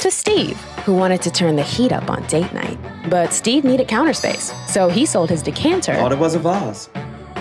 to 0.00 0.10
Steve, 0.10 0.56
who 0.84 0.94
wanted 0.94 1.22
to 1.22 1.30
turn 1.30 1.56
the 1.56 1.62
heat 1.62 1.92
up 1.92 2.10
on 2.10 2.26
date 2.26 2.52
night. 2.52 2.78
But 3.08 3.32
Steve 3.32 3.64
needed 3.64 3.88
counter 3.88 4.12
space, 4.12 4.52
so 4.68 4.88
he 4.88 5.06
sold 5.06 5.30
his 5.30 5.42
decanter. 5.42 5.94
Thought 5.94 6.12
it 6.12 6.18
was 6.18 6.34
a 6.34 6.38
vase. 6.38 6.88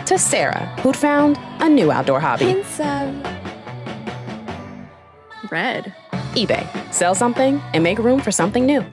To 0.05 0.17
Sarah, 0.17 0.65
who'd 0.81 0.95
found 0.95 1.39
a 1.59 1.69
new 1.69 1.91
outdoor 1.91 2.19
hobby. 2.19 2.45
Hints 2.45 2.79
of 2.79 3.13
red. 5.51 5.93
eBay. 6.33 6.93
Sell 6.93 7.13
something 7.13 7.61
and 7.73 7.83
make 7.83 7.97
room 7.99 8.19
for 8.21 8.31
something 8.31 8.65
new. 8.65 8.83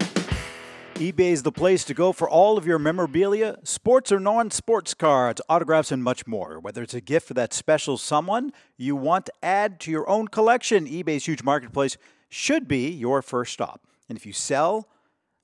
eBay 0.99 1.31
is 1.31 1.45
the 1.45 1.53
place 1.53 1.85
to 1.85 1.95
go 1.95 2.13
for 2.13 2.29
all 2.29 2.59
of 2.59 2.67
your 2.67 2.81
memorabilia, 2.81 3.57
sports 3.63 4.11
or 4.11 4.19
non 4.19 4.51
sports 4.51 4.95
cards, 4.95 5.41
autographs, 5.49 5.93
and 5.93 6.03
much 6.03 6.27
more. 6.27 6.59
Whether 6.59 6.83
it's 6.83 6.93
a 6.93 7.01
gift 7.01 7.29
for 7.29 7.35
that 7.35 7.55
special 7.55 7.97
someone 7.97 8.53
you 8.77 8.97
want 8.97 9.27
to 9.27 9.33
add 9.41 9.79
to 9.81 9.93
your 9.93 10.11
own 10.11 10.27
collection, 10.27 10.89
eBay's 10.89 11.27
huge 11.27 11.45
marketplace 11.45 11.97
should 12.29 12.67
be 12.67 12.91
your 12.91 13.23
first 13.23 13.53
stop. 13.53 13.81
And 14.09 14.19
if 14.19 14.27
you 14.27 14.33
sell, 14.33 14.89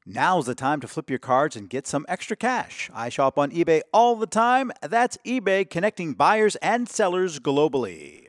now's 0.04 0.46
the 0.46 0.56
time 0.56 0.80
to 0.80 0.88
flip 0.88 1.08
your 1.08 1.20
cards 1.20 1.54
and 1.54 1.70
get 1.70 1.86
some 1.86 2.04
extra 2.08 2.36
cash. 2.36 2.90
I 2.92 3.08
shop 3.08 3.38
on 3.38 3.52
eBay 3.52 3.82
all 3.92 4.16
the 4.16 4.26
time. 4.26 4.72
That's 4.82 5.18
eBay 5.24 5.70
connecting 5.70 6.14
buyers 6.14 6.56
and 6.56 6.88
sellers 6.88 7.38
globally. 7.38 8.23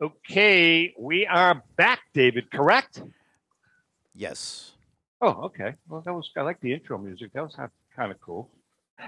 Okay, 0.00 0.94
we 0.96 1.26
are 1.26 1.60
back, 1.76 1.98
David, 2.14 2.52
correct? 2.52 3.02
Yes. 4.14 4.72
Oh, 5.20 5.30
okay. 5.46 5.74
Well, 5.88 6.02
that 6.02 6.14
was, 6.14 6.30
I 6.36 6.42
like 6.42 6.60
the 6.60 6.72
intro 6.72 6.98
music. 6.98 7.32
That 7.32 7.42
was 7.42 7.56
kind 7.96 8.12
of 8.12 8.20
cool. 8.20 8.48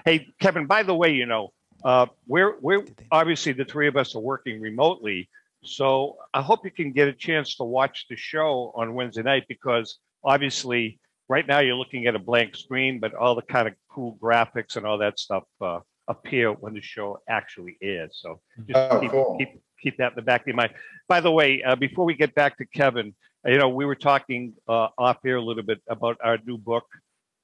Hey, 0.05 0.27
Kevin, 0.41 0.67
by 0.67 0.83
the 0.83 0.95
way, 0.95 1.13
you 1.13 1.27
know, 1.27 1.53
uh, 1.85 2.07
we're, 2.27 2.59
we're 2.61 2.85
obviously 3.13 3.53
the 3.53 3.65
three 3.65 3.87
of 3.87 3.97
us 3.97 4.17
are 4.17 4.21
working 4.21 4.61
remotely. 4.61 5.29
So 5.63 6.17
I 6.35 6.43
hope 6.43 6.65
you 6.65 6.73
can 6.73 6.91
get 6.91 7.07
a 7.07 7.13
chance 7.13 7.55
to 7.57 7.65
watch 7.65 8.07
the 8.11 8.17
show 8.17 8.73
on 8.75 8.95
Wednesday 8.95 9.23
night 9.23 9.45
because 9.49 9.99
obviously 10.25 10.99
right 11.29 11.47
now 11.47 11.61
you're 11.61 11.77
looking 11.77 12.07
at 12.09 12.17
a 12.17 12.19
blank 12.19 12.57
screen, 12.57 12.99
but 12.99 13.15
all 13.15 13.37
the 13.37 13.43
kind 13.43 13.69
of 13.69 13.75
cool 13.89 14.19
graphics 14.21 14.75
and 14.77 14.85
all 14.85 14.99
that 14.99 15.21
stuff 15.21 15.45
uh, 15.61 15.79
appear 16.09 16.51
when 16.53 16.75
the 16.75 16.81
show 16.83 17.19
actually 17.29 17.77
airs. 17.81 18.19
So 18.21 18.41
just 18.67 18.91
Oh, 18.91 18.99
keep, 19.01 19.11
cool. 19.13 19.37
keep 19.39 19.63
keep 19.81 19.97
that 19.99 20.13
in 20.13 20.17
the 20.17 20.23
back 20.23 20.43
of 20.43 20.47
your 20.49 20.57
mind. 20.57 20.73
By 21.09 21.21
the 21.21 21.31
way, 21.31 21.63
uh, 21.63 21.77
before 21.77 22.05
we 22.05 22.15
get 22.15 22.35
back 22.35 22.59
to 22.59 22.67
Kevin, 22.67 23.15
you 23.45 23.59
know, 23.59 23.69
we 23.69 23.85
were 23.85 23.95
talking 23.95 24.55
uh, 24.69 24.89
off 24.99 25.19
air 25.25 25.37
a 25.37 25.43
little 25.43 25.63
bit 25.63 25.81
about 25.89 26.19
our 26.23 26.39
new 26.45 26.59
book, 26.59 26.85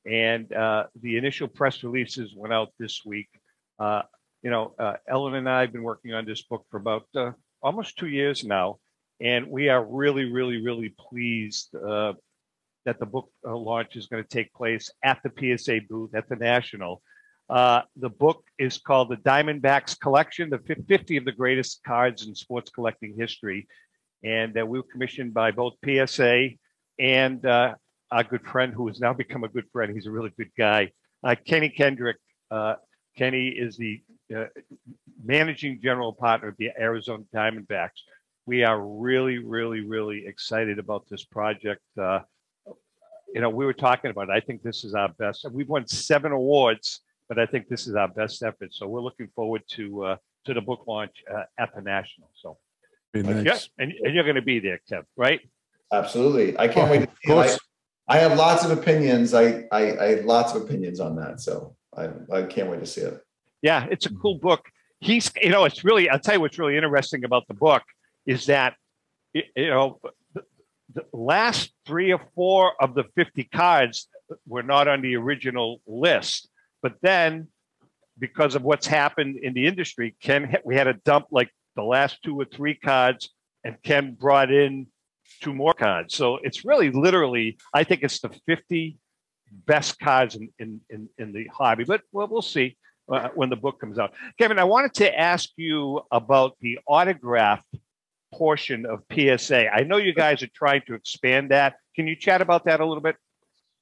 and 0.04 0.52
uh, 0.52 0.84
the 1.00 1.16
initial 1.16 1.48
press 1.48 1.82
releases 1.82 2.34
went 2.34 2.52
out 2.52 2.72
this 2.78 3.02
week. 3.04 3.28
Uh, 3.78 4.02
you 4.42 4.50
know, 4.50 4.74
uh, 4.78 4.94
Ellen 5.08 5.34
and 5.34 5.48
I 5.48 5.62
have 5.62 5.72
been 5.72 5.82
working 5.82 6.12
on 6.12 6.26
this 6.26 6.42
book 6.42 6.66
for 6.70 6.76
about 6.76 7.06
uh, 7.14 7.32
almost 7.62 7.96
two 7.96 8.08
years 8.08 8.44
now, 8.44 8.78
and 9.20 9.48
we 9.48 9.68
are 9.68 9.82
really, 9.82 10.30
really, 10.30 10.62
really 10.62 10.94
pleased 10.98 11.72
that 11.72 13.00
the 13.00 13.06
book 13.06 13.30
launch 13.44 13.96
is 13.96 14.06
going 14.06 14.22
to 14.22 14.28
take 14.28 14.52
place 14.54 14.90
at 15.02 15.20
the 15.24 15.58
PSA 15.58 15.80
booth 15.88 16.14
at 16.14 16.28
the 16.28 16.36
National. 16.36 17.02
Uh, 17.48 17.82
the 17.96 18.10
book 18.10 18.44
is 18.58 18.78
called 18.78 19.08
The 19.08 19.16
Diamondbacks 19.16 19.98
Collection, 19.98 20.50
the 20.50 20.58
50 20.58 21.16
of 21.16 21.24
the 21.24 21.32
greatest 21.32 21.82
cards 21.84 22.26
in 22.26 22.34
sports 22.34 22.70
collecting 22.70 23.14
history. 23.16 23.68
And 24.24 24.58
uh, 24.58 24.66
we 24.66 24.78
were 24.78 24.86
commissioned 24.90 25.32
by 25.32 25.52
both 25.52 25.74
PSA 25.84 26.50
and 26.98 27.44
uh, 27.46 27.74
our 28.10 28.24
good 28.24 28.42
friend, 28.42 28.72
who 28.72 28.88
has 28.88 29.00
now 29.00 29.12
become 29.12 29.44
a 29.44 29.48
good 29.48 29.66
friend. 29.72 29.94
He's 29.94 30.06
a 30.06 30.10
really 30.10 30.32
good 30.36 30.50
guy, 30.58 30.90
uh, 31.22 31.36
Kenny 31.46 31.68
Kendrick. 31.68 32.16
Uh, 32.50 32.74
Kenny 33.16 33.48
is 33.48 33.76
the 33.76 34.02
uh, 34.36 34.46
managing 35.24 35.80
general 35.80 36.12
partner 36.12 36.48
of 36.48 36.56
the 36.58 36.70
Arizona 36.78 37.24
Diamondbacks. 37.34 38.02
We 38.44 38.64
are 38.64 38.80
really, 38.80 39.38
really, 39.38 39.80
really 39.80 40.26
excited 40.26 40.78
about 40.78 41.08
this 41.08 41.24
project. 41.24 41.82
You 41.96 43.42
know, 43.42 43.50
we 43.50 43.66
were 43.66 43.72
talking 43.72 44.10
about 44.10 44.28
it. 44.28 44.32
I 44.32 44.40
think 44.40 44.62
this 44.62 44.84
is 44.84 44.94
our 44.94 45.08
best. 45.08 45.46
We've 45.50 45.68
won 45.68 45.86
seven 45.86 46.32
awards, 46.32 47.00
but 47.28 47.38
I 47.38 47.46
think 47.46 47.68
this 47.68 47.86
is 47.86 47.94
our 47.94 48.08
best 48.08 48.42
effort. 48.42 48.72
So 48.74 48.86
we're 48.86 49.00
looking 49.00 49.28
forward 49.34 49.62
to 49.72 50.04
uh, 50.04 50.16
to 50.44 50.54
the 50.54 50.60
book 50.60 50.84
launch 50.86 51.12
uh, 51.32 51.42
at 51.58 51.74
the 51.74 51.82
National. 51.82 52.30
So, 52.34 52.58
Be 53.12 53.22
nice. 53.22 53.44
yeah, 53.44 53.58
and, 53.78 53.92
and 54.04 54.14
you're 54.14 54.24
going 54.24 54.36
to 54.36 54.42
be 54.42 54.60
there, 54.60 54.80
Kev, 54.90 55.04
right? 55.16 55.40
Absolutely. 55.92 56.58
I 56.58 56.68
can't 56.68 56.88
Oh, 56.88 56.92
wait 56.92 56.98
to 56.98 57.04
of 57.04 57.10
see 57.24 57.32
it. 57.32 57.32
I, 57.32 57.34
course. 57.34 57.58
I 58.08 58.18
have 58.18 58.38
lots 58.38 58.64
of 58.64 58.70
opinions. 58.70 59.34
I, 59.34 59.64
I, 59.72 59.98
I 59.98 60.04
have 60.10 60.24
lots 60.24 60.54
of 60.54 60.62
opinions 60.62 61.00
on 61.00 61.16
that. 61.16 61.40
So 61.40 61.74
I, 61.96 62.10
I 62.32 62.42
can't 62.44 62.70
wait 62.70 62.80
to 62.80 62.86
see 62.86 63.00
it. 63.00 63.20
Yeah, 63.62 63.86
it's 63.90 64.06
a 64.06 64.14
cool 64.14 64.36
book. 64.38 64.66
He's, 65.00 65.30
you 65.42 65.50
know, 65.50 65.64
it's 65.64 65.84
really, 65.84 66.08
I'll 66.08 66.20
tell 66.20 66.34
you 66.34 66.40
what's 66.40 66.58
really 66.58 66.76
interesting 66.76 67.24
about 67.24 67.48
the 67.48 67.54
book 67.54 67.82
is 68.24 68.46
that, 68.46 68.74
you 69.34 69.42
know, 69.56 70.00
the, 70.34 70.42
the 70.94 71.04
last 71.12 71.72
three 71.84 72.12
or 72.12 72.20
four 72.36 72.72
of 72.80 72.94
the 72.94 73.04
50 73.16 73.44
cards 73.44 74.08
were 74.46 74.62
not 74.62 74.86
on 74.86 75.02
the 75.02 75.16
original 75.16 75.80
list. 75.86 76.48
But 76.86 76.98
then, 77.02 77.48
because 78.16 78.54
of 78.54 78.62
what's 78.62 78.86
happened 78.86 79.38
in 79.42 79.54
the 79.54 79.66
industry, 79.66 80.14
Ken, 80.22 80.56
we 80.64 80.76
had 80.76 80.84
to 80.84 80.92
dump 80.92 81.26
like 81.32 81.50
the 81.74 81.82
last 81.82 82.22
two 82.22 82.40
or 82.40 82.44
three 82.44 82.76
cards, 82.76 83.28
and 83.64 83.74
Ken 83.82 84.14
brought 84.14 84.52
in 84.52 84.86
two 85.42 85.52
more 85.52 85.74
cards. 85.74 86.14
So 86.14 86.38
it's 86.44 86.64
really 86.64 86.90
literally, 86.92 87.58
I 87.74 87.82
think 87.82 88.04
it's 88.04 88.20
the 88.20 88.28
50 88.46 88.98
best 89.66 89.98
cards 89.98 90.36
in, 90.36 90.48
in, 90.60 90.80
in, 90.88 91.08
in 91.18 91.32
the 91.32 91.48
hobby, 91.52 91.82
but 91.82 92.02
well, 92.12 92.28
we'll 92.28 92.40
see 92.40 92.76
uh, 93.08 93.30
when 93.34 93.50
the 93.50 93.56
book 93.56 93.80
comes 93.80 93.98
out. 93.98 94.12
Kevin, 94.38 94.60
I 94.60 94.64
wanted 94.64 94.94
to 94.94 95.18
ask 95.18 95.50
you 95.56 96.02
about 96.12 96.56
the 96.60 96.78
autograph 96.86 97.64
portion 98.32 98.86
of 98.86 99.02
PSA. 99.12 99.74
I 99.74 99.82
know 99.82 99.96
you 99.96 100.14
guys 100.14 100.40
are 100.44 100.50
trying 100.54 100.82
to 100.86 100.94
expand 100.94 101.50
that. 101.50 101.78
Can 101.96 102.06
you 102.06 102.14
chat 102.14 102.40
about 102.40 102.64
that 102.66 102.78
a 102.78 102.86
little 102.86 103.02
bit? 103.02 103.16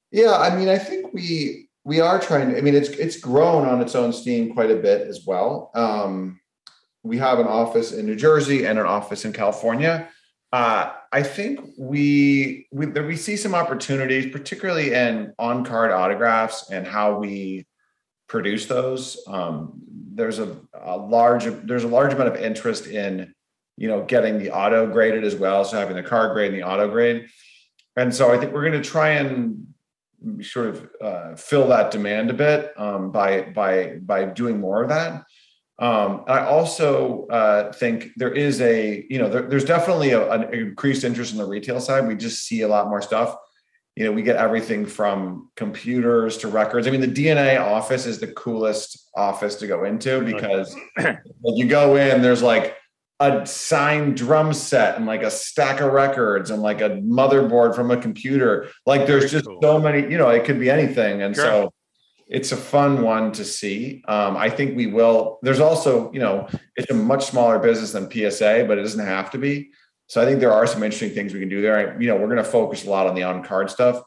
Yeah, 0.09 0.35
I 0.35 0.55
mean, 0.57 0.69
I 0.69 0.79
think 0.79 1.13
we 1.13 1.69
we 1.85 2.01
are 2.01 2.19
trying 2.19 2.49
to. 2.49 2.57
I 2.57 2.61
mean, 2.61 2.75
it's 2.75 2.89
it's 2.89 3.17
grown 3.17 3.65
on 3.67 3.79
its 3.79 3.95
own 3.95 4.11
steam 4.11 4.53
quite 4.53 4.71
a 4.71 4.75
bit 4.75 5.07
as 5.07 5.23
well. 5.25 5.71
Um, 5.75 6.41
we 7.03 7.19
have 7.19 7.39
an 7.39 7.47
office 7.47 7.93
in 7.93 8.07
New 8.07 8.15
Jersey 8.15 8.65
and 8.65 8.79
an 8.79 8.87
office 8.87 9.23
in 9.23 9.31
California. 9.31 10.09
Uh, 10.51 10.91
I 11.13 11.21
think 11.21 11.59
we 11.77 12.67
we 12.71 12.87
we 12.87 13.15
see 13.15 13.37
some 13.37 13.53
opportunities, 13.53 14.31
particularly 14.31 14.93
in 14.93 15.33
on 15.37 15.63
card 15.63 15.91
autographs 15.91 16.71
and 16.71 16.87
how 16.87 17.19
we 17.19 17.67
produce 18.27 18.65
those. 18.65 19.23
Um, 19.27 19.73
there's 19.87 20.39
a, 20.39 20.57
a 20.73 20.97
large 20.97 21.45
there's 21.65 21.83
a 21.83 21.87
large 21.87 22.13
amount 22.13 22.29
of 22.29 22.37
interest 22.37 22.87
in 22.87 23.33
you 23.77 23.87
know 23.87 24.03
getting 24.05 24.39
the 24.39 24.49
auto 24.49 24.87
graded 24.87 25.23
as 25.23 25.35
well, 25.35 25.63
so 25.65 25.77
having 25.77 25.95
the 25.95 26.03
card 26.03 26.33
grade 26.33 26.51
and 26.51 26.59
the 26.59 26.67
auto 26.67 26.89
grade. 26.89 27.27
And 27.95 28.13
so 28.13 28.33
I 28.33 28.39
think 28.39 28.53
we're 28.53 28.67
going 28.67 28.81
to 28.81 28.89
try 28.89 29.11
and 29.11 29.67
sort 30.41 30.67
of 30.67 30.89
uh, 31.01 31.35
fill 31.35 31.67
that 31.67 31.91
demand 31.91 32.29
a 32.29 32.33
bit 32.33 32.73
um, 32.77 33.11
by 33.11 33.41
by 33.41 33.97
by 34.01 34.25
doing 34.25 34.59
more 34.59 34.83
of 34.83 34.89
that. 34.89 35.23
Um, 35.77 36.23
I 36.27 36.45
also 36.45 37.27
uh, 37.27 37.73
think 37.73 38.11
there 38.15 38.31
is 38.31 38.61
a 38.61 39.05
you 39.09 39.19
know 39.19 39.29
there, 39.29 39.43
there's 39.43 39.65
definitely 39.65 40.11
a, 40.11 40.29
an 40.31 40.53
increased 40.53 41.03
interest 41.03 41.33
in 41.33 41.37
the 41.37 41.45
retail 41.45 41.79
side. 41.79 42.07
We 42.07 42.15
just 42.15 42.45
see 42.45 42.61
a 42.61 42.67
lot 42.67 42.87
more 42.87 43.01
stuff. 43.01 43.35
You 43.95 44.05
know, 44.05 44.11
we 44.11 44.23
get 44.23 44.35
everything 44.35 44.85
from 44.85 45.49
computers 45.55 46.37
to 46.39 46.49
records. 46.49 46.87
I 46.87 46.91
mean, 46.91 47.01
the 47.01 47.07
DNA 47.07 47.61
office 47.61 48.05
is 48.05 48.19
the 48.19 48.27
coolest 48.27 49.09
office 49.15 49.55
to 49.55 49.67
go 49.67 49.85
into 49.85 50.21
because 50.21 50.75
like, 50.97 51.17
you 51.43 51.67
go 51.67 51.95
in, 51.95 52.21
there's 52.21 52.43
like 52.43 52.75
a 53.19 53.45
signed 53.45 54.17
drum 54.17 54.53
set 54.53 54.97
and 54.97 55.05
like 55.05 55.23
a 55.23 55.31
stack 55.31 55.79
of 55.79 55.93
records 55.93 56.51
and 56.51 56.61
like 56.61 56.81
a 56.81 56.89
motherboard 56.89 57.75
from 57.75 57.91
a 57.91 57.97
computer. 57.97 58.69
Like 58.85 59.07
there's 59.07 59.31
just 59.31 59.47
so 59.61 59.79
many, 59.79 60.01
you 60.11 60.17
know, 60.17 60.29
it 60.29 60.43
could 60.43 60.59
be 60.59 60.69
anything. 60.69 61.21
And 61.21 61.33
Sure. 61.33 61.45
so 61.45 61.73
it's 62.27 62.51
a 62.51 62.57
fun 62.57 63.03
one 63.03 63.31
to 63.33 63.45
see. 63.45 64.03
Um, 64.07 64.35
I 64.35 64.49
think 64.49 64.75
we 64.75 64.87
will. 64.87 65.39
There's 65.43 65.59
also, 65.59 66.11
you 66.11 66.19
know, 66.19 66.47
it's 66.75 66.89
a 66.91 66.93
much 66.93 67.25
smaller 67.25 67.59
business 67.59 67.93
than 67.93 68.09
PSA, 68.11 68.65
but 68.67 68.77
it 68.77 68.81
doesn't 68.81 69.05
have 69.05 69.31
to 69.31 69.37
be. 69.37 69.71
So 70.07 70.21
I 70.21 70.25
think 70.25 70.39
there 70.39 70.51
are 70.51 70.67
some 70.67 70.83
interesting 70.83 71.11
things 71.11 71.33
we 71.33 71.39
can 71.39 71.49
do 71.49 71.61
there. 71.61 71.99
You 72.01 72.07
know, 72.07 72.15
we're 72.15 72.27
going 72.27 72.37
to 72.37 72.43
focus 72.43 72.85
a 72.85 72.89
lot 72.89 73.07
on 73.07 73.15
the 73.15 73.23
on 73.23 73.43
card 73.43 73.69
stuff, 73.69 74.01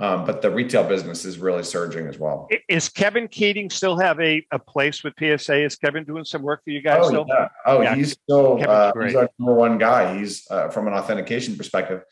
um, 0.00 0.24
but 0.24 0.40
the 0.40 0.50
retail 0.50 0.82
business 0.82 1.24
is 1.26 1.38
really 1.38 1.62
surging 1.62 2.06
as 2.06 2.18
well. 2.18 2.48
Is 2.68 2.88
Kevin 2.88 3.28
Keating 3.28 3.68
still 3.68 3.98
have 3.98 4.18
a, 4.18 4.44
a 4.50 4.58
place 4.58 5.04
with 5.04 5.12
PSA? 5.18 5.62
Is 5.64 5.76
Kevin 5.76 6.04
doing 6.04 6.24
some 6.24 6.40
work 6.42 6.64
for 6.64 6.70
you 6.70 6.80
guys 6.80 7.00
Oh, 7.04 7.08
still? 7.08 7.26
yeah. 7.28 7.48
oh 7.66 7.82
Yeah. 7.82 7.94
he's 7.94 8.12
still 8.12 8.64
uh, 8.66 8.92
he's 9.04 9.14
our 9.14 9.28
number 9.38 9.54
one 9.54 9.76
guy. 9.78 10.16
He's 10.18 10.50
uh, 10.50 10.68
from 10.70 10.88
an 10.88 10.94
authentication 10.94 11.56
perspective. 11.56 12.02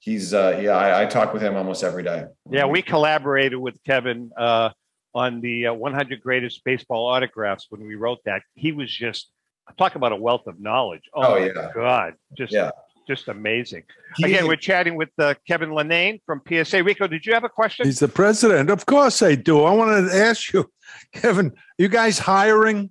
He's 0.00 0.34
uh, 0.34 0.58
yeah, 0.60 0.72
I, 0.72 1.02
I 1.02 1.06
talk 1.06 1.32
with 1.32 1.40
him 1.42 1.54
almost 1.56 1.84
every 1.84 2.02
day. 2.02 2.24
Yeah, 2.50 2.66
we 2.66 2.82
collaborated 2.82 3.58
with 3.58 3.82
Kevin 3.84 4.30
uh, 4.36 4.70
on 5.14 5.40
the 5.40 5.68
uh, 5.68 5.74
100 5.74 6.20
greatest 6.20 6.64
baseball 6.64 7.06
autographs 7.06 7.66
when 7.70 7.86
we 7.86 7.94
wrote 7.94 8.18
that. 8.24 8.42
He 8.54 8.72
was 8.72 8.92
just 8.94 9.30
talk 9.78 9.94
about 9.94 10.10
a 10.12 10.16
wealth 10.16 10.46
of 10.48 10.60
knowledge. 10.60 11.02
Oh, 11.14 11.34
Oh, 11.34 11.36
yeah. 11.36 11.70
God, 11.74 12.14
just 12.36 12.52
Yeah. 12.52 12.70
Just 13.06 13.28
amazing. 13.28 13.82
He- 14.16 14.24
Again, 14.24 14.46
we're 14.46 14.56
chatting 14.56 14.96
with 14.96 15.10
uh, 15.18 15.34
Kevin 15.46 15.70
Lenane 15.70 16.20
from 16.26 16.42
PSA. 16.48 16.82
Rico, 16.82 17.06
did 17.06 17.24
you 17.26 17.34
have 17.34 17.44
a 17.44 17.48
question? 17.48 17.86
He's 17.86 18.00
the 18.00 18.08
president. 18.08 18.70
Of 18.70 18.86
course 18.86 19.22
I 19.22 19.34
do. 19.34 19.62
I 19.64 19.72
wanted 19.72 20.10
to 20.10 20.16
ask 20.16 20.52
you, 20.52 20.70
Kevin, 21.14 21.52
you 21.78 21.88
guys 21.88 22.18
hiring? 22.18 22.90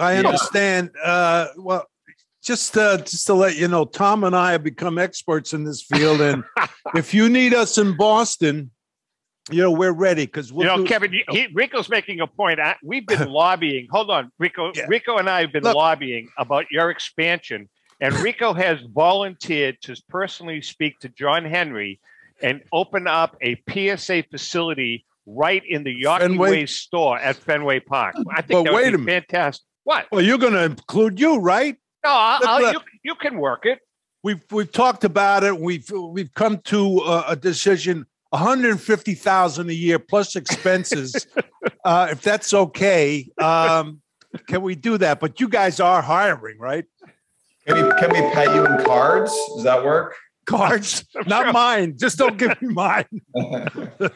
I 0.00 0.12
Yeah. 0.14 0.18
understand. 0.28 0.90
Uh, 1.02 1.48
well, 1.56 1.86
just 2.42 2.76
uh, 2.78 2.98
just 2.98 3.26
to 3.26 3.34
let 3.34 3.56
you 3.56 3.68
know, 3.68 3.84
Tom 3.84 4.24
and 4.24 4.34
I 4.34 4.52
have 4.52 4.62
become 4.64 4.98
experts 4.98 5.52
in 5.52 5.64
this 5.64 5.82
field, 5.82 6.20
and 6.20 6.44
if 6.94 7.12
you 7.12 7.28
need 7.28 7.52
us 7.52 7.76
in 7.78 7.96
Boston, 7.96 8.70
you 9.50 9.60
know 9.62 9.72
we're 9.72 9.92
ready 9.92 10.24
because 10.24 10.52
we'll 10.52 10.66
you 10.66 10.76
know, 10.76 10.82
do- 10.82 10.88
Kevin, 10.88 11.12
you- 11.12 11.24
he, 11.30 11.48
Rico's 11.52 11.88
making 11.90 12.20
a 12.20 12.26
point. 12.26 12.60
I, 12.60 12.76
we've 12.82 13.06
been 13.06 13.28
lobbying. 13.42 13.88
Hold 13.90 14.10
on, 14.10 14.30
Rico. 14.38 14.72
Rico 14.86 15.16
and 15.18 15.28
I 15.28 15.40
have 15.40 15.52
been 15.52 15.64
Look. 15.64 15.74
lobbying 15.76 16.28
about 16.38 16.66
your 16.70 16.90
expansion, 16.90 17.68
and 18.00 18.14
Rico 18.14 18.52
has 18.52 18.80
volunteered 18.94 19.80
to 19.82 19.96
personally 20.08 20.60
speak 20.62 20.98
to 21.00 21.08
John 21.08 21.44
Henry 21.44 22.00
and 22.42 22.62
open 22.72 23.06
up 23.06 23.36
a 23.42 23.60
PSA 23.68 24.24
facility 24.30 25.04
right 25.26 25.62
in 25.68 25.82
the 25.84 25.94
Yawkey 26.04 26.20
Fenway? 26.20 26.50
Way 26.50 26.66
store 26.66 27.18
at 27.18 27.36
Fenway 27.36 27.80
Park. 27.80 28.14
I 28.30 28.42
think 28.42 28.48
But 28.50 28.62
that 28.64 28.72
would 28.72 28.76
wait 28.76 28.88
be 28.90 28.94
a 28.94 28.98
minute. 28.98 29.24
fantastic. 29.28 29.64
What? 29.84 30.06
Well, 30.12 30.22
you're 30.22 30.38
going 30.38 30.52
to 30.52 30.64
include 30.64 31.18
you, 31.18 31.38
right? 31.38 31.76
No, 32.04 32.10
I'll, 32.12 32.40
I'll- 32.46 32.72
you, 32.72 32.80
you 33.02 33.14
can 33.16 33.38
work 33.38 33.66
it. 33.66 33.80
We've 34.24 34.42
we've 34.50 34.70
talked 34.70 35.04
about 35.04 35.44
it. 35.44 35.58
We've 35.58 35.88
we've 35.90 36.34
come 36.34 36.58
to 36.64 37.00
uh, 37.02 37.24
a 37.28 37.36
decision: 37.36 38.04
one 38.30 38.42
hundred 38.42 38.80
fifty 38.80 39.14
thousand 39.14 39.70
a 39.70 39.74
year 39.74 40.00
plus 40.00 40.34
expenses. 40.34 41.26
uh, 41.84 42.08
if 42.10 42.20
that's 42.20 42.52
okay, 42.52 43.28
um, 43.40 44.02
can 44.48 44.62
we 44.62 44.74
do 44.74 44.98
that? 44.98 45.20
But 45.20 45.38
you 45.40 45.48
guys 45.48 45.78
are 45.78 46.02
hiring, 46.02 46.58
right? 46.58 46.84
Can 47.68 47.84
we 47.84 47.92
can 48.00 48.10
we 48.10 48.34
pay 48.34 48.54
you 48.54 48.64
in 48.64 48.82
cards? 48.84 49.30
Does 49.54 49.64
that 49.64 49.84
work? 49.84 50.16
Cards, 50.46 51.04
not 51.26 51.52
mine. 51.52 51.96
Just 51.98 52.16
don't 52.16 52.38
give 52.38 52.60
me 52.62 52.68
mine. 52.68 53.04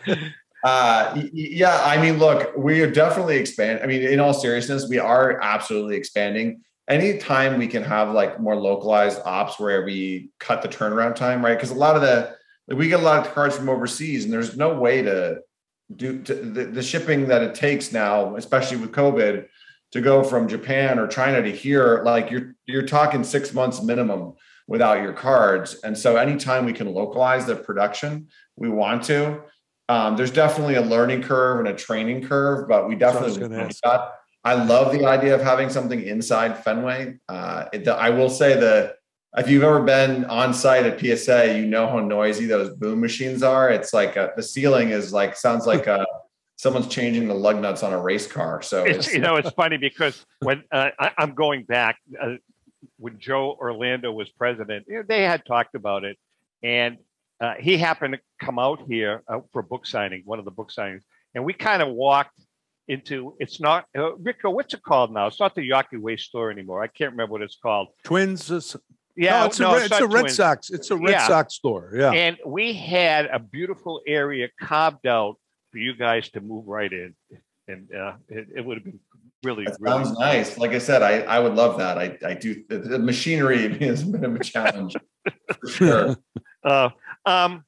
Uh, 0.65 1.11
y- 1.17 1.23
y- 1.23 1.31
yeah, 1.35 1.83
I 1.85 2.01
mean, 2.01 2.21
look, 2.21 2.57
we 2.57 2.83
are 2.83 2.89
definitely 2.89 3.35
expanding. 3.37 3.83
I 3.83 3.89
mean, 3.89 4.03
in 4.05 4.21
all 4.21 4.33
seriousness, 4.33 4.89
we 4.89 5.01
are 5.01 5.41
absolutely 5.43 5.97
expanding. 5.97 6.61
Anytime 6.87 7.59
we 7.59 7.67
can 7.67 7.83
have 7.83 8.13
like 8.13 8.39
more 8.39 8.55
localized 8.55 9.21
ops 9.25 9.59
where 9.59 9.85
we 9.85 10.31
cut 10.39 10.63
the 10.63 10.69
turnaround 10.69 11.17
time, 11.17 11.45
right? 11.45 11.57
Because 11.57 11.73
a 11.73 11.75
lot 11.75 11.97
of 11.97 12.03
the 12.03 12.37
we 12.69 12.87
get 12.87 13.01
a 13.01 13.03
lot 13.03 13.27
of 13.27 13.35
cards 13.35 13.57
from 13.57 13.69
overseas, 13.69 14.23
and 14.23 14.33
there's 14.33 14.57
no 14.57 14.79
way 14.79 15.03
to 15.03 15.41
do 15.97 16.23
to, 16.23 16.35
the, 16.35 16.67
the 16.67 16.83
shipping 16.85 17.27
that 17.27 17.43
it 17.43 17.57
takes 17.57 17.91
now, 17.91 18.37
especially 18.37 18.77
with 18.77 18.93
COVID, 18.93 19.47
to 19.93 20.01
go 20.01 20.23
from 20.23 20.49
Japan 20.49 20.99
or 20.99 21.07
China 21.07 21.43
to 21.43 21.51
here. 21.51 22.03
Like 22.05 22.31
you're 22.31 22.55
you're 22.67 22.87
talking 22.87 23.25
six 23.25 23.53
months 23.53 23.83
minimum 23.83 24.35
without 24.67 25.03
your 25.03 25.13
cards, 25.13 25.81
and 25.85 25.97
so 25.97 26.17
anytime 26.17 26.65
we 26.65 26.73
can 26.73 26.93
localize 26.93 27.47
the 27.47 27.57
production, 27.57 28.29
we 28.57 28.69
want 28.69 29.05
to. 29.05 29.43
Um, 29.89 30.17
there's 30.17 30.31
definitely 30.31 30.77
a 30.77 30.83
learning 30.83 31.23
curve 31.23 31.59
and 31.59 31.69
a 31.69 31.75
training 31.75 32.27
curve, 32.27 32.69
but 32.69 32.89
we 32.89 32.95
That's 32.95 33.15
what 33.15 33.25
I 33.25 33.27
was 33.27 33.37
definitely 33.37 33.75
that. 33.83 34.13
I 34.45 34.55
love 34.55 34.93
the 34.93 35.07
idea 35.07 35.35
of 35.35 35.41
having 35.41 35.69
something 35.69 36.03
inside 36.03 36.65
Fenway. 36.65 37.19
Uh, 37.29 37.67
it, 37.73 37.87
I 37.87 38.11
will 38.11 38.31
say 38.31 38.59
that 38.59 38.97
if 39.37 39.49
you've 39.49 39.63
ever 39.63 39.83
been 39.83 40.25
on 40.27 40.53
site 40.53 40.85
at 40.85 40.99
PSA, 40.99 41.59
you 41.59 41.67
know 41.67 41.87
how 41.87 42.01
noisy 42.01 42.47
those 42.47 42.71
boom 42.77 43.01
machines 43.01 43.43
are. 43.43 43.71
It's 43.71 43.93
like 43.93 44.17
a, 44.17 44.33
the 44.37 44.43
ceiling 44.43 44.91
is 44.91 45.13
like 45.13 45.37
sounds 45.37 45.67
like 45.67 45.89
uh 45.89 46.05
someone's 46.63 46.87
changing 46.87 47.27
the 47.27 47.35
lug 47.35 47.61
nuts 47.61 47.83
on 47.83 47.93
a 47.93 48.01
race 48.01 48.29
car. 48.29 48.63
So 48.63 48.85
It's, 48.85 49.13
you 49.13 49.19
know, 49.19 49.35
it's 49.35 49.51
funny 49.51 49.79
because 49.79 50.25
when 50.43 50.63
uh, 50.71 50.91
I, 50.97 51.11
I'm 51.19 51.35
going 51.35 51.65
back, 51.65 51.99
uh, 52.23 52.35
when 52.99 53.19
Joe 53.19 53.57
Orlando 53.61 54.13
was 54.13 54.29
president, 54.31 54.87
you 54.89 54.99
know, 54.99 55.03
they 55.07 55.23
had 55.23 55.45
talked 55.45 55.75
about 55.75 56.05
it, 56.05 56.17
and 56.63 56.99
uh, 57.41 57.55
he 57.59 57.77
happened 57.77 58.15
to 58.15 58.21
come 58.47 58.61
out 58.61 58.81
here 58.87 59.25
uh, 59.27 59.41
for 59.53 59.63
book 59.63 59.87
signing, 59.89 60.23
one 60.25 60.39
of 60.39 60.45
the 60.45 60.53
book 60.53 60.71
signings, 60.71 61.03
and 61.35 61.45
we 61.45 61.53
kind 61.53 61.83
of 61.83 61.89
walked 61.89 62.39
into. 62.87 63.35
It's 63.41 63.61
not 63.61 63.87
uh, 63.99 64.15
Rico. 64.19 64.51
What's 64.51 64.73
it 64.73 64.85
called 64.85 65.13
now? 65.13 65.27
It's 65.27 65.41
not 65.41 65.57
the 65.57 65.69
Yawkey 65.69 65.99
Way 66.01 66.17
store 66.17 66.53
anymore. 66.53 66.81
I 66.81 66.87
can't 66.87 67.11
remember 67.11 67.33
what 67.33 67.43
it's 67.43 67.59
called. 67.61 67.89
Twins. 68.05 68.49
is- 68.53 68.77
Yeah, 69.17 69.41
no, 69.41 69.47
it's 69.47 69.59
no, 69.61 69.75
a, 69.75 69.79
it's 69.79 69.91
Red- 69.91 69.91
it's 69.91 70.01
a 70.01 70.07
Red 70.07 70.21
Twins. 70.21 70.37
Sox. 70.37 70.71
It's 70.71 70.91
a 70.93 70.97
Red 70.97 71.11
Yeah. 71.11 71.27
Sox 71.27 71.55
store. 71.55 71.93
Yeah. 71.95 72.13
And 72.13 72.37
we 72.47 72.73
had 72.73 73.27
a 73.27 73.41
beautiful 73.41 74.01
area 74.07 74.49
carved 74.61 75.07
out 75.09 75.37
for 75.73 75.79
you 75.79 75.95
guys 75.95 76.29
to 76.31 76.41
move 76.41 76.69
right 76.69 76.93
in, 76.93 77.15
and 77.67 77.93
uh, 77.93 78.13
it, 78.29 78.49
it 78.57 78.65
would 78.65 78.77
have 78.77 78.85
been 78.85 79.01
Really, 79.43 79.65
That 79.65 79.77
really 79.81 80.05
sounds 80.05 80.19
nice. 80.19 80.57
Like 80.57 80.71
I 80.71 80.79
said, 80.79 81.03
I, 81.03 81.23
I 81.23 81.41
would 81.41 81.55
love 81.55 81.77
that. 81.79 81.99
I, 81.99 82.17
I 82.25 82.35
do. 82.35 82.63
The, 82.69 82.79
the 82.79 82.99
machinery 82.99 83.65
is 83.65 84.03
a 84.03 84.07
bit 84.07 84.23
of 84.23 84.37
a 84.37 84.39
challenge 84.39 84.97
for 85.61 85.69
sure. 85.69 86.17
Uh, 86.65 86.91
um, 87.27 87.65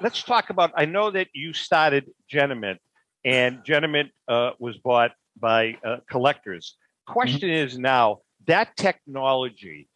let's 0.00 0.22
talk 0.22 0.50
about. 0.50 0.70
I 0.76 0.84
know 0.84 1.10
that 1.10 1.26
you 1.34 1.52
started 1.52 2.08
Genamint, 2.32 2.78
and 3.24 3.58
Genamint 3.64 4.10
uh, 4.28 4.52
was 4.60 4.78
bought 4.78 5.10
by 5.36 5.76
uh, 5.84 5.96
collectors. 6.08 6.76
Question 7.08 7.50
is 7.50 7.76
now 7.76 8.20
that 8.46 8.76
technology. 8.76 9.88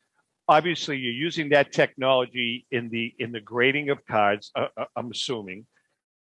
Obviously, 0.48 0.98
you're 0.98 1.12
using 1.12 1.50
that 1.50 1.70
technology 1.70 2.66
in 2.72 2.88
the 2.88 3.14
in 3.20 3.30
the 3.30 3.40
grading 3.40 3.90
of 3.90 4.04
cards. 4.04 4.50
Uh, 4.56 4.66
uh, 4.76 4.86
I'm 4.96 5.12
assuming. 5.12 5.64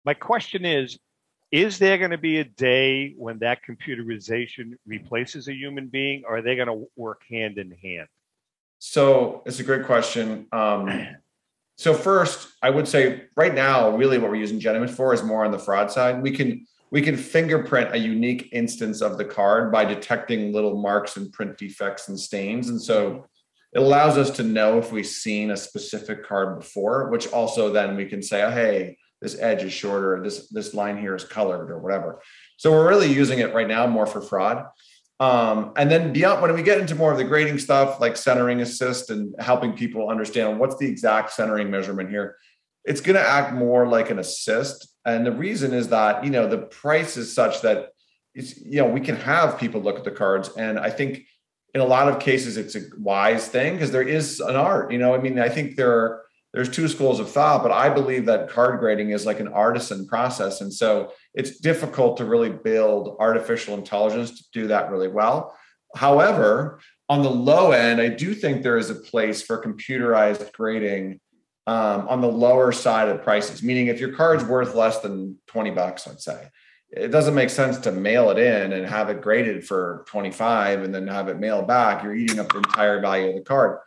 My 0.09 0.15
question 0.15 0.65
is: 0.65 0.99
Is 1.53 1.79
there 1.79 1.99
going 1.99 2.13
to 2.13 2.17
be 2.17 2.39
a 2.39 2.45
day 2.45 3.13
when 3.19 3.41
that 3.41 3.59
computerization 3.63 4.73
replaces 4.87 5.49
a 5.49 5.53
human 5.55 5.89
being, 5.89 6.23
or 6.27 6.39
are 6.39 6.41
they 6.41 6.57
going 6.57 6.69
to 6.69 6.89
work 6.97 7.21
hand 7.29 7.59
in 7.59 7.73
hand? 7.73 8.09
So 8.79 9.43
it's 9.45 9.61
a 9.61 9.65
great 9.65 9.85
question. 9.85 10.47
Um, 10.51 11.09
so 11.77 11.93
first, 11.93 12.49
I 12.63 12.71
would 12.71 12.89
say 12.89 13.25
right 13.37 13.55
now, 13.55 13.95
really 13.99 14.17
what 14.17 14.31
we're 14.31 14.37
using 14.37 14.59
Genamint 14.59 14.89
for 14.89 15.13
is 15.13 15.23
more 15.23 15.45
on 15.45 15.51
the 15.51 15.59
fraud 15.59 15.91
side. 15.91 16.23
We 16.23 16.31
can 16.31 16.67
we 16.91 17.03
can 17.03 17.15
fingerprint 17.19 17.95
a 17.95 17.99
unique 17.99 18.49
instance 18.53 19.03
of 19.03 19.19
the 19.19 19.27
card 19.27 19.71
by 19.71 19.85
detecting 19.85 20.55
little 20.55 20.81
marks 20.81 21.19
and 21.19 21.31
print 21.31 21.59
defects 21.59 22.09
and 22.09 22.19
stains. 22.19 22.71
And 22.71 22.81
so 22.81 23.27
it 23.75 23.81
allows 23.81 24.17
us 24.17 24.31
to 24.39 24.43
know 24.43 24.79
if 24.79 24.91
we've 24.91 25.07
seen 25.07 25.51
a 25.51 25.57
specific 25.59 26.25
card 26.25 26.61
before, 26.61 27.11
which 27.11 27.31
also 27.31 27.71
then 27.71 27.95
we 27.95 28.07
can 28.07 28.23
say, 28.23 28.43
oh, 28.43 28.51
hey, 28.51 28.97
this 29.21 29.37
edge 29.39 29.63
is 29.65 29.73
shorter, 29.73 30.21
this 30.23 30.49
this 30.49 30.75
line 30.75 30.99
here 30.99 31.15
is 31.15 31.25
colored 31.25 31.71
or 31.71 31.79
whatever. 31.79 32.21
So 32.57 32.71
we're 32.71 32.89
really 32.89 33.13
using 33.13 33.41
it 33.41 33.55
right 33.55 33.69
now 33.69 33.87
more 33.87 34.07
for 34.07 34.21
fraud. 34.21 34.67
Um, 35.21 35.73
and 35.77 35.91
then 35.91 36.13
beyond 36.13 36.43
when 36.43 36.55
we 36.55 36.63
get 36.63 36.79
into 36.79 36.95
more 36.95 37.11
of 37.11 37.19
the 37.19 37.25
grading 37.25 37.59
stuff 37.59 38.01
like 38.01 38.17
centering 38.17 38.61
assist 38.61 39.11
and 39.11 39.35
helping 39.41 39.73
people 39.73 40.09
understand 40.09 40.61
what's 40.61 40.77
the 40.77 40.87
exact 40.87 41.33
centering 41.33 41.71
measurement 41.71 42.09
here, 42.09 42.37
it's 42.85 43.01
going 43.01 43.17
to 43.17 43.29
act 43.29 43.53
more 43.53 43.89
like 43.89 44.11
an 44.11 44.21
assist. 44.21 44.89
And 45.05 45.27
the 45.27 45.33
reason 45.33 45.75
is 45.75 45.89
that, 45.89 46.25
you 46.25 46.31
know, 46.31 46.47
the 46.47 46.59
price 46.59 47.17
is 47.17 47.35
such 47.35 47.63
that 47.63 47.89
it's, 48.35 48.61
you 48.61 48.79
know, 48.79 48.87
we 48.87 49.01
can 49.01 49.17
have 49.17 49.59
people 49.59 49.81
look 49.81 49.99
at 49.99 50.05
the 50.05 50.13
cards. 50.13 50.51
And 50.57 50.79
I 50.79 50.91
think 50.91 51.25
in 51.75 51.81
a 51.81 51.85
lot 51.85 52.09
of 52.09 52.21
cases, 52.21 52.57
it's 52.57 52.77
a 52.77 52.83
wise 52.97 53.49
thing 53.49 53.75
because 53.75 53.91
there 53.91 54.07
is 54.07 54.39
an 54.39 54.55
art, 54.55 54.93
you 54.93 54.99
know, 54.99 55.15
I 55.15 55.19
mean, 55.19 55.41
I 55.41 55.49
think 55.49 55.75
there 55.75 55.93
are, 55.93 56.23
there's 56.59 56.69
two 56.69 56.89
schools 56.89 57.21
of 57.21 57.31
thought, 57.31 57.63
but 57.63 57.71
I 57.71 57.89
believe 57.89 58.27
that 58.27 58.49
card 58.49 58.81
grading 58.81 59.11
is 59.11 59.25
like 59.25 59.39
an 59.39 59.47
artisan 59.47 60.09
process. 60.09 60.61
And 60.61 60.75
so 60.75 61.13
it's 61.33 61.61
difficult 61.61 62.17
to 62.17 62.25
really 62.25 62.51
build 62.51 63.15
artificial 63.21 63.75
intelligence 63.75 64.37
to 64.37 64.45
do 64.53 64.67
that 64.67 64.91
really 64.91 65.07
well. 65.07 65.57
However, 65.95 66.81
on 67.09 67.23
the 67.23 67.31
low 67.31 67.71
end, 67.71 68.01
I 68.01 68.09
do 68.09 68.35
think 68.35 68.65
there 68.65 68.77
is 68.77 68.91
a 68.91 68.97
place 68.97 69.41
for 69.41 69.63
computerized 69.63 70.51
grading 70.51 71.21
um, 71.69 72.09
on 72.09 72.23
the 72.23 72.33
lower 72.33 72.73
side 72.73 73.09
of 73.09 73.23
prices, 73.23 73.63
meaning 73.63 73.87
if 73.87 74.01
your 74.01 74.15
card's 74.15 74.43
worth 74.43 74.75
less 74.75 74.99
than 74.99 75.39
20 75.47 75.71
bucks, 75.71 76.09
let's 76.09 76.25
say, 76.25 76.49
it 76.91 77.13
doesn't 77.13 77.37
make 77.37 77.51
sense 77.51 77.79
to 77.79 77.93
mail 77.93 78.31
it 78.31 78.39
in 78.41 78.73
and 78.73 78.85
have 78.85 79.11
it 79.11 79.23
graded 79.23 79.65
for 79.65 80.05
25 80.09 80.83
and 80.83 80.93
then 80.93 81.07
have 81.07 81.29
it 81.29 81.39
mailed 81.39 81.69
back. 81.69 82.03
You're 82.03 82.17
eating 82.17 82.41
up 82.41 82.51
the 82.51 82.59
entire 82.59 83.01
value 83.01 83.29
of 83.29 83.37
the 83.37 83.43
card. 83.43 83.79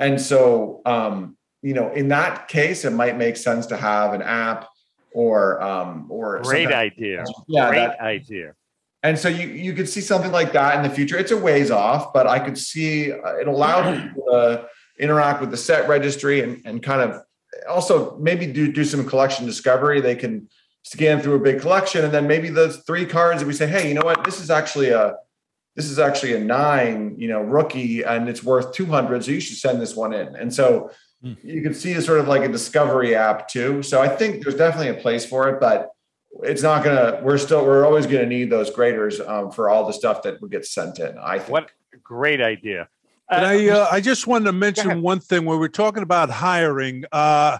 And 0.00 0.20
so, 0.20 0.82
um, 0.84 1.36
you 1.66 1.74
know, 1.74 1.92
in 1.92 2.06
that 2.08 2.46
case, 2.46 2.84
it 2.84 2.92
might 2.92 3.16
make 3.18 3.36
sense 3.36 3.66
to 3.66 3.76
have 3.76 4.14
an 4.14 4.22
app 4.22 4.68
or 5.12 5.60
um, 5.60 6.06
or 6.08 6.40
Great 6.42 6.70
idea. 6.70 7.24
Yeah, 7.48 7.70
Great 7.70 7.78
that- 7.78 8.00
idea. 8.00 8.54
and 9.02 9.18
so 9.18 9.28
you 9.28 9.48
you 9.48 9.72
could 9.72 9.88
see 9.88 10.00
something 10.00 10.30
like 10.30 10.52
that 10.52 10.76
in 10.76 10.88
the 10.88 10.94
future. 10.94 11.18
It's 11.18 11.32
a 11.32 11.36
ways 11.36 11.72
off, 11.72 12.12
but 12.12 12.28
I 12.28 12.38
could 12.38 12.56
see 12.56 13.10
uh, 13.10 13.34
it 13.42 13.48
allowed 13.48 14.00
people 14.02 14.22
to 14.30 14.68
interact 15.00 15.40
with 15.40 15.50
the 15.50 15.56
set 15.56 15.88
registry 15.88 16.40
and, 16.40 16.62
and 16.64 16.80
kind 16.80 17.00
of 17.02 17.20
also 17.68 18.16
maybe 18.18 18.46
do 18.46 18.70
do 18.70 18.84
some 18.84 19.04
collection 19.04 19.44
discovery. 19.44 20.00
They 20.00 20.14
can 20.14 20.48
scan 20.84 21.20
through 21.20 21.34
a 21.34 21.40
big 21.40 21.60
collection, 21.60 22.04
and 22.04 22.14
then 22.14 22.28
maybe 22.28 22.48
those 22.48 22.76
three 22.86 23.06
cards 23.06 23.40
that 23.40 23.46
we 23.48 23.54
say, 23.54 23.66
hey, 23.66 23.88
you 23.88 23.94
know 23.94 24.04
what, 24.04 24.22
this 24.22 24.40
is 24.40 24.50
actually 24.50 24.90
a 24.90 25.16
this 25.74 25.90
is 25.90 25.98
actually 25.98 26.34
a 26.34 26.40
nine, 26.40 27.16
you 27.18 27.26
know, 27.26 27.40
rookie, 27.40 28.04
and 28.04 28.28
it's 28.28 28.44
worth 28.44 28.72
two 28.72 28.86
hundred, 28.86 29.24
so 29.24 29.32
you 29.32 29.40
should 29.40 29.56
send 29.56 29.82
this 29.82 29.96
one 29.96 30.12
in. 30.12 30.36
And 30.36 30.54
so 30.54 30.92
you 31.42 31.62
can 31.62 31.74
see 31.74 31.92
it 31.92 32.02
sort 32.02 32.20
of 32.20 32.28
like 32.28 32.42
a 32.42 32.48
discovery 32.48 33.14
app 33.14 33.48
too. 33.48 33.82
So 33.82 34.00
I 34.00 34.08
think 34.08 34.42
there's 34.42 34.56
definitely 34.56 34.88
a 34.88 35.00
place 35.00 35.24
for 35.24 35.48
it, 35.48 35.60
but 35.60 35.90
it's 36.42 36.62
not 36.62 36.84
gonna. 36.84 37.20
We're 37.22 37.38
still 37.38 37.64
we're 37.64 37.84
always 37.84 38.06
gonna 38.06 38.26
need 38.26 38.50
those 38.50 38.70
graders 38.70 39.20
um, 39.20 39.50
for 39.50 39.70
all 39.70 39.86
the 39.86 39.92
stuff 39.92 40.22
that 40.22 40.40
would 40.40 40.50
get 40.50 40.66
sent 40.66 40.98
in. 40.98 41.16
I 41.18 41.38
think. 41.38 41.50
What 41.50 41.70
a 41.94 41.98
great 41.98 42.40
idea. 42.40 42.88
But 43.28 43.42
Uh, 43.42 43.46
I, 43.46 43.68
uh, 43.68 43.88
I 43.90 44.00
just 44.00 44.26
wanted 44.26 44.46
to 44.46 44.52
mention 44.52 45.02
one 45.02 45.20
thing 45.20 45.44
when 45.44 45.58
we're 45.58 45.68
talking 45.68 46.02
about 46.02 46.30
hiring. 46.30 47.04
Uh, 47.10 47.58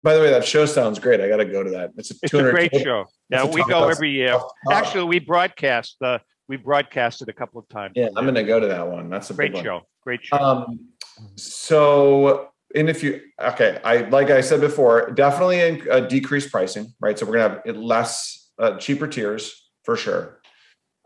By 0.03 0.15
the 0.15 0.21
way, 0.21 0.31
that 0.31 0.45
show 0.45 0.67
sounds 0.67 0.99
great. 0.99 1.21
I 1.21 1.29
got 1.29 1.39
to 1.39 1.47
go 1.47 1.63
to 1.63 1.71
that. 1.71 1.93
It's 1.97 2.11
a, 2.11 2.15
It's 2.23 2.35
a 2.35 2.39
200 2.39 2.51
great 2.53 2.77
show. 2.83 3.07
Yeah, 3.35 3.45
we 3.47 3.65
go 3.65 3.81
house. 3.81 3.97
every 3.97 4.11
year. 4.11 4.35
Oh. 4.35 4.51
Actually, 4.73 5.05
we 5.05 5.19
broadcast. 5.19 5.97
Uh, 6.01 6.19
we 6.49 6.57
broadcasted 6.57 7.29
a 7.29 7.33
couple 7.33 7.61
of 7.61 7.69
times. 7.69 7.93
Yeah, 7.97 8.09
I'm 8.17 8.25
going 8.25 8.35
to 8.35 8.45
go 8.45 8.61
to 8.61 8.67
that 8.67 8.87
one. 8.87 9.09
That's 9.09 9.31
a 9.31 9.35
Great 9.35 9.49
big 9.53 9.57
one. 9.57 9.65
show. 9.65 9.81
Great 10.03 10.25
show. 10.25 10.37
Um, 10.37 10.89
so, 11.37 12.51
and 12.75 12.89
if 12.89 13.03
you 13.03 13.21
okay, 13.41 13.81
I 13.85 13.99
like 14.09 14.31
I 14.31 14.41
said 14.41 14.61
before, 14.61 15.11
definitely 15.13 15.61
in, 15.61 15.91
uh, 15.91 16.01
decreased 16.01 16.51
pricing, 16.51 16.93
right? 17.01 17.19
So 17.19 17.25
we're 17.27 17.35
gonna 17.35 17.49
have 17.49 17.63
it 17.65 17.77
less 17.77 18.51
uh, 18.59 18.77
cheaper 18.79 19.07
tiers 19.07 19.71
for 19.85 19.97
sure, 19.97 20.41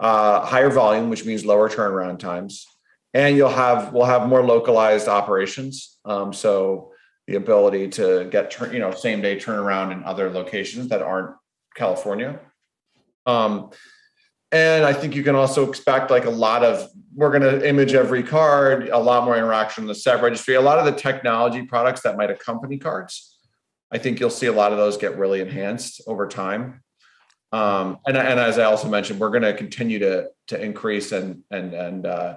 uh, 0.01 0.45
higher 0.45 0.70
volume, 0.70 1.11
which 1.11 1.24
means 1.24 1.45
lower 1.45 1.68
turnaround 1.68 2.18
times, 2.18 2.66
and 3.14 3.37
you'll 3.37 3.49
have 3.51 3.93
we'll 3.93 4.07
have 4.07 4.29
more 4.29 4.43
localized 4.43 5.09
operations. 5.09 5.99
Um, 6.05 6.33
so 6.33 6.93
the 7.26 7.37
ability 7.37 7.89
to 7.89 8.26
get 8.31 8.51
turn, 8.51 8.72
you 8.72 8.79
know 8.79 8.91
same 8.91 9.20
day 9.20 9.37
turnaround 9.37 9.93
in 9.93 10.03
other 10.05 10.31
locations 10.31 10.89
that 10.89 11.03
aren't 11.03 11.37
California. 11.79 12.39
Um, 13.26 13.70
and 14.51 14.85
I 14.85 14.93
think 14.93 15.14
you 15.14 15.22
can 15.22 15.35
also 15.35 15.68
expect 15.68 16.11
like 16.11 16.24
a 16.24 16.31
lot 16.31 16.64
of 16.64 16.89
we're 17.14 17.31
going 17.31 17.43
to 17.43 17.68
image 17.68 17.95
every 17.95 18.22
card, 18.22 18.89
a 18.89 18.99
lot 18.99 19.24
more 19.24 19.37
interaction 19.37 19.85
in 19.85 19.89
the 19.89 19.95
set 19.95 20.22
registry, 20.22 20.55
a 20.55 20.61
lot 20.61 20.79
of 20.79 20.85
the 20.85 20.93
technology 20.93 21.62
products 21.62 22.03
that 22.03 22.16
might 22.16 22.31
accompany 22.31 22.79
cards 22.79 23.39
I 23.91 23.99
think 23.99 24.20
you'll 24.20 24.31
see 24.31 24.47
a 24.47 24.53
lot 24.53 24.72
of 24.72 24.79
those 24.79 24.97
get 24.97 25.16
really 25.16 25.41
enhanced 25.41 26.03
over 26.07 26.29
time. 26.29 26.83
Um, 27.53 27.99
and, 28.07 28.16
and 28.16 28.39
as 28.39 28.59
I 28.59 28.64
also 28.64 28.89
mentioned, 28.89 29.18
we're 29.18 29.31
going 29.31 29.43
to 29.43 29.55
continue 29.55 29.99
to 30.01 30.29
to 30.49 30.62
increase 30.62 31.12
and 31.12 31.43
and 31.51 31.72
and 31.72 32.07
uh, 32.07 32.37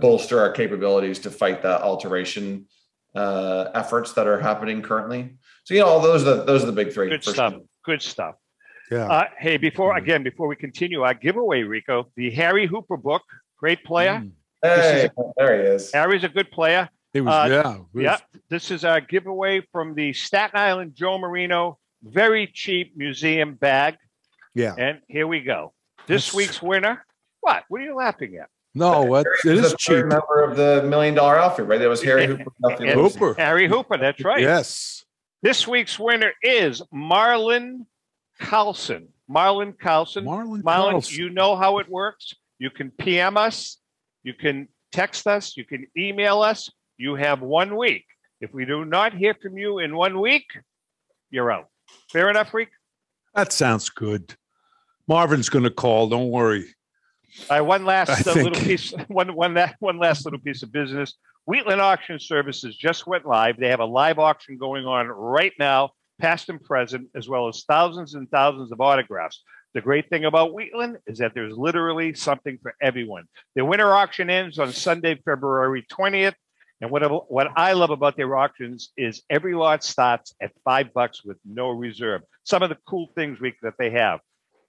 bolster 0.00 0.40
our 0.40 0.50
capabilities 0.50 1.18
to 1.20 1.30
fight 1.30 1.60
the 1.60 1.82
alteration 1.82 2.66
uh, 3.14 3.66
efforts 3.74 4.12
that 4.14 4.26
are 4.26 4.40
happening 4.40 4.80
currently. 4.80 5.36
So 5.64 5.74
you 5.74 5.80
know, 5.80 5.86
all 5.86 6.00
those 6.00 6.22
are 6.26 6.36
the, 6.36 6.44
those 6.44 6.62
are 6.62 6.66
the 6.66 6.72
big 6.72 6.92
three. 6.92 7.10
Good 7.10 7.24
stuff. 7.24 7.52
sure. 7.52 7.62
Good 7.84 8.00
stuff. 8.00 8.36
Yeah. 8.90 9.06
Uh, 9.06 9.24
hey, 9.38 9.56
before 9.56 9.96
again, 9.96 10.22
before 10.22 10.46
we 10.48 10.56
continue, 10.56 11.02
our 11.02 11.14
giveaway, 11.14 11.62
Rico, 11.62 12.10
the 12.16 12.30
Harry 12.30 12.66
Hooper 12.66 12.96
book, 12.96 13.22
great 13.58 13.82
player. 13.84 14.24
This 14.62 14.78
is 14.78 15.02
Hey, 15.02 15.10
there 15.36 15.62
he 15.62 15.68
is. 15.68 15.92
Harry's 15.92 16.24
a 16.24 16.28
good 16.28 16.50
player. 16.50 16.88
He 17.12 17.20
was, 17.20 17.32
Uh, 17.34 17.48
yeah. 17.50 17.72
he 17.72 17.78
was- 17.98 18.04
Yeah, 18.04 18.18
this 18.48 18.70
is 18.70 18.84
our 18.84 19.00
giveaway 19.00 19.60
from 19.72 19.94
the 19.94 20.12
Staten 20.12 20.58
Island 20.58 20.94
Joe 20.94 21.18
Marino, 21.18 21.78
very 22.02 22.46
cheap 22.46 22.96
museum 22.96 23.54
bag. 23.54 23.96
Yeah. 24.54 24.74
And 24.78 25.00
here 25.08 25.26
we 25.26 25.40
go. 25.40 25.72
This 26.06 26.26
That's- 26.26 26.34
week's 26.34 26.62
winner. 26.62 27.04
What? 27.40 27.64
What 27.68 27.80
are 27.80 27.84
you 27.84 27.94
laughing 27.94 28.36
at? 28.36 28.48
No, 28.74 29.02
what 29.02 29.26
it 29.26 29.32
He's 29.42 29.70
the 29.70 29.76
cheap. 29.78 30.04
member 30.06 30.42
of 30.42 30.56
the 30.56 30.82
million 30.86 31.14
dollar 31.14 31.36
outfit, 31.38 31.66
right? 31.66 31.78
That 31.80 31.88
was 31.88 32.02
Harry 32.02 32.26
Hooper. 32.26 32.50
Duffy 32.62 32.90
Hooper. 32.92 33.34
Harry 33.38 33.68
Hooper. 33.68 33.96
That's 33.96 34.22
right. 34.22 34.40
Yes. 34.40 35.04
This 35.42 35.66
week's 35.66 35.98
winner 35.98 36.32
is 36.42 36.82
Marlon 36.94 37.86
Carlson. 38.40 39.08
Marlon 39.30 39.78
Carlson. 39.78 40.24
Marlon 40.24 40.62
Marlon, 40.62 40.90
Carlson. 40.90 41.16
you 41.16 41.30
know 41.30 41.56
how 41.56 41.78
it 41.78 41.88
works. 41.88 42.34
You 42.58 42.70
can 42.70 42.90
PM 42.90 43.36
us, 43.36 43.78
you 44.22 44.34
can 44.34 44.68
text 44.92 45.26
us, 45.26 45.56
you 45.56 45.64
can 45.64 45.86
email 45.96 46.42
us. 46.42 46.70
You 46.96 47.16
have 47.16 47.42
one 47.42 47.76
week. 47.76 48.04
If 48.40 48.54
we 48.54 48.64
do 48.64 48.84
not 48.84 49.14
hear 49.14 49.34
from 49.34 49.58
you 49.58 49.78
in 49.78 49.96
one 49.96 50.20
week, 50.20 50.46
you're 51.30 51.50
out. 51.50 51.68
Fair 52.10 52.30
enough, 52.30 52.50
Freak? 52.50 52.68
That 53.34 53.52
sounds 53.52 53.90
good. 53.90 54.34
Marvin's 55.06 55.48
going 55.48 55.64
to 55.64 55.70
call. 55.70 56.08
Don't 56.08 56.30
worry. 56.30 56.64
All 57.50 57.56
right, 57.58 57.60
one 57.60 57.84
last 57.84 58.26
uh, 58.26 58.32
little 58.32 58.52
piece, 58.52 58.92
one 59.08 59.34
one 59.34 59.54
that 59.54 59.76
one 59.80 59.98
last 59.98 60.24
little 60.24 60.40
piece 60.40 60.62
of 60.62 60.72
business. 60.72 61.14
Wheatland 61.44 61.80
Auction 61.80 62.18
Services 62.18 62.76
just 62.76 63.06
went 63.06 63.26
live. 63.26 63.58
They 63.58 63.68
have 63.68 63.80
a 63.80 63.84
live 63.84 64.18
auction 64.18 64.56
going 64.56 64.86
on 64.86 65.06
right 65.08 65.52
now, 65.58 65.90
past 66.18 66.48
and 66.48 66.62
present, 66.62 67.08
as 67.14 67.28
well 67.28 67.48
as 67.48 67.64
thousands 67.64 68.14
and 68.14 68.30
thousands 68.30 68.72
of 68.72 68.80
autographs. 68.80 69.42
The 69.74 69.80
great 69.80 70.08
thing 70.08 70.24
about 70.24 70.54
Wheatland 70.54 70.98
is 71.06 71.18
that 71.18 71.34
there's 71.34 71.56
literally 71.56 72.14
something 72.14 72.58
for 72.62 72.74
everyone. 72.80 73.24
The 73.54 73.64
winter 73.64 73.94
auction 73.94 74.30
ends 74.30 74.58
on 74.58 74.72
Sunday, 74.72 75.16
February 75.24 75.84
20th. 75.92 76.34
And 76.80 76.90
what, 76.90 77.30
what 77.30 77.48
I 77.56 77.72
love 77.72 77.90
about 77.90 78.16
their 78.16 78.36
auctions 78.36 78.90
is 78.96 79.22
every 79.30 79.54
lot 79.54 79.82
starts 79.82 80.34
at 80.40 80.52
five 80.64 80.92
bucks 80.92 81.24
with 81.24 81.38
no 81.44 81.70
reserve. 81.70 82.22
Some 82.44 82.62
of 82.62 82.68
the 82.68 82.78
cool 82.86 83.10
things 83.14 83.40
we, 83.40 83.54
that 83.62 83.74
they 83.78 83.90
have. 83.90 84.20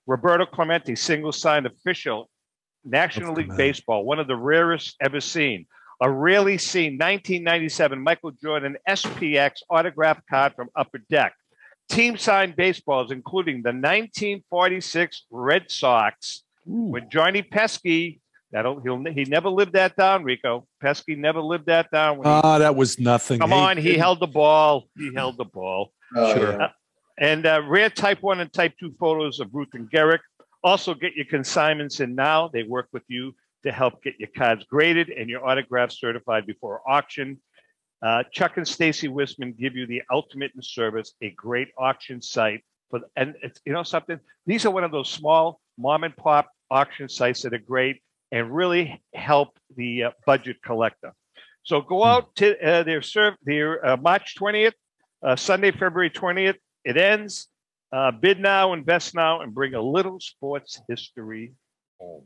Roberto 0.05 0.45
Clemente, 0.45 0.95
single 0.95 1.33
signed 1.33 1.65
official 1.65 2.29
National 2.85 3.33
League 3.33 3.55
Baseball, 3.57 4.05
one 4.05 4.19
of 4.19 4.27
the 4.27 4.35
rarest 4.35 4.95
ever 5.01 5.19
seen. 5.19 5.67
A 5.99 6.09
rarely 6.11 6.57
seen 6.59 6.93
1997 6.93 7.99
Michael 8.01 8.31
Jordan 8.31 8.77
SPX 8.87 9.63
autograph 9.69 10.19
card 10.29 10.53
from 10.55 10.69
Upper 10.75 10.99
Deck. 11.09 11.33
Team 11.89 12.17
signed 12.17 12.55
baseballs, 12.55 13.11
including 13.11 13.63
the 13.63 13.69
1946 13.71 15.25
Red 15.31 15.71
Sox 15.71 16.43
with 16.65 17.09
Johnny 17.09 17.41
Pesky. 17.41 18.21
That'll 18.51 18.79
he'll 18.79 19.03
he 19.11 19.25
never 19.25 19.49
lived 19.49 19.73
that 19.73 19.95
down, 19.95 20.23
Rico. 20.23 20.67
Pesky 20.81 21.15
never 21.15 21.41
lived 21.41 21.65
that 21.65 21.89
down. 21.91 22.17
When 22.17 22.27
he, 22.27 22.31
Ah, 22.43 22.59
that 22.59 22.75
was 22.75 22.99
nothing. 22.99 23.39
come 23.39 23.49
He 23.51 23.55
on, 23.57 23.77
he 23.77 23.83
didn't- 23.83 23.99
held 23.99 24.19
the 24.19 24.27
ball. 24.27 24.85
He 24.97 25.11
held 25.13 25.37
the 25.37 25.45
ball. 25.45 25.91
Oh, 26.15 26.33
Sure. 26.35 26.51
yeah. 26.59 26.69
And 27.19 27.45
uh, 27.45 27.61
rare 27.67 27.89
type 27.89 28.21
one 28.21 28.39
and 28.39 28.51
type 28.53 28.73
two 28.79 28.93
photos 28.99 29.39
of 29.39 29.49
Ruth 29.51 29.69
and 29.73 29.89
Gehrig. 29.89 30.19
Also, 30.63 30.93
get 30.93 31.15
your 31.15 31.25
consignments 31.25 31.99
in 31.99 32.15
now. 32.15 32.47
They 32.53 32.63
work 32.63 32.87
with 32.93 33.03
you 33.07 33.33
to 33.63 33.71
help 33.71 34.03
get 34.03 34.19
your 34.19 34.29
cards 34.35 34.65
graded 34.65 35.09
and 35.09 35.29
your 35.29 35.45
autographs 35.45 35.99
certified 35.99 36.45
before 36.45 36.81
auction. 36.87 37.39
Uh, 38.01 38.23
Chuck 38.31 38.57
and 38.57 38.67
Stacy 38.67 39.07
Wisman 39.07 39.57
give 39.57 39.75
you 39.75 39.87
the 39.87 40.03
ultimate 40.11 40.51
in 40.55 40.61
service, 40.61 41.13
a 41.21 41.31
great 41.31 41.69
auction 41.77 42.21
site. 42.21 42.63
For, 42.89 43.01
and 43.15 43.35
it's, 43.41 43.59
you 43.65 43.73
know 43.73 43.83
something? 43.83 44.19
These 44.45 44.65
are 44.65 44.71
one 44.71 44.83
of 44.83 44.91
those 44.91 45.09
small 45.09 45.59
mom 45.77 46.03
and 46.03 46.15
pop 46.15 46.49
auction 46.69 47.09
sites 47.09 47.41
that 47.41 47.53
are 47.53 47.59
great 47.59 48.01
and 48.31 48.53
really 48.53 49.01
help 49.13 49.57
the 49.75 50.03
uh, 50.03 50.11
budget 50.25 50.57
collector. 50.63 51.13
So 51.63 51.81
go 51.81 52.03
out 52.03 52.35
to 52.37 52.57
uh, 52.65 52.83
their 52.83 53.01
serve 53.01 53.35
their 53.43 53.85
uh, 53.85 53.97
March 53.97 54.35
20th, 54.39 54.73
uh, 55.23 55.35
Sunday, 55.35 55.71
February 55.71 56.09
20th. 56.09 56.55
It 56.85 56.97
ends. 56.97 57.47
Uh, 57.91 58.11
bid 58.11 58.39
now, 58.39 58.73
invest 58.73 59.15
now, 59.15 59.41
and 59.41 59.53
bring 59.53 59.73
a 59.73 59.81
little 59.81 60.19
sports 60.19 60.81
history 60.89 61.53
home. 61.99 62.23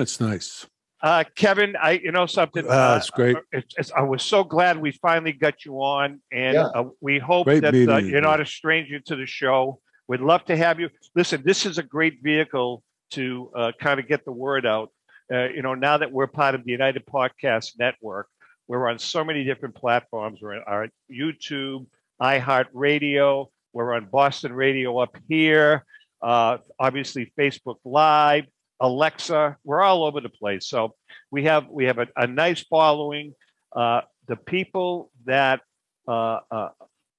That's 0.00 0.18
nice. 0.18 0.66
Uh, 1.02 1.24
Kevin, 1.34 1.76
I 1.76 1.92
you 2.02 2.10
know 2.10 2.24
something. 2.24 2.64
Ah, 2.66 2.94
uh, 2.94 2.96
it's 2.96 3.10
great. 3.10 3.36
It's, 3.52 3.74
it's, 3.76 3.92
I 3.92 4.00
was 4.00 4.22
so 4.22 4.42
glad 4.42 4.78
we 4.80 4.92
finally 4.92 5.32
got 5.32 5.66
you 5.66 5.74
on, 5.76 6.22
and 6.32 6.54
Yeah. 6.54 6.68
uh, 6.74 6.84
we 7.02 7.18
hope 7.18 7.44
Great 7.44 7.60
that 7.60 7.74
meeting 7.74 7.90
uh, 7.90 7.98
you, 7.98 8.12
you're 8.12 8.22
not 8.22 8.40
a 8.40 8.46
stranger 8.46 8.98
to 8.98 9.14
the 9.16 9.26
show. 9.26 9.78
We'd 10.08 10.22
love 10.22 10.46
to 10.46 10.56
have 10.56 10.80
you. 10.80 10.88
Listen, 11.14 11.42
this 11.44 11.66
is 11.66 11.76
a 11.76 11.82
great 11.82 12.22
vehicle 12.22 12.82
to 13.10 13.50
uh, 13.54 13.72
kind 13.78 14.00
of 14.00 14.08
get 14.08 14.24
the 14.24 14.32
word 14.32 14.64
out. 14.64 14.90
Uh, 15.30 15.48
you 15.48 15.60
know, 15.60 15.74
now 15.74 15.98
that 15.98 16.10
we're 16.10 16.26
part 16.26 16.54
of 16.54 16.64
the 16.64 16.72
United 16.72 17.04
Podcast 17.04 17.78
Network, 17.78 18.28
we're 18.66 18.88
on 18.88 18.98
so 18.98 19.22
many 19.22 19.44
different 19.44 19.74
platforms. 19.74 20.40
We're 20.40 20.56
on 20.56 20.62
our 20.66 20.88
YouTube, 21.12 21.84
iHeartRadio. 22.22 23.48
We're 23.74 23.94
on 23.94 24.06
Boston 24.06 24.54
Radio 24.54 24.98
up 24.98 25.14
here. 25.28 25.84
Uh, 26.22 26.56
obviously, 26.78 27.32
Facebook 27.38 27.76
Live, 27.84 28.46
Alexa. 28.80 29.56
We're 29.64 29.82
all 29.82 30.04
over 30.04 30.20
the 30.20 30.28
place. 30.28 30.66
So 30.66 30.94
we 31.30 31.44
have 31.44 31.68
we 31.68 31.84
have 31.84 31.98
a, 31.98 32.08
a 32.16 32.26
nice 32.26 32.60
following. 32.60 33.34
Uh, 33.74 34.02
the 34.26 34.36
people 34.36 35.10
that 35.26 35.60
uh, 36.08 36.40
uh, 36.50 36.68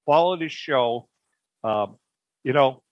follow 0.06 0.36
this 0.36 0.52
show, 0.52 1.08
um, 1.64 1.96
you 2.44 2.52
know, 2.52 2.82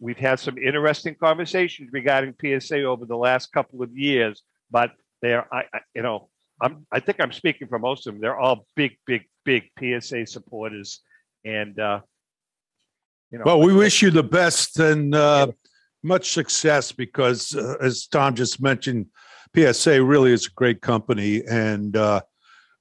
we've 0.00 0.18
had 0.18 0.38
some 0.38 0.58
interesting 0.58 1.14
conversations 1.14 1.90
regarding 1.92 2.34
PSA 2.40 2.82
over 2.84 3.04
the 3.04 3.16
last 3.16 3.52
couple 3.52 3.82
of 3.82 3.96
years, 3.96 4.42
but 4.70 4.92
they're, 5.22 5.52
I, 5.52 5.64
I, 5.72 5.80
you 5.94 6.02
know, 6.02 6.28
I'm, 6.60 6.86
I 6.92 7.00
think 7.00 7.20
I'm 7.20 7.32
speaking 7.32 7.68
for 7.68 7.78
most 7.78 8.06
of 8.06 8.14
them. 8.14 8.20
They're 8.20 8.38
all 8.38 8.66
big, 8.76 8.98
big, 9.06 9.24
big 9.44 9.70
PSA 9.78 10.26
supporters, 10.26 11.00
and 11.44 11.78
uh, 11.78 12.00
you 13.30 13.38
know, 13.38 13.44
Well, 13.46 13.60
we 13.60 13.72
wish 13.72 14.02
you 14.02 14.10
the 14.10 14.22
best 14.22 14.78
and 14.80 15.14
uh, 15.14 15.48
much 16.02 16.32
success 16.32 16.92
because, 16.92 17.54
uh, 17.54 17.76
as 17.80 18.06
Tom 18.06 18.34
just 18.34 18.60
mentioned, 18.60 19.06
PSA 19.56 20.02
really 20.02 20.32
is 20.32 20.46
a 20.46 20.50
great 20.50 20.80
company, 20.82 21.42
and 21.50 21.96
uh, 21.96 22.20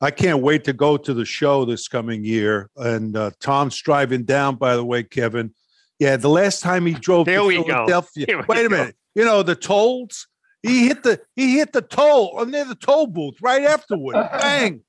I 0.01 0.11
can't 0.11 0.41
wait 0.41 0.63
to 0.65 0.73
go 0.73 0.97
to 0.97 1.13
the 1.13 1.25
show 1.25 1.65
this 1.65 1.87
coming 1.87 2.23
year. 2.23 2.69
And 2.75 3.15
uh, 3.15 3.31
Tom's 3.39 3.79
driving 3.81 4.23
down, 4.23 4.55
by 4.55 4.75
the 4.75 4.85
way, 4.85 5.03
Kevin. 5.03 5.53
Yeah, 5.99 6.17
the 6.17 6.29
last 6.29 6.61
time 6.61 6.85
he 6.85 6.93
drove 6.93 7.25
There 7.25 7.39
to 7.39 7.45
we 7.45 7.57
go. 7.57 7.63
Philadelphia. 7.63 8.45
Wait 8.47 8.65
a 8.65 8.69
go. 8.69 8.77
minute. 8.77 8.95
You 9.15 9.25
know 9.25 9.41
the 9.41 9.55
tolls. 9.55 10.27
He 10.61 10.87
hit 10.87 11.03
the 11.03 11.19
he 11.35 11.57
hit 11.57 11.73
the 11.73 11.81
toll 11.81 12.45
near 12.45 12.65
the 12.65 12.75
toll 12.75 13.07
booth 13.07 13.35
right 13.41 13.63
afterward. 13.63 14.13
Bang! 14.13 14.81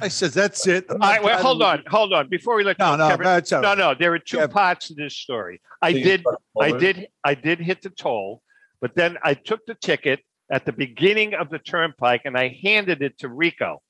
I 0.00 0.08
said, 0.08 0.32
"That's 0.32 0.66
it." 0.66 0.86
I'm 0.90 0.94
All 0.94 0.98
not 0.98 1.08
right, 1.08 1.22
well, 1.22 1.42
hold 1.42 1.58
with 1.58 1.66
on, 1.66 1.84
hold 1.88 2.12
on. 2.12 2.28
Before 2.28 2.56
we 2.56 2.64
let 2.64 2.78
No, 2.78 2.92
go, 2.92 2.96
no, 2.96 3.08
Kevin, 3.08 3.24
that's 3.24 3.52
all 3.52 3.62
no, 3.62 3.74
no. 3.74 3.94
There 3.94 4.12
are 4.12 4.18
two 4.18 4.38
Kevin. 4.38 4.52
parts 4.52 4.88
to 4.88 4.94
this 4.94 5.16
story. 5.16 5.60
I 5.80 5.92
Please, 5.92 6.04
did, 6.04 6.24
I 6.60 6.72
did, 6.72 7.08
I 7.24 7.34
did 7.34 7.60
hit 7.60 7.82
the 7.82 7.90
toll, 7.90 8.42
but 8.80 8.94
then 8.94 9.16
I 9.22 9.34
took 9.34 9.64
the 9.66 9.74
ticket 9.74 10.20
at 10.50 10.66
the 10.66 10.72
beginning 10.72 11.34
of 11.34 11.48
the 11.48 11.58
turnpike 11.58 12.22
and 12.24 12.36
I 12.36 12.58
handed 12.62 13.02
it 13.02 13.18
to 13.18 13.28
Rico. 13.28 13.80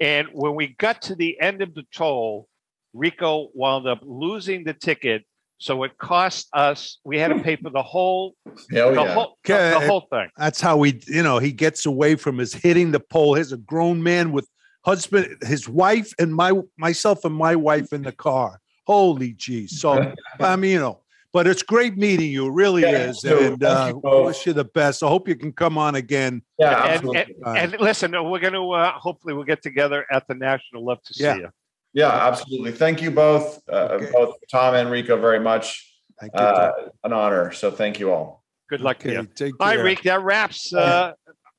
And 0.00 0.28
when 0.32 0.54
we 0.54 0.74
got 0.78 1.00
to 1.02 1.14
the 1.14 1.40
end 1.40 1.62
of 1.62 1.74
the 1.74 1.84
toll, 1.94 2.48
Rico 2.92 3.48
wound 3.54 3.86
up 3.86 4.00
losing 4.02 4.64
the 4.64 4.74
ticket. 4.74 5.24
So 5.58 5.84
it 5.84 5.96
cost 5.96 6.48
us. 6.52 6.98
We 7.04 7.18
had 7.18 7.28
to 7.28 7.38
pay 7.38 7.54
for 7.54 7.70
the 7.70 7.84
whole, 7.84 8.34
Hell 8.72 8.94
the 8.94 9.02
yeah. 9.02 9.14
whole, 9.14 9.38
the, 9.44 9.76
the 9.78 9.86
whole 9.86 10.08
thing. 10.10 10.28
That's 10.36 10.60
how 10.60 10.82
he, 10.82 11.00
you 11.06 11.22
know, 11.22 11.38
he 11.38 11.52
gets 11.52 11.86
away 11.86 12.16
from 12.16 12.38
his 12.38 12.52
hitting 12.52 12.90
the 12.90 12.98
pole. 12.98 13.34
Here's 13.34 13.52
a 13.52 13.56
grown 13.58 14.02
man 14.02 14.32
with 14.32 14.48
husband, 14.84 15.36
his 15.42 15.68
wife, 15.68 16.12
and 16.18 16.34
my 16.34 16.52
myself 16.76 17.24
and 17.24 17.34
my 17.34 17.56
wife 17.56 17.92
in 17.92 18.02
the 18.02 18.12
car. 18.12 18.60
Holy 18.86 19.32
geez! 19.32 19.80
So 19.80 20.12
I 20.40 20.56
mean, 20.56 20.72
you 20.72 20.78
know, 20.80 21.00
but 21.32 21.46
it's 21.46 21.62
great 21.62 21.96
meeting 21.96 22.30
you. 22.30 22.46
It 22.48 22.52
really 22.52 22.82
Yeah, 22.82 23.08
is, 23.08 23.20
so 23.20 23.38
and 23.38 23.60
thank 23.60 23.64
uh, 23.64 23.92
you 23.94 24.24
wish 24.24 24.46
you 24.46 24.52
the 24.52 24.64
best. 24.64 25.02
I 25.02 25.08
hope 25.08 25.28
you 25.28 25.36
can 25.36 25.52
come 25.52 25.78
on 25.78 25.94
again. 25.94 26.42
Yeah, 26.58 26.84
And, 26.84 26.94
absolutely. 26.94 27.34
and, 27.44 27.72
and 27.72 27.80
listen, 27.80 28.12
we're 28.12 28.38
going 28.40 28.52
to 28.52 28.70
uh, 28.72 28.92
hopefully 28.92 29.34
we'll 29.34 29.44
get 29.44 29.62
together 29.62 30.04
at 30.10 30.26
the 30.28 30.34
national. 30.34 30.84
Love 30.84 31.02
to 31.04 31.14
see 31.14 31.24
Yeah. 31.24 31.36
you. 31.36 31.48
yeah, 31.94 32.08
absolutely. 32.28 32.72
Thank 32.72 33.02
you 33.02 33.10
both, 33.10 33.60
uh, 33.68 33.88
Okay. 33.92 34.10
both 34.12 34.34
Tom 34.50 34.74
and 34.74 34.90
Rico, 34.90 35.16
very 35.16 35.40
much. 35.40 35.88
Thank 36.20 36.32
you. 36.34 36.40
Uh, 36.40 36.72
an 37.04 37.12
honor. 37.12 37.52
So 37.52 37.70
thank 37.70 37.98
you 37.98 38.12
all. 38.12 38.44
Good 38.68 38.80
luck 38.80 38.98
to 39.00 39.08
okay, 39.08 39.20
you. 39.20 39.26
take 39.34 39.54
All 39.60 39.68
right, 39.68 39.76
care. 39.76 39.84
Rick, 39.84 40.02
that 40.02 40.22
wraps 40.22 40.72
uh, 40.72 41.12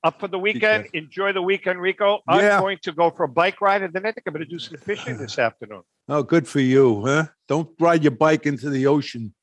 Up 0.04 0.20
for 0.20 0.28
the 0.28 0.38
weekend. 0.40 0.88
Enjoy 0.94 1.32
the 1.32 1.42
weekend, 1.42 1.80
Rico. 1.80 2.20
I'm 2.28 2.42
Yeah. 2.42 2.60
going 2.60 2.78
to 2.84 2.92
go 2.92 3.10
for 3.10 3.24
a 3.24 3.28
bike 3.30 3.62
ride, 3.62 3.84
and 3.84 3.94
then 3.94 4.06
I 4.06 4.12
think 4.12 4.24
I'm 4.28 4.34
going 4.34 4.44
to 4.46 4.50
do 4.52 4.60
some 4.60 4.78
fishing 4.78 5.18
this 5.18 5.40
afternoon. 5.40 5.84
Oh, 6.10 6.22
good 6.22 6.46
for 6.50 6.60
you, 6.60 7.06
huh? 7.06 7.28
Don't 7.48 7.70
ride 7.80 8.04
your 8.04 8.12
bike 8.12 8.46
into 8.46 8.70
the 8.70 8.88
ocean 8.88 9.34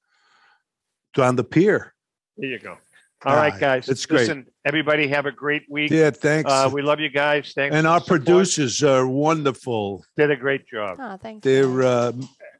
on 1.16 1.34
the 1.34 1.42
pier. 1.42 1.94
There 2.36 2.50
you 2.50 2.58
go. 2.58 2.76
All 3.24 3.34
right, 3.34 3.54
Ah, 3.54 3.58
guys. 3.58 3.86
that's 3.86 4.04
great. 4.04 4.20
Listen, 4.20 4.46
everybody 4.66 5.08
have 5.08 5.24
a 5.24 5.32
great 5.32 5.62
week. 5.70 5.90
Yeah, 5.90 6.10
thanks. 6.10 6.50
Uh, 6.50 6.68
we 6.70 6.82
love 6.82 7.00
you 7.00 7.08
guys. 7.08 7.52
Thanks. 7.54 7.74
and 7.74 7.86
for 7.86 7.90
our 7.92 8.00
support. 8.00 8.24
producers 8.26 8.82
are 8.82 9.06
wonderful. 9.06 10.04
did 10.18 10.30
a 10.30 10.36
great 10.36 10.66
job. 10.68 10.98
Oh, 11.00 11.16
thanks. 11.16 11.42
They're 11.44 11.82
uh, 11.82 12.12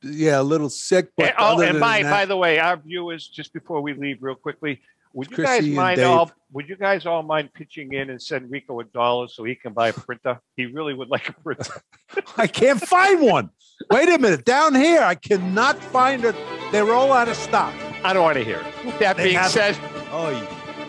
yeah, 0.03 0.41
a 0.41 0.43
little 0.43 0.71
sick, 0.71 1.11
but 1.15 1.27
And, 1.27 1.35
oh, 1.39 1.61
and 1.61 1.79
by 1.79 2.03
that- 2.03 2.11
by 2.11 2.25
the 2.25 2.39
way, 2.39 2.59
our 2.59 2.79
viewers, 2.79 3.29
just 3.29 3.53
before 3.53 3.83
we 3.83 3.93
leave, 3.93 4.23
real 4.23 4.35
quickly, 4.35 4.81
would 5.13 5.31
you 5.31 5.37
Chrissy 5.37 5.69
guys 5.71 5.77
mind 5.77 6.01
all? 6.03 6.31
Would 6.53 6.69
you 6.69 6.77
guys 6.77 7.07
all 7.07 7.23
mind 7.23 7.53
pitching 7.55 7.93
in 7.93 8.11
and 8.11 8.21
send 8.21 8.51
Rico 8.51 8.81
a 8.81 8.85
dollar 8.85 9.29
so 9.29 9.45
he 9.45 9.55
can 9.55 9.73
buy 9.73 9.89
a 9.89 9.93
printer? 9.93 10.41
He 10.57 10.67
really 10.67 10.95
would 10.95 11.09
like 11.09 11.29
a 11.29 11.33
printer. 11.33 11.81
I 12.37 12.47
can't 12.47 12.81
find 12.81 13.21
one. 13.21 13.51
Wait 13.91 14.09
a 14.09 14.19
minute, 14.19 14.45
down 14.45 14.75
here 14.75 15.01
I 15.01 15.15
cannot 15.15 15.79
find 15.79 16.25
it. 16.25 16.35
They're 16.73 16.93
all 16.93 17.13
out 17.13 17.29
of 17.29 17.37
stock. 17.37 17.75
I 18.03 18.13
don't 18.13 18.23
want 18.23 18.39
to 18.39 18.45
hear 18.45 18.61
it. 18.85 18.99
That 18.99 19.17
They 19.17 19.33
being 19.33 19.43
said, 19.45 19.77
Oh, 20.13 20.31
yeah. 20.31 20.45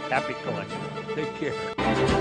happy 0.10 0.34
collection. 0.44 0.80
take 1.16 1.34
care. 1.36 2.21